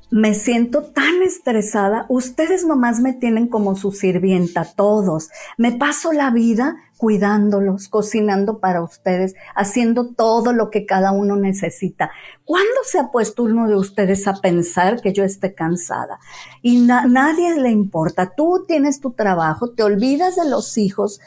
me 0.10 0.34
siento 0.34 0.84
tan 0.84 1.22
estresada, 1.22 2.06
ustedes 2.10 2.66
nomás 2.66 3.00
me 3.00 3.14
tienen 3.14 3.48
como 3.48 3.78
su 3.78 3.94
sirvienta, 3.94 4.66
todos. 4.76 5.30
Me 5.58 5.74
paso 5.74 6.12
la 6.14 6.32
vida 6.32 6.76
cuidándolos, 6.98 7.88
cocinando 7.90 8.60
para 8.60 8.82
ustedes, 8.82 9.36
haciendo 9.56 10.14
todo 10.14 10.52
lo 10.52 10.70
que 10.70 10.86
cada 10.86 11.12
uno 11.12 11.36
necesita. 11.36 12.10
¿Cuándo 12.46 12.80
se 12.84 13.00
ha 13.00 13.12
puesto 13.12 13.44
uno 13.44 13.68
de 13.68 13.76
ustedes 13.76 14.28
a 14.28 14.36
pensar 14.36 15.02
que 15.02 15.14
yo 15.14 15.24
esté 15.24 15.54
cansada? 15.54 16.20
Y 16.62 16.80
nadie 16.80 17.56
le 17.60 17.70
importa. 17.70 18.34
Tú 18.36 18.66
tienes 18.68 19.00
tu 19.00 19.12
trabajo, 19.12 19.72
te 19.72 19.84
olvidas 19.84 20.36
de 20.38 20.50
los 20.50 20.78
hijos 20.78 21.20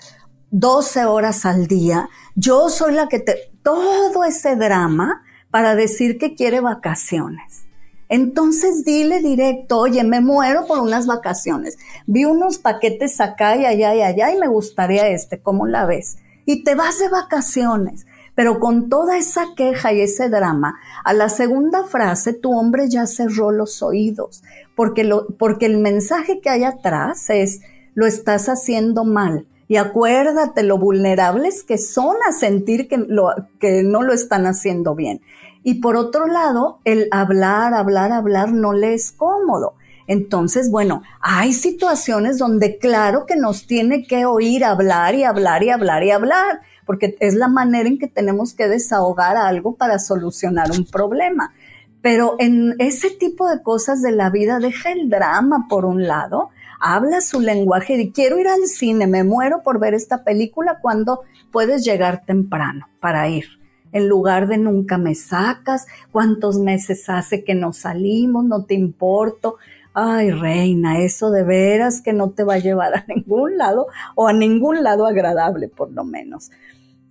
12 0.50 1.04
horas 1.04 1.46
al 1.46 1.66
día. 1.66 2.08
Yo 2.34 2.68
soy 2.68 2.94
la 2.94 3.08
que 3.08 3.20
te... 3.20 3.36
Todo 3.62 4.24
ese 4.24 4.56
drama 4.56 5.22
para 5.50 5.74
decir 5.74 6.18
que 6.18 6.34
quiere 6.34 6.60
vacaciones. 6.60 7.66
Entonces 8.08 8.84
dile 8.84 9.20
directo, 9.20 9.78
oye, 9.78 10.02
me 10.02 10.20
muero 10.20 10.66
por 10.66 10.80
unas 10.80 11.06
vacaciones. 11.06 11.78
Vi 12.06 12.24
unos 12.24 12.58
paquetes 12.58 13.20
acá 13.20 13.56
y 13.56 13.64
allá 13.64 13.94
y 13.94 14.02
allá 14.02 14.34
y 14.34 14.38
me 14.38 14.48
gustaría 14.48 15.06
este, 15.08 15.40
¿cómo 15.40 15.66
la 15.66 15.86
ves? 15.86 16.18
Y 16.44 16.64
te 16.64 16.74
vas 16.74 16.98
de 16.98 17.08
vacaciones. 17.08 18.06
Pero 18.34 18.58
con 18.58 18.88
toda 18.88 19.16
esa 19.16 19.54
queja 19.54 19.92
y 19.92 20.00
ese 20.00 20.28
drama, 20.28 20.80
a 21.04 21.12
la 21.12 21.28
segunda 21.28 21.84
frase 21.84 22.32
tu 22.32 22.56
hombre 22.56 22.88
ya 22.88 23.06
cerró 23.06 23.52
los 23.52 23.82
oídos, 23.82 24.42
porque, 24.74 25.04
lo, 25.04 25.26
porque 25.36 25.66
el 25.66 25.78
mensaje 25.78 26.40
que 26.40 26.48
hay 26.48 26.64
atrás 26.64 27.28
es, 27.28 27.60
lo 27.94 28.06
estás 28.06 28.48
haciendo 28.48 29.04
mal. 29.04 29.46
Y 29.70 29.76
acuérdate 29.76 30.64
lo 30.64 30.78
vulnerables 30.78 31.62
que 31.62 31.78
son 31.78 32.16
a 32.28 32.32
sentir 32.32 32.88
que, 32.88 32.98
no 32.98 34.02
lo 34.02 34.12
están 34.12 34.46
haciendo 34.46 34.96
bien. 34.96 35.20
Y 35.62 35.74
por 35.74 35.94
otro 35.94 36.26
lado, 36.26 36.80
el 36.84 37.06
hablar, 37.12 37.72
hablar, 37.74 38.10
hablar 38.10 38.50
no 38.50 38.72
le 38.72 38.94
es 38.94 39.12
cómodo. 39.12 39.74
Entonces, 40.08 40.72
bueno, 40.72 41.04
hay 41.20 41.52
situaciones 41.52 42.36
donde 42.36 42.78
claro 42.78 43.26
que 43.26 43.36
nos 43.36 43.68
tiene 43.68 44.08
que 44.08 44.26
oír 44.26 44.64
hablar 44.64 45.14
y 45.14 45.22
hablar 45.22 45.62
y 45.62 45.70
hablar 45.70 46.02
y 46.02 46.10
hablar, 46.10 46.62
porque 46.84 47.16
es 47.20 47.36
la 47.36 47.46
manera 47.46 47.88
en 47.88 48.00
que 48.00 48.08
tenemos 48.08 48.54
que 48.54 48.66
desahogar 48.66 49.36
algo 49.36 49.76
para 49.76 50.00
solucionar 50.00 50.72
un 50.72 50.84
problema. 50.84 51.54
Pero 52.02 52.34
en 52.40 52.74
ese 52.80 53.10
tipo 53.10 53.48
de 53.48 53.62
cosas 53.62 54.02
de 54.02 54.10
la 54.10 54.30
vida, 54.30 54.58
deja 54.58 54.90
el 54.90 55.08
drama 55.08 55.66
por 55.68 55.84
un 55.84 56.08
lado, 56.08 56.50
habla 56.80 57.20
su 57.20 57.40
lenguaje 57.40 57.96
de 57.96 58.10
quiero 58.10 58.38
ir 58.38 58.48
al 58.48 58.66
cine, 58.66 59.06
me 59.06 59.22
muero 59.22 59.62
por 59.62 59.78
ver 59.78 59.94
esta 59.94 60.24
película 60.24 60.78
cuando 60.80 61.20
puedes 61.52 61.84
llegar 61.84 62.24
temprano 62.24 62.88
para 63.00 63.28
ir 63.28 63.60
en 63.92 64.08
lugar 64.08 64.46
de 64.46 64.58
nunca 64.58 64.98
me 64.98 65.14
sacas, 65.14 65.86
cuántos 66.12 66.58
meses 66.58 67.08
hace 67.08 67.44
que 67.44 67.54
no 67.54 67.72
salimos, 67.72 68.44
no 68.44 68.64
te 68.64 68.74
importo. 68.74 69.56
Ay, 69.92 70.30
reina, 70.30 71.00
eso 71.00 71.30
de 71.30 71.42
veras 71.42 72.00
que 72.00 72.12
no 72.12 72.30
te 72.30 72.44
va 72.44 72.54
a 72.54 72.58
llevar 72.58 72.94
a 72.94 73.04
ningún 73.08 73.58
lado 73.58 73.88
o 74.14 74.28
a 74.28 74.32
ningún 74.32 74.82
lado 74.82 75.06
agradable, 75.06 75.68
por 75.68 75.90
lo 75.92 76.04
menos. 76.04 76.50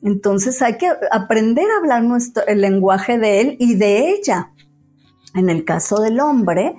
Entonces 0.02 0.62
hay 0.62 0.78
que 0.78 0.90
aprender 1.12 1.66
a 1.70 1.80
hablar 1.80 2.04
nuestro, 2.04 2.46
el 2.48 2.62
lenguaje 2.62 3.18
de 3.18 3.42
él 3.42 3.58
y 3.60 3.76
de 3.76 4.12
ella. 4.12 4.52
En 5.36 5.50
el 5.50 5.66
caso 5.66 6.02
del 6.02 6.22
hombre, 6.22 6.78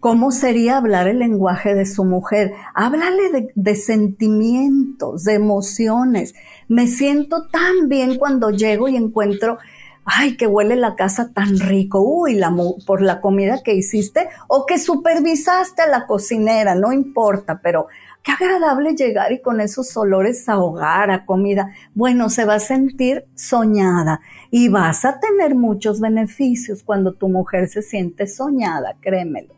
¿Cómo 0.00 0.30
sería 0.30 0.76
hablar 0.76 1.08
el 1.08 1.18
lenguaje 1.18 1.74
de 1.74 1.84
su 1.84 2.04
mujer? 2.04 2.52
Háblale 2.72 3.50
de, 3.56 3.74
sentimientos, 3.74 5.24
de 5.24 5.34
emociones. 5.34 6.36
Me 6.68 6.86
siento 6.86 7.48
tan 7.48 7.88
bien 7.88 8.16
cuando 8.16 8.50
llego 8.50 8.86
y 8.86 8.96
encuentro, 8.96 9.58
ay, 10.04 10.36
que 10.36 10.46
huele 10.46 10.76
la 10.76 10.94
casa 10.94 11.32
tan 11.32 11.58
rico, 11.58 12.00
uy, 12.00 12.34
la, 12.34 12.54
por 12.86 13.02
la 13.02 13.20
comida 13.20 13.60
que 13.64 13.74
hiciste 13.74 14.28
o 14.46 14.66
que 14.66 14.78
supervisaste 14.78 15.82
a 15.82 15.88
la 15.88 16.06
cocinera, 16.06 16.76
no 16.76 16.92
importa, 16.92 17.60
pero 17.60 17.88
qué 18.22 18.30
agradable 18.30 18.94
llegar 18.94 19.32
y 19.32 19.42
con 19.42 19.60
esos 19.60 19.96
olores 19.96 20.48
a 20.48 20.60
hogar, 20.60 21.10
a 21.10 21.26
comida. 21.26 21.74
Bueno, 21.96 22.30
se 22.30 22.44
va 22.44 22.54
a 22.54 22.60
sentir 22.60 23.24
soñada 23.34 24.20
y 24.52 24.68
vas 24.68 25.04
a 25.04 25.18
tener 25.18 25.56
muchos 25.56 25.98
beneficios 25.98 26.84
cuando 26.84 27.14
tu 27.14 27.28
mujer 27.28 27.68
se 27.68 27.82
siente 27.82 28.28
soñada, 28.28 28.94
créemelo. 29.00 29.57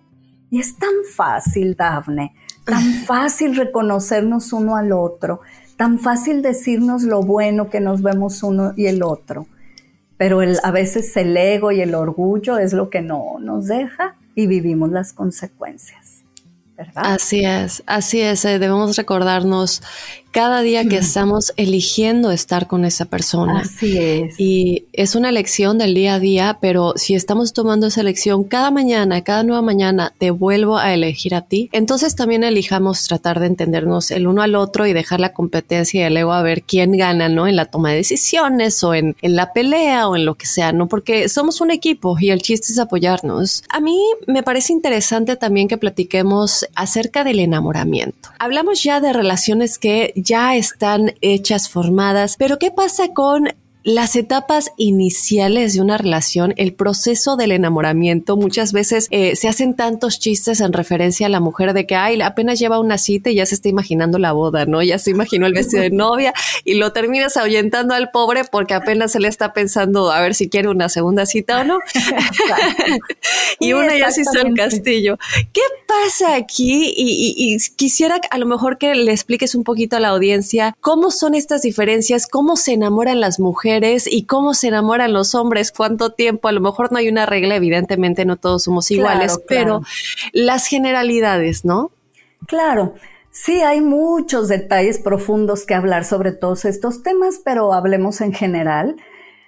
Y 0.50 0.60
es 0.60 0.76
tan 0.76 0.90
fácil, 1.14 1.76
Dafne, 1.76 2.34
tan 2.64 2.82
fácil 3.06 3.56
reconocernos 3.56 4.52
uno 4.52 4.76
al 4.76 4.92
otro, 4.92 5.40
tan 5.76 5.98
fácil 5.98 6.42
decirnos 6.42 7.04
lo 7.04 7.22
bueno 7.22 7.70
que 7.70 7.80
nos 7.80 8.02
vemos 8.02 8.42
uno 8.42 8.74
y 8.76 8.86
el 8.86 9.02
otro. 9.02 9.46
Pero 10.16 10.42
el, 10.42 10.58
a 10.62 10.70
veces 10.70 11.16
el 11.16 11.36
ego 11.36 11.72
y 11.72 11.80
el 11.80 11.94
orgullo 11.94 12.58
es 12.58 12.72
lo 12.72 12.90
que 12.90 13.00
no 13.00 13.38
nos 13.40 13.66
deja 13.66 14.16
y 14.34 14.46
vivimos 14.46 14.90
las 14.90 15.12
consecuencias. 15.12 16.24
¿verdad? 16.76 17.02
Así 17.04 17.44
es, 17.44 17.82
así 17.86 18.20
es. 18.20 18.44
Eh, 18.44 18.58
debemos 18.58 18.96
recordarnos 18.96 19.82
cada 20.30 20.62
día 20.62 20.84
que 20.84 20.98
estamos 20.98 21.52
eligiendo 21.56 22.30
estar 22.30 22.66
con 22.66 22.84
esa 22.84 23.06
persona. 23.06 23.60
Así 23.60 23.98
es. 23.98 24.34
Y 24.38 24.86
es 24.92 25.14
una 25.14 25.28
elección 25.28 25.78
del 25.78 25.94
día 25.94 26.14
a 26.14 26.20
día, 26.20 26.58
pero 26.60 26.94
si 26.96 27.14
estamos 27.14 27.52
tomando 27.52 27.88
esa 27.88 28.00
elección 28.00 28.44
cada 28.44 28.70
mañana, 28.70 29.22
cada 29.22 29.42
nueva 29.42 29.62
mañana, 29.62 30.12
te 30.18 30.30
vuelvo 30.30 30.78
a 30.78 30.94
elegir 30.94 31.34
a 31.34 31.42
ti, 31.42 31.68
entonces 31.72 32.14
también 32.16 32.44
elijamos 32.44 33.04
tratar 33.06 33.40
de 33.40 33.46
entendernos 33.46 34.10
el 34.10 34.26
uno 34.26 34.42
al 34.42 34.54
otro 34.54 34.86
y 34.86 34.92
dejar 34.92 35.20
la 35.20 35.32
competencia 35.32 36.02
y 36.02 36.04
el 36.04 36.16
ego 36.16 36.32
a 36.32 36.42
ver 36.42 36.62
quién 36.62 36.92
gana, 36.92 37.28
¿no? 37.28 37.46
En 37.46 37.56
la 37.56 37.66
toma 37.66 37.90
de 37.90 37.96
decisiones 37.96 38.82
o 38.84 38.94
en, 38.94 39.16
en 39.22 39.36
la 39.36 39.52
pelea 39.52 40.08
o 40.08 40.16
en 40.16 40.24
lo 40.24 40.36
que 40.36 40.46
sea, 40.46 40.72
¿no? 40.72 40.88
Porque 40.88 41.28
somos 41.28 41.60
un 41.60 41.70
equipo 41.70 42.16
y 42.18 42.30
el 42.30 42.42
chiste 42.42 42.72
es 42.72 42.78
apoyarnos. 42.78 43.64
A 43.68 43.80
mí 43.80 43.98
me 44.26 44.42
parece 44.42 44.72
interesante 44.72 45.36
también 45.36 45.68
que 45.68 45.78
platiquemos 45.78 46.66
acerca 46.74 47.24
del 47.24 47.40
enamoramiento. 47.40 48.30
Hablamos 48.38 48.82
ya 48.82 49.00
de 49.00 49.12
relaciones 49.12 49.78
que 49.78 50.12
ya 50.22 50.56
están 50.56 51.14
hechas, 51.20 51.68
formadas, 51.68 52.36
pero 52.38 52.58
¿qué 52.58 52.70
pasa 52.70 53.08
con 53.14 53.48
las 53.82 54.14
etapas 54.14 54.72
iniciales 54.76 55.74
de 55.74 55.80
una 55.80 55.96
relación, 55.96 56.52
el 56.56 56.74
proceso 56.74 57.36
del 57.36 57.52
enamoramiento, 57.52 58.36
muchas 58.36 58.72
veces 58.72 59.08
eh, 59.10 59.36
se 59.36 59.48
hacen 59.48 59.74
tantos 59.74 60.18
chistes 60.18 60.60
en 60.60 60.72
referencia 60.72 61.26
a 61.26 61.30
la 61.30 61.40
mujer 61.40 61.72
de 61.72 61.86
que, 61.86 61.94
ay, 61.94 62.20
apenas 62.20 62.58
lleva 62.58 62.78
una 62.78 62.98
cita 62.98 63.30
y 63.30 63.36
ya 63.36 63.46
se 63.46 63.54
está 63.54 63.68
imaginando 63.68 64.18
la 64.18 64.32
boda, 64.32 64.66
¿no? 64.66 64.82
Ya 64.82 64.98
se 64.98 65.10
imaginó 65.10 65.46
el 65.46 65.54
vestido 65.54 65.82
de 65.82 65.90
novia 65.90 66.34
y 66.64 66.74
lo 66.74 66.92
terminas 66.92 67.36
ahuyentando 67.36 67.94
al 67.94 68.10
pobre 68.10 68.42
porque 68.44 68.74
apenas 68.74 69.12
se 69.12 69.20
le 69.20 69.28
está 69.28 69.52
pensando 69.52 70.10
a 70.12 70.20
ver 70.20 70.34
si 70.34 70.50
quiere 70.50 70.68
una 70.68 70.88
segunda 70.88 71.24
cita 71.24 71.60
o 71.60 71.64
no. 71.64 71.78
y 73.60 73.72
una 73.72 73.96
ya 73.96 74.10
se 74.10 74.22
hizo 74.22 74.40
el 74.44 74.54
castillo. 74.54 75.16
¿Qué 75.52 75.62
pasa 75.86 76.34
aquí? 76.34 76.92
Y, 76.94 77.34
y 77.36 77.56
quisiera 77.76 78.20
a 78.30 78.38
lo 78.38 78.46
mejor 78.46 78.76
que 78.76 78.94
le 78.94 79.12
expliques 79.12 79.54
un 79.54 79.64
poquito 79.64 79.96
a 79.96 80.00
la 80.00 80.08
audiencia 80.08 80.76
cómo 80.80 81.10
son 81.10 81.34
estas 81.34 81.62
diferencias, 81.62 82.26
cómo 82.26 82.56
se 82.56 82.72
enamoran 82.72 83.20
las 83.20 83.40
mujeres 83.40 83.69
y 84.10 84.24
cómo 84.24 84.54
se 84.54 84.68
enamoran 84.68 85.12
los 85.12 85.34
hombres, 85.34 85.72
cuánto 85.72 86.12
tiempo, 86.12 86.48
a 86.48 86.52
lo 86.52 86.60
mejor 86.60 86.92
no 86.92 86.98
hay 86.98 87.08
una 87.08 87.26
regla, 87.26 87.56
evidentemente 87.56 88.24
no 88.24 88.36
todos 88.36 88.64
somos 88.64 88.90
iguales, 88.90 89.40
pero 89.48 89.82
las 90.32 90.66
generalidades, 90.66 91.64
¿no? 91.64 91.92
Claro. 92.46 92.94
Sí, 93.32 93.60
hay 93.60 93.80
muchos 93.80 94.48
detalles 94.48 94.98
profundos 94.98 95.64
que 95.64 95.74
hablar 95.74 96.04
sobre 96.04 96.32
todos 96.32 96.64
estos 96.64 97.02
temas, 97.02 97.40
pero 97.44 97.72
hablemos 97.72 98.20
en 98.20 98.32
general. 98.32 98.96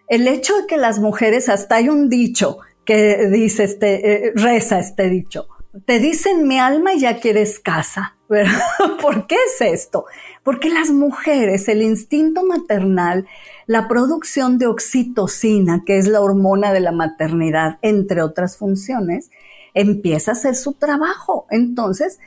El 0.09 0.29
hecho 0.29 0.57
de 0.57 0.67
que 0.67 0.77
las 0.77 1.01
mujeres, 1.01 1.49
hasta 1.49 1.77
hay 1.77 1.89
un 1.89 2.09
dicho 2.09 2.59
que 2.85 3.29
dice 3.29 3.65
este, 3.65 4.29
eh, 4.29 4.33
reza 4.35 4.79
este 4.79 5.09
dicho, 5.09 5.49
te 5.87 5.99
dicen 5.99 6.47
mi 6.47 6.59
alma 6.59 6.95
y 6.95 7.01
ya 7.01 7.19
quieres 7.19 7.59
casa. 7.59 8.17
¿Por 9.01 9.27
qué 9.27 9.37
es 9.47 9.61
esto? 9.61 10.07
Porque 10.43 10.71
las 10.71 10.91
mujeres, 10.91 11.69
el 11.69 11.83
instinto 11.83 12.45
maternal, 12.45 13.27
la 13.67 13.89
producción 13.89 14.59
de 14.59 14.67
oxitocina, 14.67 15.83
que 15.85 15.99
es 15.99 16.09
la 16.09 16.21
hormona 16.21 16.73
de 16.73 16.81
la 16.81 16.93
maternidad, 16.93 17.79
entre 17.83 18.23
otras 18.23 18.57
funciones, 18.57 19.31
empieza 19.75 20.31
a 20.31 20.35
hacer 20.35 20.55
su 20.55 20.73
trabajo. 20.75 21.47
Entonces, 21.51 22.21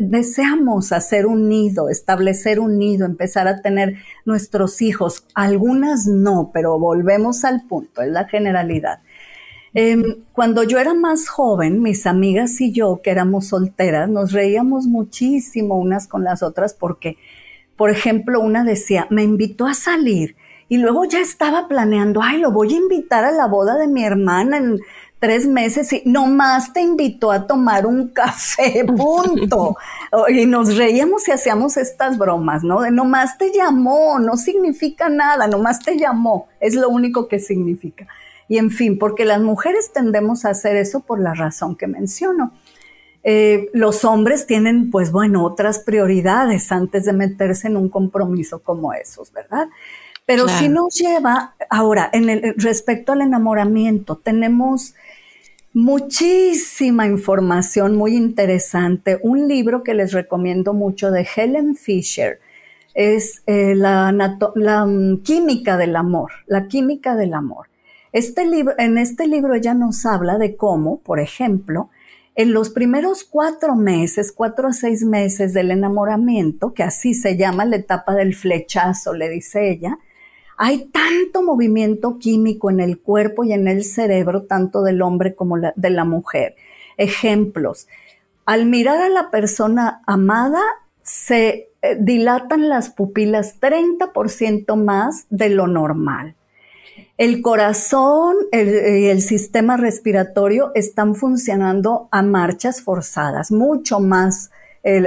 deseamos 0.00 0.92
hacer 0.92 1.26
un 1.26 1.48
nido, 1.48 1.88
establecer 1.88 2.60
un 2.60 2.78
nido, 2.78 3.06
empezar 3.06 3.48
a 3.48 3.62
tener 3.62 3.96
nuestros 4.24 4.82
hijos. 4.82 5.24
Algunas 5.34 6.06
no, 6.06 6.50
pero 6.52 6.78
volvemos 6.78 7.44
al 7.44 7.66
punto, 7.66 8.02
es 8.02 8.10
la 8.10 8.28
generalidad. 8.28 9.00
Em, 9.74 10.22
cuando 10.32 10.62
yo 10.62 10.78
era 10.78 10.94
más 10.94 11.28
joven, 11.28 11.82
mis 11.82 12.06
amigas 12.06 12.60
y 12.60 12.70
yo, 12.70 13.00
que 13.02 13.10
éramos 13.10 13.48
solteras, 13.48 14.08
nos 14.08 14.30
reíamos 14.30 14.86
muchísimo 14.86 15.76
unas 15.76 16.06
con 16.06 16.22
las 16.22 16.44
otras 16.44 16.74
porque, 16.74 17.18
por 17.76 17.90
ejemplo, 17.90 18.40
una 18.40 18.62
decía, 18.62 19.08
me 19.10 19.24
invitó 19.24 19.66
a 19.66 19.74
salir 19.74 20.36
y 20.68 20.78
luego 20.78 21.04
ya 21.06 21.20
estaba 21.20 21.66
planeando, 21.66 22.22
ay, 22.22 22.38
lo 22.38 22.52
voy 22.52 22.72
a 22.72 22.76
invitar 22.76 23.24
a 23.24 23.32
la 23.32 23.48
boda 23.48 23.76
de 23.76 23.88
mi 23.88 24.04
hermana 24.04 24.58
en 24.58 24.78
tres 25.18 25.46
meses 25.48 25.92
y 25.92 26.02
nomás 26.04 26.72
te 26.72 26.80
invitó 26.80 27.32
a 27.32 27.46
tomar 27.48 27.84
un 27.84 28.08
café, 28.12 28.84
punto. 28.84 29.76
y 30.28 30.46
nos 30.46 30.76
reíamos 30.76 31.26
y 31.26 31.32
hacíamos 31.32 31.76
estas 31.78 32.16
bromas, 32.16 32.62
¿no? 32.62 32.80
De 32.80 32.92
nomás 32.92 33.38
te 33.38 33.50
llamó, 33.52 34.20
no 34.20 34.36
significa 34.36 35.08
nada, 35.08 35.48
nomás 35.48 35.80
te 35.80 35.98
llamó, 35.98 36.46
es 36.60 36.76
lo 36.76 36.88
único 36.90 37.26
que 37.26 37.40
significa. 37.40 38.06
Y 38.48 38.58
en 38.58 38.70
fin, 38.70 38.98
porque 38.98 39.24
las 39.24 39.40
mujeres 39.40 39.92
tendemos 39.92 40.44
a 40.44 40.50
hacer 40.50 40.76
eso 40.76 41.00
por 41.00 41.20
la 41.20 41.34
razón 41.34 41.76
que 41.76 41.86
menciono. 41.86 42.52
Eh, 43.22 43.70
los 43.72 44.04
hombres 44.04 44.46
tienen, 44.46 44.90
pues 44.90 45.10
bueno, 45.10 45.44
otras 45.44 45.78
prioridades 45.78 46.70
antes 46.70 47.06
de 47.06 47.14
meterse 47.14 47.68
en 47.68 47.76
un 47.78 47.88
compromiso 47.88 48.62
como 48.62 48.92
esos, 48.92 49.32
¿verdad? 49.32 49.68
Pero 50.26 50.48
si 50.48 50.68
nos 50.68 50.94
lleva, 50.94 51.54
ahora, 51.68 52.08
en 52.12 52.30
el, 52.30 52.54
respecto 52.56 53.12
al 53.12 53.20
enamoramiento, 53.20 54.16
tenemos 54.16 54.94
muchísima 55.74 57.06
información 57.06 57.96
muy 57.96 58.16
interesante. 58.16 59.18
Un 59.22 59.48
libro 59.48 59.82
que 59.82 59.92
les 59.92 60.12
recomiendo 60.12 60.72
mucho 60.72 61.10
de 61.10 61.26
Helen 61.36 61.76
Fisher 61.76 62.40
es 62.94 63.42
eh, 63.46 63.74
la, 63.74 64.12
la, 64.54 64.86
mm, 64.86 65.22
química 65.22 65.76
del 65.76 65.96
amor, 65.96 66.30
la 66.46 66.68
química 66.68 67.16
del 67.16 67.34
amor. 67.34 67.66
Este 68.14 68.46
libro, 68.46 68.76
en 68.78 68.96
este 68.96 69.26
libro 69.26 69.54
ella 69.54 69.74
nos 69.74 70.06
habla 70.06 70.38
de 70.38 70.54
cómo, 70.54 71.00
por 71.00 71.18
ejemplo, 71.18 71.90
en 72.36 72.52
los 72.52 72.70
primeros 72.70 73.24
cuatro 73.24 73.74
meses, 73.74 74.30
cuatro 74.30 74.68
a 74.68 74.72
seis 74.72 75.02
meses 75.02 75.52
del 75.52 75.72
enamoramiento, 75.72 76.74
que 76.74 76.84
así 76.84 77.12
se 77.12 77.36
llama 77.36 77.64
la 77.64 77.74
etapa 77.74 78.14
del 78.14 78.36
flechazo, 78.36 79.14
le 79.14 79.28
dice 79.28 79.68
ella, 79.68 79.98
hay 80.56 80.84
tanto 80.92 81.42
movimiento 81.42 82.20
químico 82.20 82.70
en 82.70 82.78
el 82.78 83.00
cuerpo 83.00 83.42
y 83.42 83.52
en 83.52 83.66
el 83.66 83.82
cerebro, 83.82 84.44
tanto 84.44 84.84
del 84.84 85.02
hombre 85.02 85.34
como 85.34 85.56
de 85.58 85.90
la 85.90 86.04
mujer. 86.04 86.54
Ejemplos. 86.96 87.88
Al 88.46 88.66
mirar 88.66 89.02
a 89.02 89.08
la 89.08 89.32
persona 89.32 90.02
amada, 90.06 90.60
se 91.02 91.72
eh, 91.82 91.96
dilatan 91.98 92.68
las 92.68 92.90
pupilas 92.90 93.60
30% 93.60 94.76
más 94.76 95.26
de 95.30 95.48
lo 95.48 95.66
normal. 95.66 96.36
El 97.16 97.42
corazón 97.42 98.34
y 98.50 99.06
el, 99.06 99.22
sistema 99.22 99.76
respiratorio 99.76 100.72
están 100.74 101.14
funcionando 101.14 102.08
a 102.10 102.22
marchas 102.22 102.82
forzadas, 102.82 103.52
mucho 103.52 104.00
más 104.00 104.50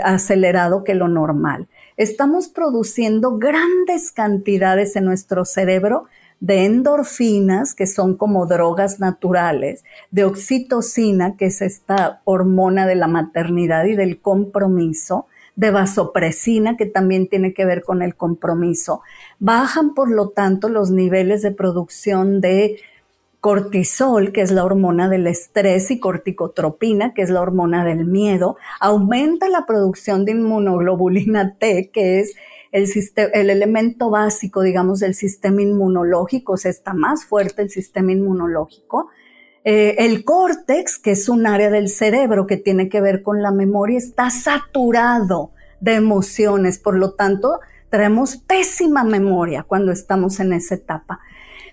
acelerado 0.03 0.85
que 0.85 0.95
lo 0.95 1.09
normal. 1.09 1.67
Estamos 1.97 2.47
produciendo 2.47 3.37
grandes 3.37 4.13
cantidades 4.13 4.95
en 4.95 5.03
nuestro 5.03 5.43
cerebro 5.43 6.05
de 6.39 6.63
endorfinas, 6.63 7.73
que 7.73 7.87
son 7.87 8.15
como 8.15 8.45
drogas 8.45 9.01
naturales, 9.01 9.83
de 10.09 10.23
oxitocina, 10.23 11.35
que 11.35 11.47
es 11.47 11.61
esta 11.61 12.21
hormona 12.23 12.87
de 12.87 12.95
la 12.95 13.07
maternidad 13.07 13.83
y 13.83 13.97
del 13.97 14.21
compromiso, 14.21 15.27
de 15.57 15.71
vasopresina, 15.71 16.77
que 16.77 16.85
también 16.85 17.27
tiene 17.27 17.53
que 17.53 17.65
ver 17.65 17.83
con 17.83 18.01
el 18.03 18.15
compromiso. 18.15 19.01
Bajan, 19.39 19.95
por 19.95 20.09
lo 20.09 20.29
tanto, 20.29 20.69
los 20.69 20.91
niveles 20.91 21.41
de 21.41 21.51
producción 21.51 22.39
de 22.39 22.79
cortisol, 23.41 24.31
que 24.31 24.41
es 24.41 24.51
la 24.51 24.63
hormona 24.63 25.09
del 25.09 25.25
estrés, 25.25 25.89
y 25.89 25.99
corticotropina, 25.99 27.15
que 27.15 27.23
es 27.23 27.31
la 27.31 27.41
hormona 27.41 27.83
del 27.83 28.05
miedo, 28.05 28.57
aumenta 28.79 29.49
la 29.49 29.65
producción 29.65 30.25
de 30.25 30.33
inmunoglobulina 30.33 31.55
T, 31.55 31.89
que 31.91 32.19
es 32.19 32.35
el, 32.71 32.87
el 33.33 33.49
elemento 33.49 34.11
básico, 34.11 34.61
digamos, 34.61 34.99
del 34.99 35.15
sistema 35.15 35.63
inmunológico, 35.63 36.53
o 36.53 36.57
sea, 36.57 36.69
está 36.69 36.93
más 36.93 37.25
fuerte 37.25 37.63
el 37.63 37.71
sistema 37.71 38.11
inmunológico. 38.11 39.09
Eh, 39.63 39.95
el 39.99 40.23
córtex, 40.23 40.97
que 40.97 41.11
es 41.11 41.29
un 41.29 41.45
área 41.45 41.69
del 41.69 41.89
cerebro 41.89 42.47
que 42.47 42.57
tiene 42.57 42.89
que 42.89 43.01
ver 43.01 43.21
con 43.21 43.41
la 43.41 43.51
memoria, 43.51 43.97
está 43.97 44.29
saturado 44.29 45.51
de 45.79 45.95
emociones, 45.95 46.79
por 46.79 46.97
lo 46.97 47.13
tanto, 47.13 47.59
traemos 47.89 48.37
pésima 48.37 49.03
memoria 49.03 49.63
cuando 49.63 49.91
estamos 49.91 50.39
en 50.39 50.53
esa 50.53 50.75
etapa. 50.75 51.19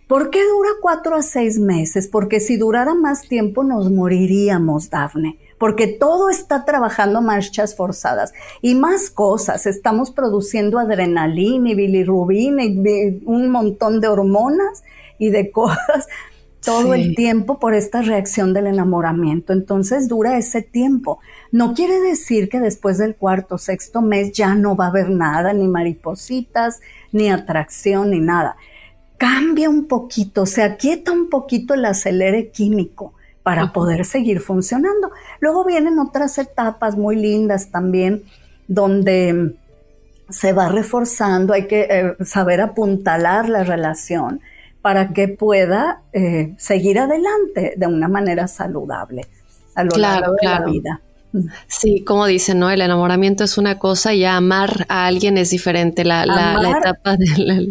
¿Por 0.07 0.29
qué 0.29 0.47
dura 0.47 0.69
cuatro 0.83 1.17
a 1.17 1.23
seis 1.23 1.59
meses? 1.59 2.09
Porque 2.09 2.39
si 2.39 2.59
durara 2.59 2.95
más 2.95 3.23
tiempo 3.23 3.65
nos 3.65 3.91
moriríamos, 3.91 4.91
Dafne. 4.91 5.39
Porque 5.59 5.87
todo 5.87 6.29
está 6.29 6.67
trabajando 6.67 7.23
marchas 7.23 7.75
forzadas 7.75 8.35
y 8.61 8.75
más 8.75 9.09
cosas. 9.09 9.67
Estamos 9.67 10.11
produciendo 10.11 10.79
adrenalina 10.79 11.71
y 11.71 11.75
bilirrubina 11.75 12.65
y 12.65 13.23
un 13.25 13.49
montón 13.49 14.01
de 14.03 14.09
hormonas 14.09 14.85
y 15.19 15.31
de 15.31 15.51
cosas 15.53 16.07
todo 16.65 16.95
el 16.95 17.15
tiempo 17.15 17.59
por 17.59 17.75
esta 17.75 18.03
reacción 18.03 18.53
del 18.53 18.67
enamoramiento. 18.67 19.53
Entonces 19.53 20.09
dura 20.09 20.39
ese 20.39 20.63
tiempo. 20.63 21.21
No 21.53 21.75
quiere 21.75 22.01
decir 22.01 22.49
que 22.49 22.61
después 22.61 22.99
del 22.99 23.17
cuarto, 23.17 23.59
sexto 23.59 24.03
mes 24.03 24.33
ya 24.33 24.55
no 24.55 24.77
va 24.77 24.87
a 24.87 24.89
haber 24.89 25.11
nada, 25.11 25.53
ni 25.53 25.69
maripositas, 25.69 26.81
ni 27.13 27.31
atracción, 27.31 28.11
ni 28.11 28.21
nada 28.21 28.57
cambia 29.17 29.71
un 29.71 29.87
poquito, 29.87 30.45
se 30.47 30.63
aquieta 30.63 31.13
un 31.13 31.31
poquito 31.31 31.75
el 31.75 31.85
acelere 31.85 32.51
químico 32.51 33.15
para 33.43 33.73
poder 33.73 34.05
seguir 34.05 34.41
funcionando. 34.41 35.13
Luego 35.41 35.65
vienen 35.65 35.99
otras 35.99 36.39
etapas 36.39 36.97
muy 36.97 37.17
lindas 37.17 37.71
también 37.71 38.23
donde 38.69 39.55
se 40.31 40.53
va 40.53 40.69
reforzando, 40.69 41.53
hay 41.53 41.67
que 41.67 41.87
eh, 41.91 42.25
saber 42.25 42.61
apuntalar 42.61 43.49
la 43.49 43.63
relación 43.63 44.41
para 44.85 45.15
que 45.15 45.29
pueda 45.29 46.03
eh, 46.13 46.53
seguir 46.59 46.99
adelante 46.99 47.73
de 47.75 47.87
una 47.87 48.07
manera 48.07 48.47
saludable 48.47 49.23
a 49.75 49.83
lo 49.83 49.97
largo 49.97 50.35
de 50.39 50.47
la 50.47 50.61
vida. 50.61 51.01
Sí, 51.67 52.05
como 52.05 52.27
dicen, 52.27 52.59
¿no? 52.59 52.71
El 52.71 52.83
enamoramiento 52.83 53.45
es 53.45 53.57
una 53.57 53.79
cosa 53.79 54.13
y 54.13 54.27
amar 54.27 54.85
a 54.91 55.07
alguien 55.07 55.39
es 55.39 55.49
diferente. 55.49 56.05
La, 56.05 56.27
la, 56.27 56.61
la 56.61 56.73
etapa 56.73 57.17
de 57.17 57.27
la, 57.39 57.63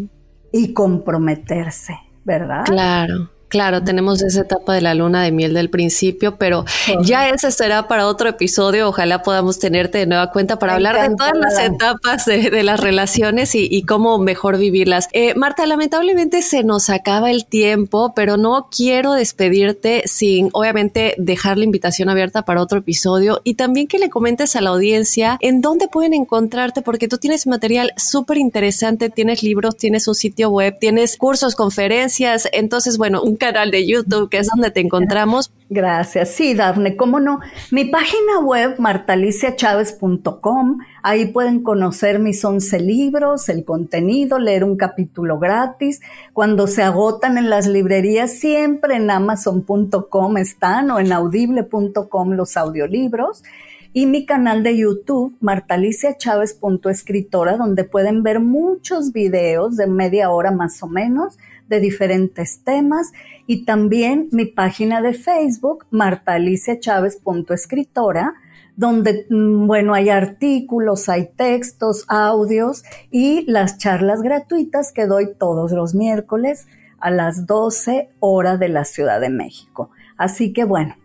y 0.51 0.74
comprometerse, 0.74 1.93
¿verdad? 2.26 2.64
Claro. 2.66 3.30
Claro, 3.54 3.84
tenemos 3.84 4.24
esa 4.24 4.41
etapa 4.41 4.74
de 4.74 4.82
la 4.82 4.95
luna 4.95 5.22
de 5.22 5.32
miel 5.32 5.54
del 5.54 5.70
principio, 5.70 6.38
pero 6.39 6.66
ya 7.04 7.30
esa 7.30 7.51
será 7.51 7.88
para 7.88 8.08
otro 8.08 8.28
episodio. 8.28 8.89
Ojalá 8.89 9.22
podamos 9.22 9.60
tenerte 9.60 9.99
de 9.99 10.08
nueva 10.08 10.32
cuenta 10.32 10.58
para 10.58 10.74
hablar 10.74 10.99
de 10.99 11.16
todas 11.16 11.38
las 11.38 11.60
etapas 11.60 12.26
de, 12.26 12.64
las 12.64 12.80
relaciones 12.80 13.54
y, 13.54 13.84
cómo 13.84 14.18
mejor 14.18 14.58
vivirlas. 14.58 15.08
Eh, 15.14 15.36
Marta, 15.36 15.68
lamentablemente 15.68 16.41
se 16.41 16.64
nos 16.64 16.89
acaba 16.89 17.30
el 17.30 17.45
tiempo, 17.45 18.14
pero 18.16 18.38
no 18.38 18.70
quiero 18.76 19.14
despedirte 19.14 20.01
sin, 20.08 20.49
obviamente, 20.54 21.14
dejar 21.20 21.60
la 21.60 21.66
invitación 21.66 22.10
abierta 22.10 22.45
para 22.45 22.60
otro 22.60 22.80
episodio 22.80 23.39
y 23.43 23.54
también 23.54 23.86
que 23.86 23.99
le 23.99 24.10
comentes 24.10 24.56
a 24.56 24.62
la 24.62 24.72
audiencia 24.72 25.38
en 25.41 25.62
dónde 25.62 25.88
pueden 25.89 26.16
encontrarte, 26.16 26.82
porque 26.82 27.08
tú 27.08 27.20
tienes 27.20 27.45
material 27.45 27.93
súper 27.97 28.39
interesante, 28.39 29.12
tienes 29.12 29.43
libros, 29.43 29.78
tienes 29.78 30.08
un 30.08 30.16
sitio 30.16 30.49
web, 30.49 30.78
tienes 30.80 31.18
cursos, 31.18 31.54
conferencias. 31.54 32.49
Entonces, 32.51 32.97
bueno, 32.97 33.22
un 33.22 33.38
canal 33.43 33.71
de 33.71 33.85
YouTube, 33.85 34.29
que 34.29 34.37
es 34.37 34.47
donde 34.47 34.71
te 34.71 34.79
encontramos. 34.79 35.51
Gracias. 35.69 36.29
Sí, 36.29 36.53
Dafne, 36.53 36.95
cómo 36.95 37.19
no. 37.19 37.41
Mi 37.71 37.83
página 37.83 38.39
web, 38.41 38.75
martaliciachavez.com, 38.79 40.77
ahí 41.01 41.25
pueden 41.25 41.61
conocer 41.61 42.19
mis 42.19 42.45
11 42.45 42.79
libros, 42.79 43.49
el 43.49 43.65
contenido, 43.65 44.39
leer 44.39 44.63
un 44.63 44.77
capítulo 44.77 45.39
gratis. 45.39 45.99
Cuando 46.31 46.67
se 46.67 46.83
agotan 46.83 47.37
en 47.37 47.49
las 47.49 47.67
librerías, 47.67 48.31
siempre 48.31 48.95
en 48.95 49.11
amazon.com 49.11 50.37
están 50.37 50.89
o 50.91 51.01
en 51.01 51.11
audible.com 51.11 52.31
los 52.31 52.55
audiolibros 52.55 53.43
y 53.91 54.05
mi 54.05 54.25
canal 54.25 54.63
de 54.63 54.77
YouTube, 54.77 55.35
martaliciachavez.escritora, 55.41 57.57
donde 57.57 57.83
pueden 57.83 58.23
ver 58.23 58.39
muchos 58.39 59.11
videos 59.11 59.75
de 59.75 59.87
media 59.87 60.29
hora 60.31 60.51
más 60.51 60.81
o 60.81 60.87
menos 60.87 61.37
de 61.68 61.80
diferentes 61.80 62.64
temas 62.64 63.11
y 63.47 63.66
también 63.66 64.30
mi 64.32 64.45
página 64.45 65.01
de 65.01 65.14
Facebook, 65.14 65.86
martaliciachavez.escritora, 65.91 68.36
donde, 68.76 69.28
mm, 69.30 69.68
bueno, 69.68 69.93
hay 69.93 70.09
artículos, 70.09 71.09
hay 71.09 71.30
textos, 71.36 72.05
audios 72.07 72.84
y 73.11 73.49
las 73.49 73.78
charlas 73.78 74.22
gratuitas 74.22 74.91
que 74.91 75.05
doy 75.05 75.36
todos 75.38 75.72
los 75.72 75.93
miércoles 75.93 76.68
a 76.99 77.11
las 77.11 77.45
12 77.45 78.09
horas 78.20 78.59
de 78.59 78.70
la 78.70 78.86
Ciudad 78.86 79.20
de 79.20 79.30
México. 79.30 79.91
Así 80.18 80.53
que 80.53 80.64
bueno, 80.64 80.95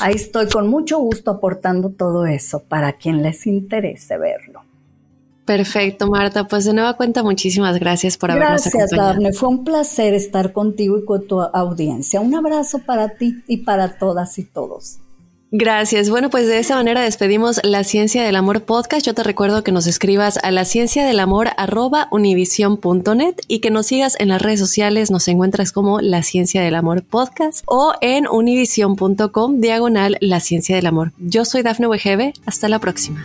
ahí 0.00 0.14
estoy 0.14 0.48
con 0.48 0.68
mucho 0.68 0.98
gusto 0.98 1.32
aportando 1.32 1.90
todo 1.90 2.26
eso 2.26 2.64
para 2.64 2.92
quien 2.92 3.22
les 3.22 3.46
interese 3.46 4.16
verlo. 4.16 4.69
Perfecto, 5.44 6.06
Marta. 6.06 6.46
Pues 6.46 6.64
de 6.64 6.74
nueva 6.74 6.94
cuenta, 6.96 7.22
muchísimas 7.22 7.78
gracias 7.78 8.16
por 8.16 8.30
habernos 8.30 8.62
gracias, 8.62 8.74
acompañado. 8.74 9.20
Gracias, 9.20 9.38
Fue 9.38 9.48
un 9.48 9.64
placer 9.64 10.14
estar 10.14 10.52
contigo 10.52 10.98
y 10.98 11.04
con 11.04 11.26
tu 11.26 11.40
audiencia. 11.40 12.20
Un 12.20 12.34
abrazo 12.34 12.80
para 12.80 13.10
ti 13.10 13.42
y 13.46 13.58
para 13.58 13.98
todas 13.98 14.38
y 14.38 14.44
todos. 14.44 14.98
Gracias. 15.52 16.10
Bueno, 16.10 16.30
pues 16.30 16.46
de 16.46 16.60
esa 16.60 16.76
manera 16.76 17.00
despedimos 17.00 17.60
La 17.64 17.82
Ciencia 17.82 18.22
del 18.22 18.36
Amor 18.36 18.62
podcast. 18.62 19.04
Yo 19.04 19.14
te 19.14 19.24
recuerdo 19.24 19.64
que 19.64 19.72
nos 19.72 19.88
escribas 19.88 20.38
a 20.44 20.52
la 20.52 20.64
ciencia 20.64 21.04
del 21.04 21.18
amor 21.18 21.48
arroba 21.56 22.06
univision.net 22.12 23.34
y 23.48 23.58
que 23.58 23.70
nos 23.70 23.86
sigas 23.86 24.14
en 24.20 24.28
las 24.28 24.40
redes 24.40 24.60
sociales. 24.60 25.10
Nos 25.10 25.26
encuentras 25.26 25.72
como 25.72 26.00
La 26.00 26.22
Ciencia 26.22 26.62
del 26.62 26.76
Amor 26.76 27.02
podcast 27.02 27.64
o 27.66 27.94
en 28.00 28.28
univision.com 28.28 29.60
diagonal 29.60 30.18
La 30.20 30.38
Ciencia 30.38 30.76
del 30.76 30.86
Amor. 30.86 31.12
Yo 31.18 31.44
soy 31.44 31.62
Dafne 31.62 31.88
Wegebe. 31.88 32.32
Hasta 32.46 32.68
la 32.68 32.78
próxima. 32.78 33.24